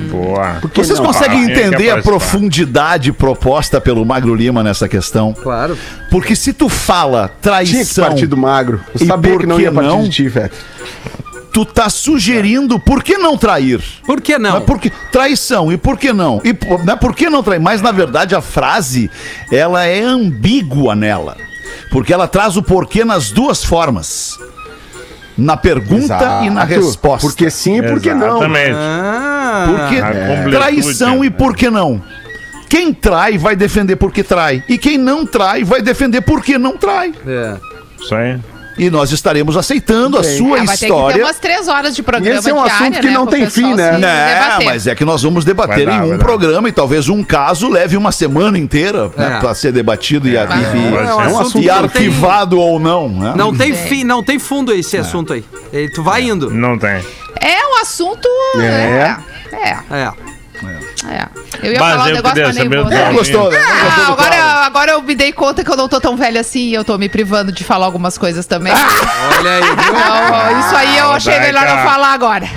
Boa. 0.10 0.62
que 0.74 0.84
Vocês 0.84 1.00
não? 1.00 1.06
conseguem 1.08 1.44
Ah, 1.44 1.48
quer 1.48 1.68
entender 1.68 1.90
a 1.90 2.02
profundidade 2.02 3.12
proposta 3.12 3.80
pelo 3.82 4.06
Magro 4.06 4.34
Lima 4.36 4.64
nessa 4.64 4.88
questão? 4.88 5.34
Claro. 5.34 5.78
Porque 6.10 6.36
se 6.36 6.54
tu 6.54 6.70
fala 6.70 7.28
Tinha 7.28 7.30
que 7.36 7.42
traição, 7.42 8.06
partir 8.06 8.28
do 8.28 8.38
magro. 8.38 8.82
Eu 9.00 9.06
sabia 9.06 9.38
que 9.38 9.46
não 9.46 9.60
ia 9.60 9.72
partir 9.72 9.88
não? 9.88 10.04
de 10.04 10.10
ti, 10.10 10.30
Fete. 10.30 10.56
tu 11.54 11.66
tá 11.66 11.90
sugerindo 11.90 12.80
por 12.80 13.04
que 13.04 13.18
não 13.18 13.38
trair? 13.38 13.82
Por 14.06 14.22
que 14.22 14.38
não? 14.38 14.54
Mas 14.54 14.64
por 14.64 14.80
que, 14.80 14.90
traição, 15.12 15.72
e 15.72 15.78
por 15.78 15.98
que 15.98 16.12
não? 16.14 16.42
E 16.44 16.54
por, 16.54 16.84
né, 16.86 16.96
por 16.96 17.16
que 17.16 17.30
não 17.30 17.42
trair? 17.44 17.60
Mas 17.60 17.82
na 17.82 17.92
verdade 17.92 18.36
a 18.36 18.42
frase, 18.42 19.10
ela 19.52 19.86
é 19.86 20.02
ambígua 20.02 20.96
nela. 20.96 21.38
Porque 21.92 22.14
ela 22.14 22.28
traz 22.28 22.58
o 22.58 22.64
porquê 22.64 23.04
nas 23.06 23.32
duas 23.32 23.64
formas. 23.64 24.38
Na 25.38 25.58
pergunta 25.58 26.42
e 26.44 26.50
na 26.50 26.64
Exato. 26.64 26.86
resposta. 26.86 27.28
Porque 27.28 27.50
sim 27.50 27.80
e 27.80 27.84
porque 27.84 28.14
não. 28.14 28.38
Exatamente. 28.38 28.76
Ah, 28.76 29.66
Porque 29.68 30.02
completude. 30.02 30.56
traição 30.56 31.26
e 31.26 31.30
por 31.30 31.56
que 31.56 31.70
não? 31.70 32.02
Quem 32.70 32.94
trai 32.94 33.38
vai 33.38 33.56
defender 33.56 33.96
porque 33.96 34.24
trai. 34.24 34.64
E 34.68 34.78
quem 34.78 34.98
não 34.98 35.26
trai 35.26 35.64
vai 35.64 35.82
defender 35.82 36.22
porque 36.22 36.58
não 36.58 36.78
trai. 36.78 37.14
é. 37.28 37.58
Isso 38.00 38.14
aí. 38.16 38.38
E 38.78 38.90
nós 38.90 39.12
estaremos 39.12 39.56
aceitando 39.56 40.18
a 40.18 40.24
sua 40.24 40.60
Ah, 40.60 40.64
vai 40.64 40.68
ter 40.68 40.72
que 40.74 40.80
ter 40.80 40.86
história. 40.88 41.24
umas 41.26 41.40
três 41.40 41.68
horas 41.68 41.96
de 41.96 42.02
E 42.02 42.04
programa 42.04 42.40
esse 42.40 42.50
é 42.50 42.54
um 42.54 42.58
diária, 42.64 42.74
assunto 42.76 43.00
que 43.00 43.08
né, 43.08 43.14
não 43.14 43.26
tem 43.28 43.50
fim, 43.50 43.74
né? 43.74 43.92
debater. 43.94 44.66
mas 44.66 44.88
é 44.88 44.96
que 44.96 45.06
nós 45.06 45.24
vamos 45.24 45.46
debater 45.46 45.86
dar, 45.86 46.06
em 46.06 46.14
um 46.14 46.18
programa 46.18 46.68
e 46.68 46.72
talvez 46.72 47.08
um 47.10 47.24
caso 47.24 47.70
leve 47.70 47.96
uma 47.96 48.12
semana 48.12 48.58
inteira 48.58 49.10
né, 49.16 49.38
É. 49.38 49.40
para 49.40 49.54
ser 49.56 49.72
debatido 49.72 50.28
e, 50.28 50.32
e- 50.32 50.34
e-. 50.34 50.38
É 50.38 51.14
um 51.16 51.22
É 51.22 51.28
um 51.30 51.40
assunto 51.40 51.60
e 51.60 51.62
que 51.62 51.68
não 51.68 51.76
tem- 51.76 51.84
arquivado 52.08 52.60
ou 52.60 52.80
não. 52.80 53.08
né? 53.10 53.34
Não 53.36 53.56
tem 53.56 53.74
fim, 53.74 54.04
não 54.04 54.22
tem 54.24 54.38
fundo 54.40 54.74
esse 54.74 54.98
assunto 54.98 55.34
aí. 55.34 55.46
Ele- 55.72 55.90
Tu 55.92 56.04
vai 56.04 56.24
indo. 56.24 56.52
Não 56.52 56.78
tem. 56.78 57.04
É 57.42 57.68
um 57.68 57.82
assunto. 57.82 58.28
É. 58.60 59.16
É. 59.92 60.12
É. 61.08 61.14
É. 61.14 61.18
é. 61.18 61.28
Eu 61.68 61.74
ia 61.74 61.80
Mas 61.80 61.92
falar 61.92 62.04
um 62.04 62.08
eu 62.08 62.16
negócio, 62.16 62.34
queria 62.36 62.48
mas 62.48 62.56
nem 62.56 62.64
saber 62.66 62.78
vou. 62.78 62.86
o 62.86 62.90
Não 62.90 63.14
gostou, 63.14 63.52
né? 63.52 63.58
Não 63.60 63.66
Ah, 63.66 63.84
gostou 63.84 64.14
agora, 64.14 64.30
quadro. 64.36 64.64
agora 64.66 64.92
eu 64.92 65.02
me 65.02 65.16
dei 65.16 65.32
conta 65.34 65.64
que 65.64 65.72
eu 65.72 65.78
não 65.78 65.88
tô 65.90 66.00
tão 66.00 66.16
velha 66.16 66.42
assim 66.42 66.68
e 66.70 66.74
eu 66.74 66.84
tô 66.84 66.98
me 66.98 67.10
privando 67.10 67.52
de 67.52 67.64
falar 67.64 67.86
algumas 67.86 68.18
coisas 68.18 68.46
também. 68.46 68.74
Olha 68.74 69.52
aí? 69.52 69.62
Então, 69.64 70.60
isso 70.60 70.76
aí 70.76 70.98
eu 70.98 71.12
achei 71.12 71.40
melhor 71.40 71.66
não 71.66 71.78
falar 71.84 72.14
agora. 72.14 72.48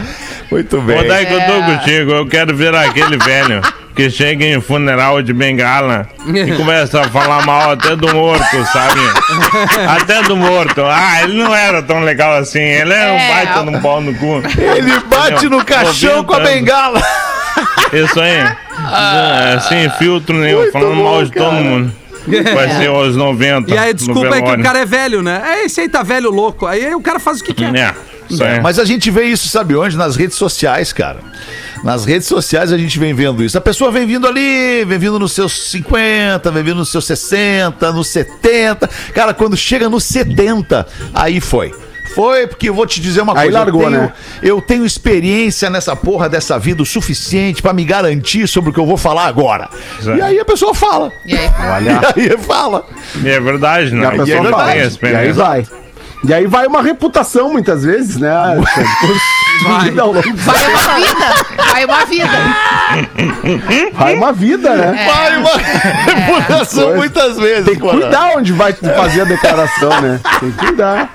Muito 0.51 0.81
bem. 0.81 1.07
dar 1.07 1.25
que 1.27 1.33
eu 1.33 1.41
tô 1.41 1.53
É. 1.53 1.63
contigo. 1.77 2.11
Eu 2.13 2.27
quero 2.27 2.57
virar 2.57 2.83
aquele 2.87 3.17
velho 3.19 3.61
que 3.95 4.09
chega 4.09 4.45
em 4.45 4.61
funeral 4.61 5.21
de 5.21 5.33
bengala 5.33 6.07
e 6.27 6.53
começa 6.57 7.01
a 7.01 7.09
falar 7.11 7.45
mal 7.45 7.73
até 7.73 7.95
do 7.97 8.15
morto, 8.15 8.65
sabe? 8.73 9.01
Até 10.01 10.23
do 10.23 10.37
morto. 10.37 10.83
Ah, 10.87 11.23
ele 11.25 11.43
não 11.43 11.55
era 11.55 11.83
tão 11.83 12.01
legal 12.01 12.37
assim. 12.39 12.61
Ele 12.61 12.93
era 12.95 13.11
É. 13.11 13.13
um 13.13 13.35
baita 13.35 13.63
num 13.65 13.81
pau 13.81 14.01
no 14.01 14.15
cu. 14.15 14.43
Ele 14.57 14.99
bate 15.01 15.49
no 15.49 15.65
caixão 15.65 16.25
com 16.25 16.35
a 16.35 16.41
bengala. 16.41 17.03
Isso 17.93 18.21
aí. 18.21 18.57
Ah. 18.77 19.61
Sem 19.69 19.91
filtro 19.91 20.37
nenhum, 20.37 20.71
falando 20.71 20.97
bom, 20.97 21.05
mal 21.05 21.25
de 21.25 21.33
todo 21.33 21.51
cara. 21.51 21.63
mundo. 21.63 21.93
Vai 22.55 22.69
ser 22.77 22.89
aos 22.89 23.17
90. 23.17 23.73
E 23.73 23.79
aí, 23.79 23.95
desculpa 23.95 24.37
é 24.37 24.43
que 24.43 24.51
o 24.51 24.63
cara 24.63 24.81
é 24.81 24.85
velho, 24.85 25.23
né? 25.23 25.43
É, 25.45 25.65
esse 25.65 25.81
aí 25.81 25.89
tá 25.89 26.03
velho 26.03 26.31
louco. 26.31 26.67
Aí 26.67 26.95
o 26.95 27.01
cara 27.01 27.19
faz 27.19 27.41
o 27.41 27.45
que 27.45 27.55
quer. 27.55 27.75
É. 27.75 27.95
Mas 28.63 28.79
a 28.79 28.85
gente 28.85 29.11
vê 29.11 29.25
isso, 29.25 29.49
sabe 29.49 29.75
onde? 29.75 29.97
Nas 29.97 30.17
redes 30.17 30.37
sociais, 30.37 30.93
cara. 30.93 31.19
Nas 31.83 32.05
redes 32.05 32.27
sociais 32.29 32.73
a 32.73 32.79
gente 32.79 32.99
vem 32.99 33.15
vendo 33.15 33.43
isso. 33.43 33.57
A 33.57 33.61
pessoa 33.61 33.91
vem 33.91 34.07
vindo 34.07 34.27
ali, 34.27 34.85
vem 34.85 34.99
vindo 34.99 35.19
nos 35.19 35.33
seus 35.33 35.71
50, 35.71 36.51
vem 36.51 36.63
vindo 36.63 36.77
nos 36.77 36.91
seus 36.91 37.07
60, 37.07 37.93
nos 37.93 38.09
70. 38.09 38.89
Cara, 39.15 39.33
quando 39.33 39.57
chega 39.57 39.89
nos 39.89 40.05
70, 40.05 40.87
aí 41.15 41.41
foi. 41.41 41.73
Foi, 42.19 42.49
porque 42.49 42.69
eu 42.69 42.75
vou 42.75 42.85
te 42.85 43.01
dizer 43.01 43.21
uma 43.21 43.33
Aí 43.33 43.45
coisa. 43.45 43.59
largou, 43.61 43.83
eu, 43.85 43.91
tenho, 43.91 44.03
né? 44.03 44.13
eu 44.43 44.61
tenho 44.61 44.85
experiência 44.85 45.71
nessa 45.71 45.95
porra 45.95 46.29
dessa 46.29 46.59
vida 46.59 46.83
o 46.83 46.85
suficiente 46.85 47.63
pra 47.63 47.73
me 47.73 47.85
garantir 47.85 48.49
sobre 48.49 48.71
o 48.71 48.73
que 48.73 48.81
eu 48.81 48.87
vou 48.87 48.97
falar 48.97 49.27
agora. 49.27 49.69
E 50.17 50.21
aí 50.21 50.41
a 50.41 50.45
pessoa 50.45 50.75
fala. 50.75 51.13
E 51.25 51.37
aí, 51.37 51.49
E 52.17 52.23
aí 52.33 52.39
fala. 52.39 52.85
E 53.23 53.29
é 53.29 53.39
verdade, 53.39 53.91
E 53.91 53.95
não. 53.95 54.09
a 54.09 54.11
pessoa 54.11 54.27
E 54.27 54.33
é 54.33 54.37
fala. 54.51 54.65
verdade, 54.73 54.99
E 55.01 55.15
aí 55.15 55.31
vai. 55.31 55.67
E 56.25 56.35
aí 56.35 56.47
vai 56.49 56.67
uma 56.67 56.83
reputação, 56.83 57.53
muitas 57.53 57.85
vezes, 57.85 58.17
né? 58.17 58.29
Vai. 59.65 59.91
Vai 59.91 59.91
uma 60.05 60.13
vida. 60.23 61.23
Vai 61.73 61.85
uma 61.85 62.05
vida. 62.05 62.29
Vai 63.95 64.15
uma 64.15 64.33
vida, 64.33 64.75
né? 64.77 65.07
Vai 65.07 65.37
uma 65.37 65.57
reputação 65.57 66.85
Coisa. 66.85 66.97
muitas 66.99 67.37
vezes. 67.39 67.65
Tem 67.65 67.75
que 67.75 67.81
cuidar 67.81 68.33
onde 68.37 68.53
vai 68.53 68.73
fazer 68.73 69.23
a 69.23 69.25
declaração, 69.25 70.01
né? 70.01 70.21
Tem 70.41 70.51
que 70.53 70.59
cuidar. 70.59 71.11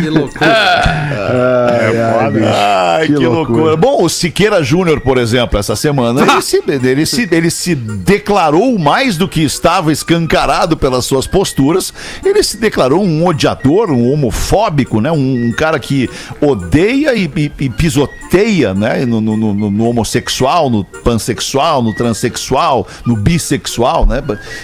Que 0.00 0.08
loucura. 0.08 0.50
Ai, 0.50 1.96
ai, 2.00 2.30
bicho. 2.30 2.46
Ai, 2.48 3.06
que, 3.06 3.12
Que 3.14 3.26
loucura. 3.26 3.58
loucura. 3.58 3.76
Bom, 3.76 4.02
o 4.04 4.08
Siqueira 4.08 4.62
Júnior, 4.62 5.00
por 5.00 5.18
exemplo, 5.18 5.58
essa 5.58 5.76
semana, 5.76 6.20
ele 6.22 6.40
se, 6.42 6.62
ele, 6.66 7.06
se, 7.06 7.28
ele 7.30 7.50
se 7.50 7.74
declarou 7.74 8.78
mais 8.78 9.16
do 9.16 9.28
que 9.28 9.42
estava 9.42 9.92
escancarado 9.92 10.76
pelas 10.76 11.04
suas 11.04 11.26
posturas. 11.26 11.92
Ele 12.24 12.42
se 12.42 12.56
declarou 12.56 13.02
um 13.04 13.26
odiador, 13.26 13.90
um 13.90 14.12
homofóbico, 14.12 15.00
né? 15.00 15.10
Um, 15.12 15.48
um 15.48 15.52
cara 15.52 15.78
que 15.78 16.08
odeia 16.40 17.14
e, 17.14 17.30
e- 17.36 17.52
e 17.60 17.68
pisoteia, 17.70 18.74
né? 18.74 19.04
No, 19.04 19.20
no- 19.20 19.36
no- 19.36 19.70
no 19.70 19.88
homossexual, 19.88 20.70
no 20.70 20.84
pansexual, 20.84 21.82
no 21.82 21.94
transexual, 21.94 22.86
no 23.06 23.16
bissexual, 23.16 24.06
né? 24.06 24.22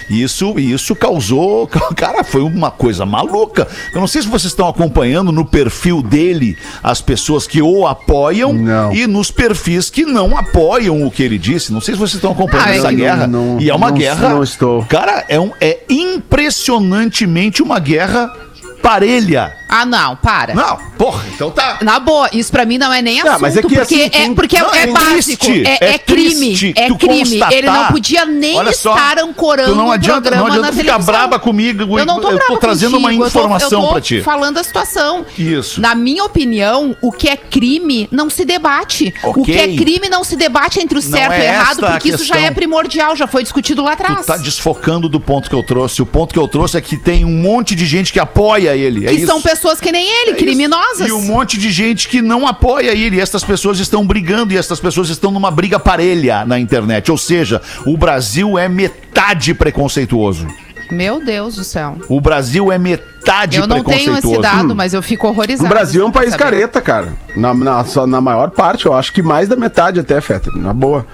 E 0.09 0.21
isso, 0.23 0.57
e 0.57 0.71
isso 0.73 0.95
causou. 0.95 1.67
Cara, 1.95 2.23
foi 2.23 2.41
uma 2.41 2.71
coisa 2.71 3.05
maluca. 3.05 3.67
Eu 3.93 3.99
não 3.99 4.07
sei 4.07 4.21
se 4.21 4.27
vocês 4.27 4.51
estão 4.51 4.67
acompanhando 4.67 5.26
no 5.31 5.45
perfil 5.45 6.01
dele 6.01 6.57
as 6.83 7.01
pessoas 7.01 7.45
que 7.47 7.61
o 7.61 7.85
apoiam 7.87 8.53
Não. 8.53 8.93
e 8.93 9.05
nos 9.07 9.31
perfis 9.31 9.89
que 9.89 10.05
não 10.05 10.37
apoiam 10.37 11.05
o 11.05 11.11
que 11.11 11.23
ele 11.23 11.37
disse. 11.37 11.71
Não 11.73 11.81
sei 11.81 11.93
se 11.93 11.99
vocês 11.99 12.15
estão 12.15 12.31
acompanhando 12.31 12.67
Ah, 12.67 12.75
essa 12.75 12.91
não, 12.91 12.97
guerra. 12.97 13.27
não, 13.27 13.57
e 13.59 13.69
é 13.69 13.75
uma 13.75 13.91
guerra. 13.91 14.29
não 14.29 14.43
estou. 14.43 14.83
Cara, 14.85 15.25
é, 15.27 15.39
um, 15.39 15.51
é 15.61 15.79
impressionantemente 15.89 17.61
uma 17.61 17.79
guerra 17.79 18.31
parelha. 18.81 19.53
Ah, 19.69 19.85
não, 19.85 20.15
para. 20.15 20.53
Não, 20.53 20.77
porra, 20.97 21.25
então 21.33 21.51
tá. 21.51 21.77
Na 21.81 21.99
boa, 21.99 22.29
isso 22.31 22.51
pra 22.51 22.65
mim 22.65 22.77
não 22.77 22.91
é 22.93 23.01
nem 23.01 23.17
Não, 23.21 23.27
assunto, 23.31 23.41
mas 23.41 23.57
é 23.57 23.61
que, 23.61 23.67
porque, 23.67 23.79
assim, 23.95 24.09
é, 24.13 24.33
porque 24.33 24.61
Não, 24.61 24.73
é, 24.73 24.83
é 24.83 24.87
básico, 24.87 25.45
triste, 25.45 25.67
é, 25.67 25.77
é 25.81 25.93
é 25.95 25.97
crime, 25.97 26.35
triste 26.35 26.73
é 26.75 26.89
crime. 26.93 27.41
Ele 27.51 27.67
não 27.69 27.87
podia 27.87 28.25
nem 28.25 28.53
só, 28.73 28.95
estar 28.95 29.19
ancorando 29.19 29.75
não 29.75 29.87
um 29.87 29.91
adianta, 29.91 30.21
programa 30.21 30.43
não 30.47 30.53
adianta 30.55 30.67
na 30.67 30.71
ficar 30.73 30.91
televisão. 30.93 31.13
braba 31.13 31.39
comigo, 31.39 31.99
Eu 31.99 32.05
não 32.05 32.19
tô 32.21 32.29
eu 32.31 32.37
tô 32.39 32.45
brava 32.45 32.59
trazendo 32.59 32.97
uma 32.97 33.09
contigo, 33.09 33.25
eu 33.25 33.31
tô- 33.31 33.39
informação 33.39 33.81
eu 33.81 33.85
tô 33.87 33.91
pra 33.93 34.01
ti. 34.01 34.21
falando 34.21 34.57
a 34.57 34.63
situação. 34.63 35.25
Isso. 35.37 35.81
Na 35.81 35.93
minha 35.95 36.23
opinião, 36.23 36.95
o 37.01 37.11
que 37.11 37.27
é 37.27 37.35
crime 37.35 38.07
não 38.11 38.29
se 38.29 38.45
debate. 38.45 39.13
O 39.23 39.29
Ok. 39.31 39.43
que 39.43 39.59
é 39.59 39.75
crime 39.75 40.07
não 40.09 40.23
se 40.23 40.35
debate 40.37 40.79
entre 40.79 40.97
o 40.97 41.01
Não 41.01 41.09
certo 41.11 41.33
é 41.33 41.37
e 41.39 41.41
o 41.41 41.43
errado, 41.43 41.79
porque 41.81 42.09
isso 42.09 42.23
já 42.23 42.37
é 42.39 42.51
primordial, 42.51 43.15
já 43.15 43.27
foi 43.27 43.43
discutido 43.43 43.83
lá 43.83 43.93
atrás. 43.93 44.21
Tu 44.21 44.25
tá 44.27 44.37
desfocando 44.37 45.09
do 45.09 45.19
ponto 45.19 45.49
que 45.49 45.55
eu 45.55 45.63
trouxe. 45.63 46.01
O 46.01 46.05
ponto 46.05 46.33
que 46.33 46.39
eu 46.39 46.47
trouxe 46.47 46.77
é 46.77 46.81
que 46.81 46.95
tem 46.97 47.25
um 47.25 47.31
monte 47.41 47.75
de 47.75 47.85
gente 47.85 48.13
que 48.13 48.19
apoia 48.19 48.75
ele. 48.75 49.05
É 49.05 49.09
que 49.09 49.15
isso. 49.17 49.27
são 49.27 49.41
pessoas 49.41 49.56
que 49.81 49.91
nem 49.91 50.07
ele, 50.07 50.31
É 50.31 50.35
criminosas. 50.35 51.07
E 51.07 51.11
um 51.11 51.21
monte 51.21 51.57
de 51.57 51.71
gente 51.71 52.07
que 52.07 52.21
não 52.21 52.47
apoia 52.47 52.91
ele. 52.91 53.17
E 53.17 53.19
estas 53.19 53.43
pessoas 53.43 53.79
estão 53.79 54.05
brigando 54.05 54.53
e 54.53 54.57
estas 54.57 54.79
pessoas 54.79 55.09
estão 55.09 55.31
numa 55.31 55.51
briga 55.51 55.79
parelha 55.79 56.45
na 56.45 56.59
internet. 56.59 57.11
Ou 57.11 57.17
seja, 57.17 57.61
o 57.85 57.97
Brasil 57.97 58.57
é 58.57 58.67
metade 58.69 59.53
preconceituoso. 59.53 60.47
Meu 60.89 61.23
Deus 61.23 61.55
do 61.55 61.63
céu. 61.63 61.97
O 62.07 62.21
Brasil 62.21 62.71
é 62.71 62.77
metade 62.77 63.57
Eu 63.57 63.67
não 63.67 63.83
tenho 63.83 63.85
preconceituoso. 63.85 64.31
esse 64.31 64.41
dado, 64.41 64.73
mas 64.75 64.93
eu 64.93 65.01
fico 65.01 65.27
horrorizado. 65.27 65.65
O 65.65 65.69
Brasil 65.69 66.01
é 66.01 66.05
um 66.05 66.11
país 66.11 66.31
Saber. 66.31 66.43
careta, 66.43 66.81
cara. 66.81 67.13
Na, 67.35 67.53
na, 67.53 67.83
só 67.83 68.07
na 68.07 68.21
maior 68.21 68.51
parte, 68.51 68.85
eu 68.85 68.93
acho 68.93 69.11
que 69.11 69.21
mais 69.21 69.49
da 69.49 69.55
metade 69.57 69.99
até, 69.99 70.21
Feta. 70.21 70.49
Na 70.55 70.73
boa. 70.73 71.05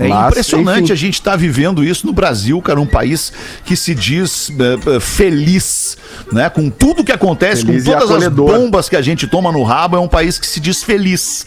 É 0.00 0.08
Mas, 0.08 0.28
impressionante 0.28 0.84
enfim. 0.84 0.92
a 0.92 0.96
gente 0.96 1.14
estar 1.14 1.36
vivendo 1.36 1.84
isso 1.84 2.06
no 2.06 2.12
Brasil, 2.12 2.60
cara, 2.62 2.80
um 2.80 2.86
país 2.86 3.32
que 3.64 3.76
se 3.76 3.94
diz 3.94 4.50
eh, 4.50 4.98
feliz, 5.00 5.96
né? 6.32 6.48
Com 6.48 6.70
tudo 6.70 7.04
que 7.04 7.12
acontece, 7.12 7.64
Feliz 7.66 7.84
com 7.84 7.92
todas 7.92 8.10
as 8.10 8.28
bombas 8.32 8.88
que 8.88 8.96
a 8.96 9.02
gente 9.02 9.26
toma 9.26 9.52
no 9.52 9.62
rabo, 9.62 9.96
é 9.96 10.00
um 10.00 10.08
país 10.08 10.38
que 10.38 10.46
se 10.46 10.58
diz 10.58 10.82
feliz. 10.82 11.44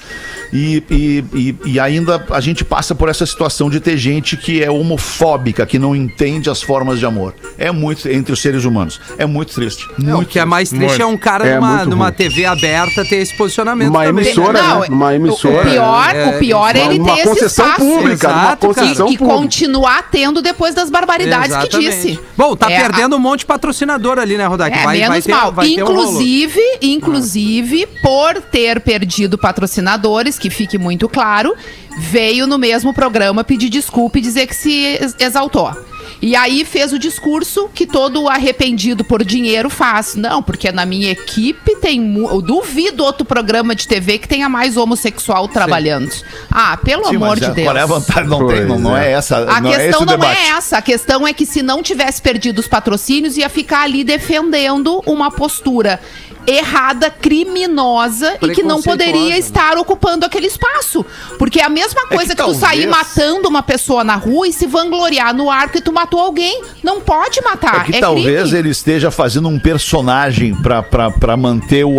E, 0.52 0.84
e, 0.92 1.24
e, 1.34 1.56
e 1.72 1.80
ainda 1.80 2.24
a 2.30 2.40
gente 2.40 2.64
passa 2.64 2.94
por 2.94 3.10
essa 3.10 3.26
situação 3.26 3.72
de 3.72 3.80
ter 3.80 3.98
gente 3.98 4.38
que 4.38 4.64
é 4.64 4.70
homofóbica, 4.70 5.66
que 5.66 5.80
não 5.80 5.96
entende 5.96 6.48
as 6.48 6.62
formas 6.62 7.00
de 7.00 7.06
amor. 7.08 7.34
É 7.58 7.72
muito 7.72 8.08
entre 8.08 8.32
os 8.34 8.40
seres 8.40 8.64
humanos. 8.64 9.02
É 9.18 9.26
muito 9.26 9.52
triste. 9.54 9.88
É, 9.98 10.02
Muito 10.04 10.22
o 10.24 10.26
que 10.28 10.38
é 10.38 10.46
mais 10.46 10.70
triste 10.70 11.02
é 11.02 11.06
um 11.06 11.18
cara 11.18 11.48
É 11.48 11.56
numa, 11.56 11.78
muito 11.78 11.90
numa. 11.90 12.12
TV 12.12 12.46
aberta 12.46 13.04
ter 13.04 13.16
esse 13.16 13.36
posicionamento 13.36 13.90
Uma 13.90 14.04
também. 14.06 14.24
emissora, 14.26 14.62
Não, 14.62 14.80
né? 14.82 14.88
Numa 14.90 15.16
emissora. 15.16 15.68
O 15.68 15.72
pior, 15.72 16.16
É, 16.16 16.26
o 16.36 16.40
pior 16.40 16.76
é 16.76 16.84
uma- 16.84 16.94
ele 16.94 17.00
uma 17.00 17.16
ter 17.16 17.28
esse 17.30 17.46
espaço. 17.46 17.80
pública, 17.80 18.28
uma 18.30 18.43
Exato, 18.46 18.68
cara. 18.70 18.74
concessão 18.88 19.08
E, 19.10 19.14
e 19.14 19.18
continuar 19.18 20.10
tendo 20.12 20.42
depois 20.42 20.74
das 20.76 20.90
barbaridades 20.90 21.56
que 21.58 21.68
Exatamente. 21.68 21.92
disse. 22.08 22.20
Bom, 22.38 22.56
tá 22.56 22.72
É, 22.72 22.80
perdendo 22.80 23.16
um 23.16 23.20
monte 23.20 23.40
de 23.40 23.46
patrocinador 23.46 24.20
ali, 24.20 24.38
né, 24.38 24.46
Rodak? 24.46 24.78
É, 24.78 24.88
menos 24.88 25.28
mal. 25.28 25.54
ter 25.54 25.84
um 25.84 25.86
rolo. 25.88 26.02
inclusive, 26.02 26.62
inclusive, 26.82 27.88
por 28.02 28.42
ter 28.42 28.80
perdido 28.82 29.38
patrocinadores, 29.38 30.38
que 30.40 30.50
fique 30.50 30.78
muito 30.78 31.08
claro, 31.10 31.54
veio 31.98 32.48
no 32.48 32.58
mesmo 32.58 32.94
programa 32.94 33.44
pedir 33.44 33.70
desculpa 33.70 34.18
e 34.18 34.22
dizer 34.22 34.48
que 34.48 34.56
se 34.56 34.72
ex- 35.00 35.16
exaltou. 35.20 35.72
E 36.26 36.38
aí 36.38 36.64
fez 36.64 36.94
o 36.94 36.98
discurso 36.98 37.70
que 37.76 37.86
todo 37.86 38.30
arrependido 38.30 39.04
por 39.04 39.26
dinheiro 39.26 39.70
faz. 39.70 40.16
Não, 40.16 40.42
porque 40.42 40.72
na 40.72 40.86
minha 40.86 41.12
equipe 41.12 41.76
tem. 41.76 42.16
Eu 42.16 42.42
duvido 42.42 43.04
outro 43.04 43.26
programa 43.26 43.76
de 43.76 43.86
TV 43.86 44.18
que 44.18 44.26
tenha 44.30 44.48
mais 44.48 44.78
homossexual 44.78 45.50
trabalhando. 45.50 46.10
Ah, 46.50 46.78
pelo 46.78 47.10
Sim, 47.10 47.18
amor 47.18 47.32
mas 47.32 47.40
de 47.40 47.46
é- 47.48 47.50
Deus. 47.50 47.68
Qual 47.68 47.76
é 47.76 47.82
a 47.82 47.86
vantagem? 47.86 48.30
Não, 48.30 48.48
tem, 48.48 48.66
não, 48.66 48.80
não 48.80 48.98
é. 48.98 49.10
é. 49.10 49.12
essa. 49.12 49.38
A 49.40 49.60
não 49.60 49.70
é 49.70 49.74
esse 49.74 49.84
questão 49.88 50.02
o 50.02 50.06
não 50.06 50.14
debate. 50.14 50.40
é 50.40 50.48
essa. 50.52 50.78
A 50.78 50.82
questão 50.82 51.28
é 51.28 51.34
que 51.34 51.46
se 51.46 51.62
não 51.62 51.84
tivesse 51.84 52.22
perdido 52.22 52.60
os 52.60 52.70
patrocínios, 52.70 53.36
ia 53.36 53.50
ficar 53.50 53.82
ali 53.82 54.06
defendendo 54.06 55.04
uma 55.06 55.30
postura 55.30 56.00
errada, 56.46 57.10
criminosa 57.10 58.38
e 58.42 58.50
que 58.50 58.64
não 58.64 58.82
poderia 58.82 59.30
né? 59.30 59.40
estar 59.40 59.78
ocupando 59.78 60.26
aquele 60.26 60.48
espaço. 60.48 61.06
Porque 61.38 61.60
é 61.60 61.64
a 61.66 61.70
mesma 61.70 62.08
coisa 62.08 62.30
que, 62.36 62.36
tu 62.36 62.38
talvez- 62.38 62.60
sair 62.60 62.88
matando 62.88 63.48
uma 63.48 63.64
pessoa 63.64 64.04
na 64.04 64.16
rua 64.16 64.48
e 64.48 64.54
se 64.54 64.66
vangloriar 64.68 65.34
no 65.36 65.50
ar 65.50 65.70
que 65.72 65.82
tu 65.82 65.92
matou 65.94 66.20
alguém. 66.20 66.62
Não 66.84 67.00
pode 67.02 67.42
matar. 67.42 67.82
É 67.82 67.92
que 67.92 67.98
é 67.98 68.00
talvez 68.00 68.42
crime. 68.44 68.58
ele 68.60 68.70
esteja 68.70 69.10
fazendo 69.12 69.48
um 69.48 69.60
personagem 69.60 70.54
pra- 70.56 70.82
pra 70.84 71.12
pra 71.12 71.38
manter 71.38 71.84
o, 71.86 71.98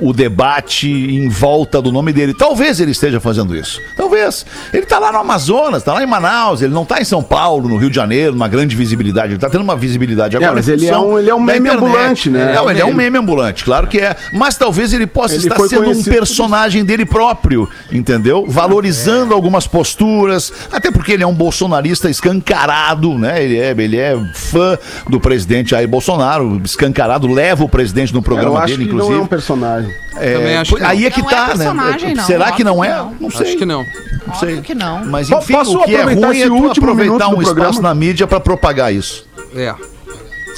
o, 0.00 0.12
debate 0.12 0.88
em 0.88 1.28
volta 1.28 1.80
do 1.80 1.92
nome 1.92 2.12
dele. 2.12 2.34
Talvez 2.34 2.80
ele 2.80 2.90
esteja 2.92 3.20
fazendo 3.20 3.54
isso. 3.54 3.80
Talvez. 3.96 4.44
Ele 4.72 4.86
tá 4.86 4.98
lá 4.98 5.12
no 5.12 5.18
Amazonas, 5.18 5.82
tá 5.82 5.92
lá 5.92 6.02
em 6.02 6.06
Manaus, 6.06 6.62
ele 6.62 6.72
não 6.72 6.84
tá 6.84 7.00
em 7.00 7.04
São 7.04 7.22
Paulo, 7.22 7.68
no 7.68 7.76
Rio 7.76 7.90
de 7.90 7.96
Janeiro, 7.96 8.32
numa 8.32 8.48
grande 8.48 8.74
visibilidade. 8.74 9.32
Ele 9.34 9.38
tá 9.40 9.48
tendo 9.50 9.62
uma 9.62 9.76
visibilidade 9.76 10.36
agora. 10.36 10.52
mas 10.54 10.68
em 10.68 10.72
ele 10.72 10.86
é 10.86 10.88
função 10.88 11.10
um- 11.10 11.18
ele 11.18 11.30
é 11.30 11.34
um 11.34 11.40
meme 11.40 11.68
internet. 11.68 11.84
ambulante, 11.84 12.30
né? 12.30 12.52
Não, 12.54 12.70
ele 12.70 12.80
é 12.80 12.84
um 12.84 12.94
meme 12.94 13.18
ambulante, 13.18 13.64
claro 13.64 13.83
que 13.86 13.98
é. 13.98 14.16
Mas 14.32 14.56
talvez 14.56 14.92
ele 14.92 15.06
possa 15.06 15.34
Ele 15.34 15.48
estar 15.48 15.58
sendo 15.68 15.90
um 15.90 16.02
personagem 16.02 16.84
dele 16.84 17.04
próprio, 17.04 17.68
entendeu? 17.92 18.44
Valorizando 18.48 19.34
algumas 19.34 19.66
posturas, 19.66 20.52
até 20.72 20.90
porque 20.90 21.12
ele 21.12 21.22
é 21.22 21.26
um 21.26 21.34
bolsonarista 21.34 22.08
escancarado, 22.10 23.18
né? 23.18 23.42
Ele 23.42 23.58
é, 23.58 23.70
ele 23.70 23.96
é 23.98 24.16
fã 24.34 24.78
do 25.08 25.20
presidente 25.20 25.70
Jair 25.70 25.88
Bolsonaro, 25.88 26.60
escancarado, 26.64 27.26
leva 27.26 27.64
o 27.64 27.68
presidente 27.68 28.12
no 28.12 28.18
Eu 28.18 28.22
programa 28.22 28.58
acho 28.60 28.68
dele, 28.76 28.84
que 28.84 28.90
não 28.90 28.96
inclusive. 28.96 29.18
é 29.20 29.22
um 29.22 29.26
personagem. 29.26 29.90
É, 30.16 30.34
Também 30.34 30.56
acho 30.56 30.74
que 30.76 30.80
não. 30.80 30.88
aí 30.88 31.06
é 31.06 31.10
que 31.10 31.20
Não 31.22 31.30
é 31.30 31.34
tá, 31.34 31.46
personagem, 31.46 32.08
né? 32.10 32.14
não. 32.14 32.24
Será 32.24 32.52
que 32.52 32.64
não 32.64 32.84
é? 32.84 32.88
que 32.88 32.94
não. 32.94 33.14
Não 33.20 33.30
sei. 33.30 33.46
Acho 33.48 33.56
que 33.56 33.64
não. 33.64 33.84
Não 34.26 34.34
sei. 34.34 34.48
Óbvio 34.50 34.62
que 34.62 34.74
não. 34.74 35.04
Mas 35.06 35.30
enfim, 35.30 35.52
posso 35.52 35.78
o 35.78 35.84
que 35.84 35.94
é 35.94 36.02
ruim 36.02 36.40
é 36.40 36.46
tu 36.46 36.54
último 36.54 36.86
aproveitar 36.90 37.28
um 37.28 37.34
do 37.34 37.42
espaço 37.42 37.54
programa? 37.54 37.80
na 37.82 37.94
mídia 37.94 38.26
pra 38.26 38.38
propagar 38.40 38.94
isso. 38.94 39.26
É. 39.54 39.74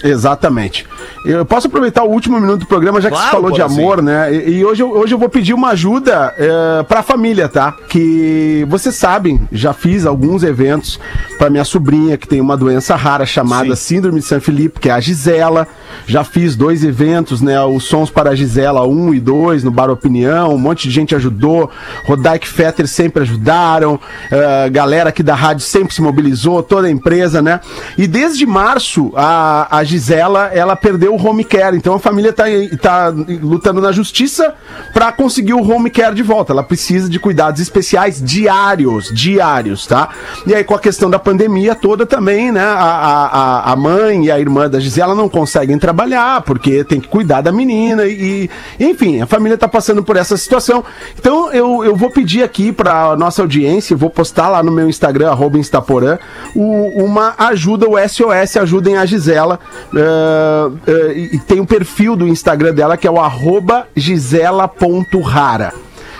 Exatamente. 0.05 0.87
Eu 1.25 1.45
posso 1.45 1.67
aproveitar 1.67 2.05
o 2.05 2.11
último 2.11 2.41
minuto 2.41 2.61
do 2.61 2.67
programa, 2.67 3.01
já 3.01 3.11
que 3.11 3.17
Claro, 3.17 3.31
você 3.31 3.37
falou 3.37 3.53
de 3.53 3.63
amor, 3.63 4.03
né? 4.03 4.33
E, 4.33 4.59
e 4.59 4.65
hoje, 4.65 4.83
eu, 4.83 4.91
hoje 4.91 5.15
eu 5.15 5.19
vou 5.19 5.29
pedir 5.29 5.55
uma 5.55 5.71
ajuda 5.71 6.35
é, 6.37 6.83
pra 6.85 7.03
família, 7.03 7.49
tá? 7.49 7.75
Que 7.89 8.65
vocês 8.69 8.95
sabem, 8.95 9.49
já 9.51 9.73
fiz 9.73 10.07
alguns 10.07 10.43
eventos 10.43 11.01
pra 11.39 11.51
minha 11.51 11.65
sobrinha, 11.65 12.17
que 12.17 12.29
tem 12.29 12.41
uma 12.41 12.57
doença 12.57 12.95
rara 12.97 13.27
chamada 13.27 13.75
Síndrome 13.77 14.21
de 14.21 14.27
San 14.27 14.41
Felipe, 14.41 14.81
que 14.81 14.89
é 14.89 14.93
a 14.93 15.01
Gisela. 15.01 15.67
Já 16.07 16.25
fiz 16.25 16.55
dois 16.57 16.85
eventos, 16.85 17.41
né? 17.41 17.61
Os 17.63 17.85
Sons 17.85 18.11
para 18.11 18.31
a 18.31 18.35
Gisela 18.35 18.87
1 18.87 19.15
e 19.15 19.21
2 19.21 19.65
no 19.65 19.71
Bar 19.71 19.91
Opinião. 19.91 20.55
Um 20.55 20.59
monte 20.59 20.89
de 20.89 20.95
gente 20.95 21.15
ajudou. 21.15 21.71
Rodaic 22.05 22.47
Fetter 22.47 22.87
sempre 22.87 23.23
ajudaram. 23.23 23.99
é, 24.31 24.69
galera 24.71 25.11
aqui 25.11 25.23
da 25.23 25.35
rádio 25.35 25.65
sempre 25.65 25.95
se 25.95 26.03
mobilizou, 26.03 26.63
toda 26.63 26.87
a 26.87 26.91
empresa, 26.91 27.41
né? 27.41 27.61
E 27.97 28.07
desde 28.07 28.47
março, 28.47 29.13
a, 29.17 29.79
a 29.79 29.85
Gisela, 29.85 30.51
ela 30.53 30.77
perdeu 30.77 30.96
o 31.09 31.17
home 31.17 31.45
care. 31.45 31.77
Então 31.77 31.95
a 31.95 31.99
família 31.99 32.33
tá, 32.33 32.45
tá 32.81 33.13
lutando 33.43 33.81
na 33.81 33.93
justiça 33.93 34.55
para 34.95 35.13
conseguir 35.13 35.53
o 35.55 35.61
home 35.71 35.91
care 35.91 36.15
de 36.15 36.23
volta. 36.23 36.53
Ela 36.53 36.63
precisa 36.63 37.09
de 37.11 37.19
cuidados 37.19 37.61
especiais 37.61 38.23
diários, 38.23 39.11
diários, 39.13 39.87
tá? 39.87 40.09
E 40.47 40.55
aí 40.55 40.65
com 40.65 40.75
a 40.75 40.79
questão 40.79 41.11
da 41.11 41.19
pandemia 41.19 41.75
toda 41.75 42.07
também, 42.07 42.51
né? 42.53 42.63
A, 42.65 42.73
a, 43.67 43.73
a- 43.73 43.77
mãe 43.77 44.25
e 44.27 44.31
a 44.31 44.41
irmã 44.41 44.71
da 44.71 44.81
Gisela 44.81 45.15
não 45.15 45.29
conseguem 45.29 45.79
trabalhar 45.79 46.41
porque 46.43 46.83
tem 46.85 46.99
que 47.01 47.09
cuidar 47.09 47.43
da 47.43 47.53
menina 47.53 48.05
e, 48.07 48.49
enfim, 48.81 49.21
a 49.21 49.27
família 49.27 49.59
tá 49.59 49.69
passando 49.69 50.03
por 50.03 50.17
essa 50.17 50.37
situação. 50.37 50.83
Então 51.19 51.53
eu, 51.53 51.85
eu 51.85 51.95
vou 51.95 52.11
pedir 52.11 52.43
aqui 52.43 52.73
para 52.73 53.15
nossa 53.17 53.43
audiência, 53.43 53.95
vou 53.97 54.09
postar 54.09 54.49
lá 54.49 54.63
no 54.63 54.73
meu 54.73 54.89
Instagram, 54.89 55.31
arroba 55.31 55.59
Instaporã, 55.59 56.19
o- 56.55 57.05
uma 57.05 57.35
ajuda, 57.37 57.87
o 57.89 57.99
SOS, 57.99 58.57
ajudem 58.57 58.97
a 58.97 59.05
Gisela. 59.05 59.59
eh, 59.95 60.86
eh, 60.87 61.29
e 61.33 61.39
tem 61.39 61.61
o 61.61 61.67
perfil 61.67 62.17
do 62.17 62.27
Instagram 62.27 62.75
dela 62.75 62.97
que 62.97 63.07
é 63.07 63.11
o 63.11 63.19
arroba 63.19 63.87
gisela.rara. 63.95 65.73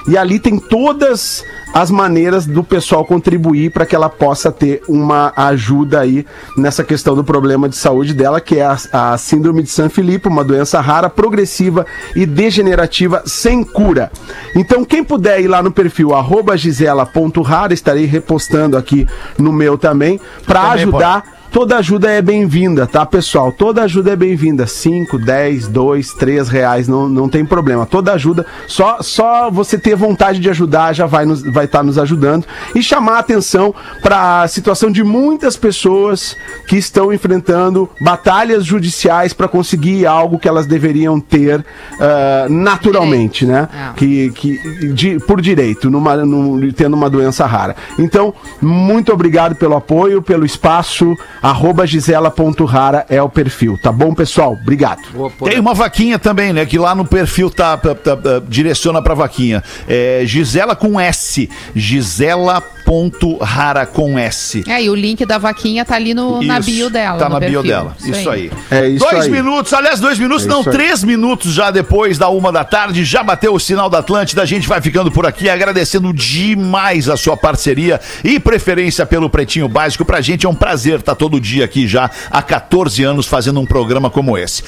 E 0.09 0.17
ali 0.17 0.39
tem 0.39 0.57
todas 0.57 1.45
as 1.75 1.91
maneiras 1.91 2.47
do 2.47 2.63
pessoal 2.63 3.05
contribuir 3.05 3.71
para 3.73 3.85
que 3.85 3.95
ela 3.95 4.09
possa 4.09 4.53
ter 4.53 4.81
uma 4.89 5.33
ajuda 5.37 6.01
aí 6.01 6.25
nessa 6.57 6.85
questão 6.85 7.15
do 7.17 7.25
problema 7.25 7.69
de 7.69 7.77
saúde 7.77 8.15
dela, 8.15 8.41
que 8.41 8.57
é 8.57 8.65
a, 8.65 8.77
a 8.93 9.19
síndrome 9.19 9.65
de 9.65 9.69
San 9.69 9.89
Filipe, 9.89 10.29
uma 10.29 10.45
doença 10.45 10.81
rara, 10.81 11.11
progressiva 11.11 11.85
e 12.15 12.25
degenerativa 12.25 13.23
sem 13.27 13.65
cura. 13.65 14.13
Então, 14.55 14.85
quem 14.85 15.03
puder 15.03 15.41
ir 15.41 15.49
lá 15.49 15.61
no 15.61 15.73
perfil 15.73 16.11
gisela.rara, 16.57 17.75
estarei 17.75 18.05
repostando 18.05 18.77
aqui 18.77 19.09
no 19.37 19.53
meu 19.53 19.77
também, 19.77 20.21
para 20.47 20.71
ajudar. 20.71 21.36
Toda 21.51 21.79
ajuda 21.79 22.11
é 22.11 22.21
bem-vinda, 22.21 22.87
tá, 22.87 23.07
pessoal? 23.07 23.51
Toda 23.51 23.83
ajuda 23.83 24.11
é 24.13 24.17
bem-vinda. 24.17 24.67
5, 24.67 25.19
10, 25.19 25.69
2, 25.69 26.13
3 26.15 26.49
reais, 26.49 26.87
não, 26.87 27.09
não 27.09 27.29
tem 27.29 27.45
problema. 27.47 27.87
Toda 27.87 28.13
ajuda, 28.13 28.45
só, 28.67 28.99
só 29.01 29.51
você 29.51 29.79
ter 29.79 29.97
vontade 29.97 30.39
de 30.39 30.51
ajudar 30.51 30.93
já 30.93 31.07
vai 31.07 31.25
estar 31.27 31.51
vai 31.51 31.67
tá 31.67 31.83
nos 31.83 31.99
ajudando. 31.99 32.45
E 32.75 32.83
chamar 32.83 33.17
a 33.17 33.19
atenção 33.21 33.75
para 34.03 34.43
a 34.43 34.49
situação 34.49 34.91
de 34.91 35.03
muitas 35.03 35.57
pessoas 35.57 36.37
que 36.67 36.77
estão 36.77 37.13
enfrentando 37.13 37.89
batalhas 38.01 38.65
judiciais 38.65 39.33
para 39.33 39.49
conseguir 39.49 40.05
algo 40.07 40.39
que 40.39 40.49
elas 40.49 40.67
deveriam 40.67 41.19
ter 41.19 41.65
ah, 41.99 42.47
naturalmente, 42.51 43.47
né? 43.47 43.69
É. 43.73 43.93
Que, 43.97 44.31
que, 44.33 44.93
de- 44.93 45.19
por 45.21 45.41
direito, 45.41 45.91
numa, 45.91 46.17
num- 46.17 46.71
tendo 46.73 46.95
uma 46.95 47.09
doença 47.09 47.47
rara. 47.47 47.75
Então, 47.99 48.35
muito 48.61 49.11
obrigado 49.13 49.55
pelo 49.57 49.75
apoio, 49.75 50.21
pelo 50.21 50.45
espaço. 50.45 51.17
Arroba 51.47 51.87
gisela.rara 51.87 53.07
é 53.09 53.23
o 53.23 53.29
perfil, 53.29 53.79
tá 53.81 53.93
bom, 53.93 54.13
pessoal? 54.13 54.53
Obrigado. 54.53 55.03
Tem 55.45 55.61
uma 55.61 55.75
vaquinha 55.75 56.19
também, 56.19 56.53
né? 56.53 56.67
Que 56.67 56.79
lá 56.79 56.95
no 56.95 57.05
perfil 57.05 57.51
tá, 57.51 57.77
tá, 57.77 57.95
tá, 57.95 58.17
tá 58.17 58.43
direciona 58.49 59.01
pra 59.01 59.15
vaquinha. 59.15 59.63
É 59.87 60.23
Gisela 60.25 60.75
com 60.75 60.99
S. 60.99 61.49
Gisela 61.75 62.61
ponto 62.87 63.37
rara 63.39 63.85
com 63.85 64.17
S. 64.17 64.63
É, 64.69 64.85
e 64.85 64.89
o 64.89 64.95
link 64.95 65.27
da 65.27 65.39
vaquinha 65.39 65.85
tá 65.85 65.97
ali 65.97 66.15
no, 66.15 66.41
na 66.41 66.61
bio 66.61 66.89
dela. 66.89 67.19
Tá 67.19 67.29
na 67.29 67.41
perfil. 67.41 67.63
bio 67.63 67.69
dela. 67.69 67.97
Isso, 67.99 68.11
isso 68.13 68.31
aí. 68.31 68.51
aí. 68.71 68.85
É 68.85 68.89
isso 68.89 69.05
dois 69.05 69.25
aí. 69.25 69.31
minutos, 69.31 69.73
aliás, 69.73 69.99
dois 69.99 70.19
minutos, 70.21 70.47
é 70.47 70.49
não, 70.49 70.63
três 70.63 71.03
aí. 71.03 71.07
minutos 71.09 71.53
já 71.53 71.73
depois 71.73 72.17
da 72.17 72.29
uma 72.29 72.53
da 72.53 72.65
tarde, 72.65 73.05
já 73.05 73.25
bateu 73.25 73.53
o 73.53 73.59
sinal 73.59 73.91
da 73.91 73.99
Atlântida. 73.99 74.41
A 74.41 74.47
gente 74.47 74.69
vai 74.69 74.81
ficando 74.81 75.11
por 75.11 75.27
aqui 75.27 75.51
agradecendo 75.51 76.13
demais 76.13 77.09
a 77.09 77.17
sua 77.17 77.37
parceria 77.37 78.01
e 78.23 78.39
preferência 78.39 79.05
pelo 79.05 79.29
Pretinho 79.29 79.69
Básico. 79.69 80.05
Pra 80.05 80.21
gente 80.21 80.47
é 80.47 80.49
um 80.49 80.55
prazer 80.55 81.01
estar 81.01 81.17
todo 81.27 81.41
dia 81.41 81.65
aqui 81.65 81.89
já 81.89 82.09
há 82.31 82.41
14 82.41 83.03
anos 83.03 83.27
fazendo 83.27 83.59
um 83.59 83.67
programa 83.67 84.09
como 84.09 84.39
esse. 84.39 84.63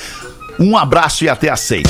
Um 0.58 0.76
abraço 0.76 1.22
e 1.22 1.28
até 1.28 1.48
às 1.50 1.60
seis. 1.60 1.86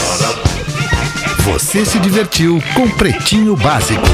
Você 1.38 1.86
se 1.86 1.98
divertiu 1.98 2.62
com 2.74 2.86
Pretinho 2.90 3.56
Básico. 3.56 4.04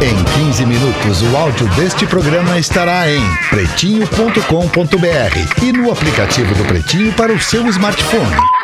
Em 0.00 0.46
15 0.46 0.64
minutos, 0.64 1.20
o 1.20 1.36
áudio 1.36 1.68
deste 1.74 2.06
programa 2.06 2.58
estará 2.58 3.10
em 3.10 3.20
pretinho.com.br 3.50 4.40
e 5.62 5.72
no 5.72 5.92
aplicativo 5.92 6.54
do 6.54 6.64
Pretinho 6.64 7.12
para 7.12 7.30
o 7.30 7.38
seu 7.38 7.66
smartphone. 7.66 8.59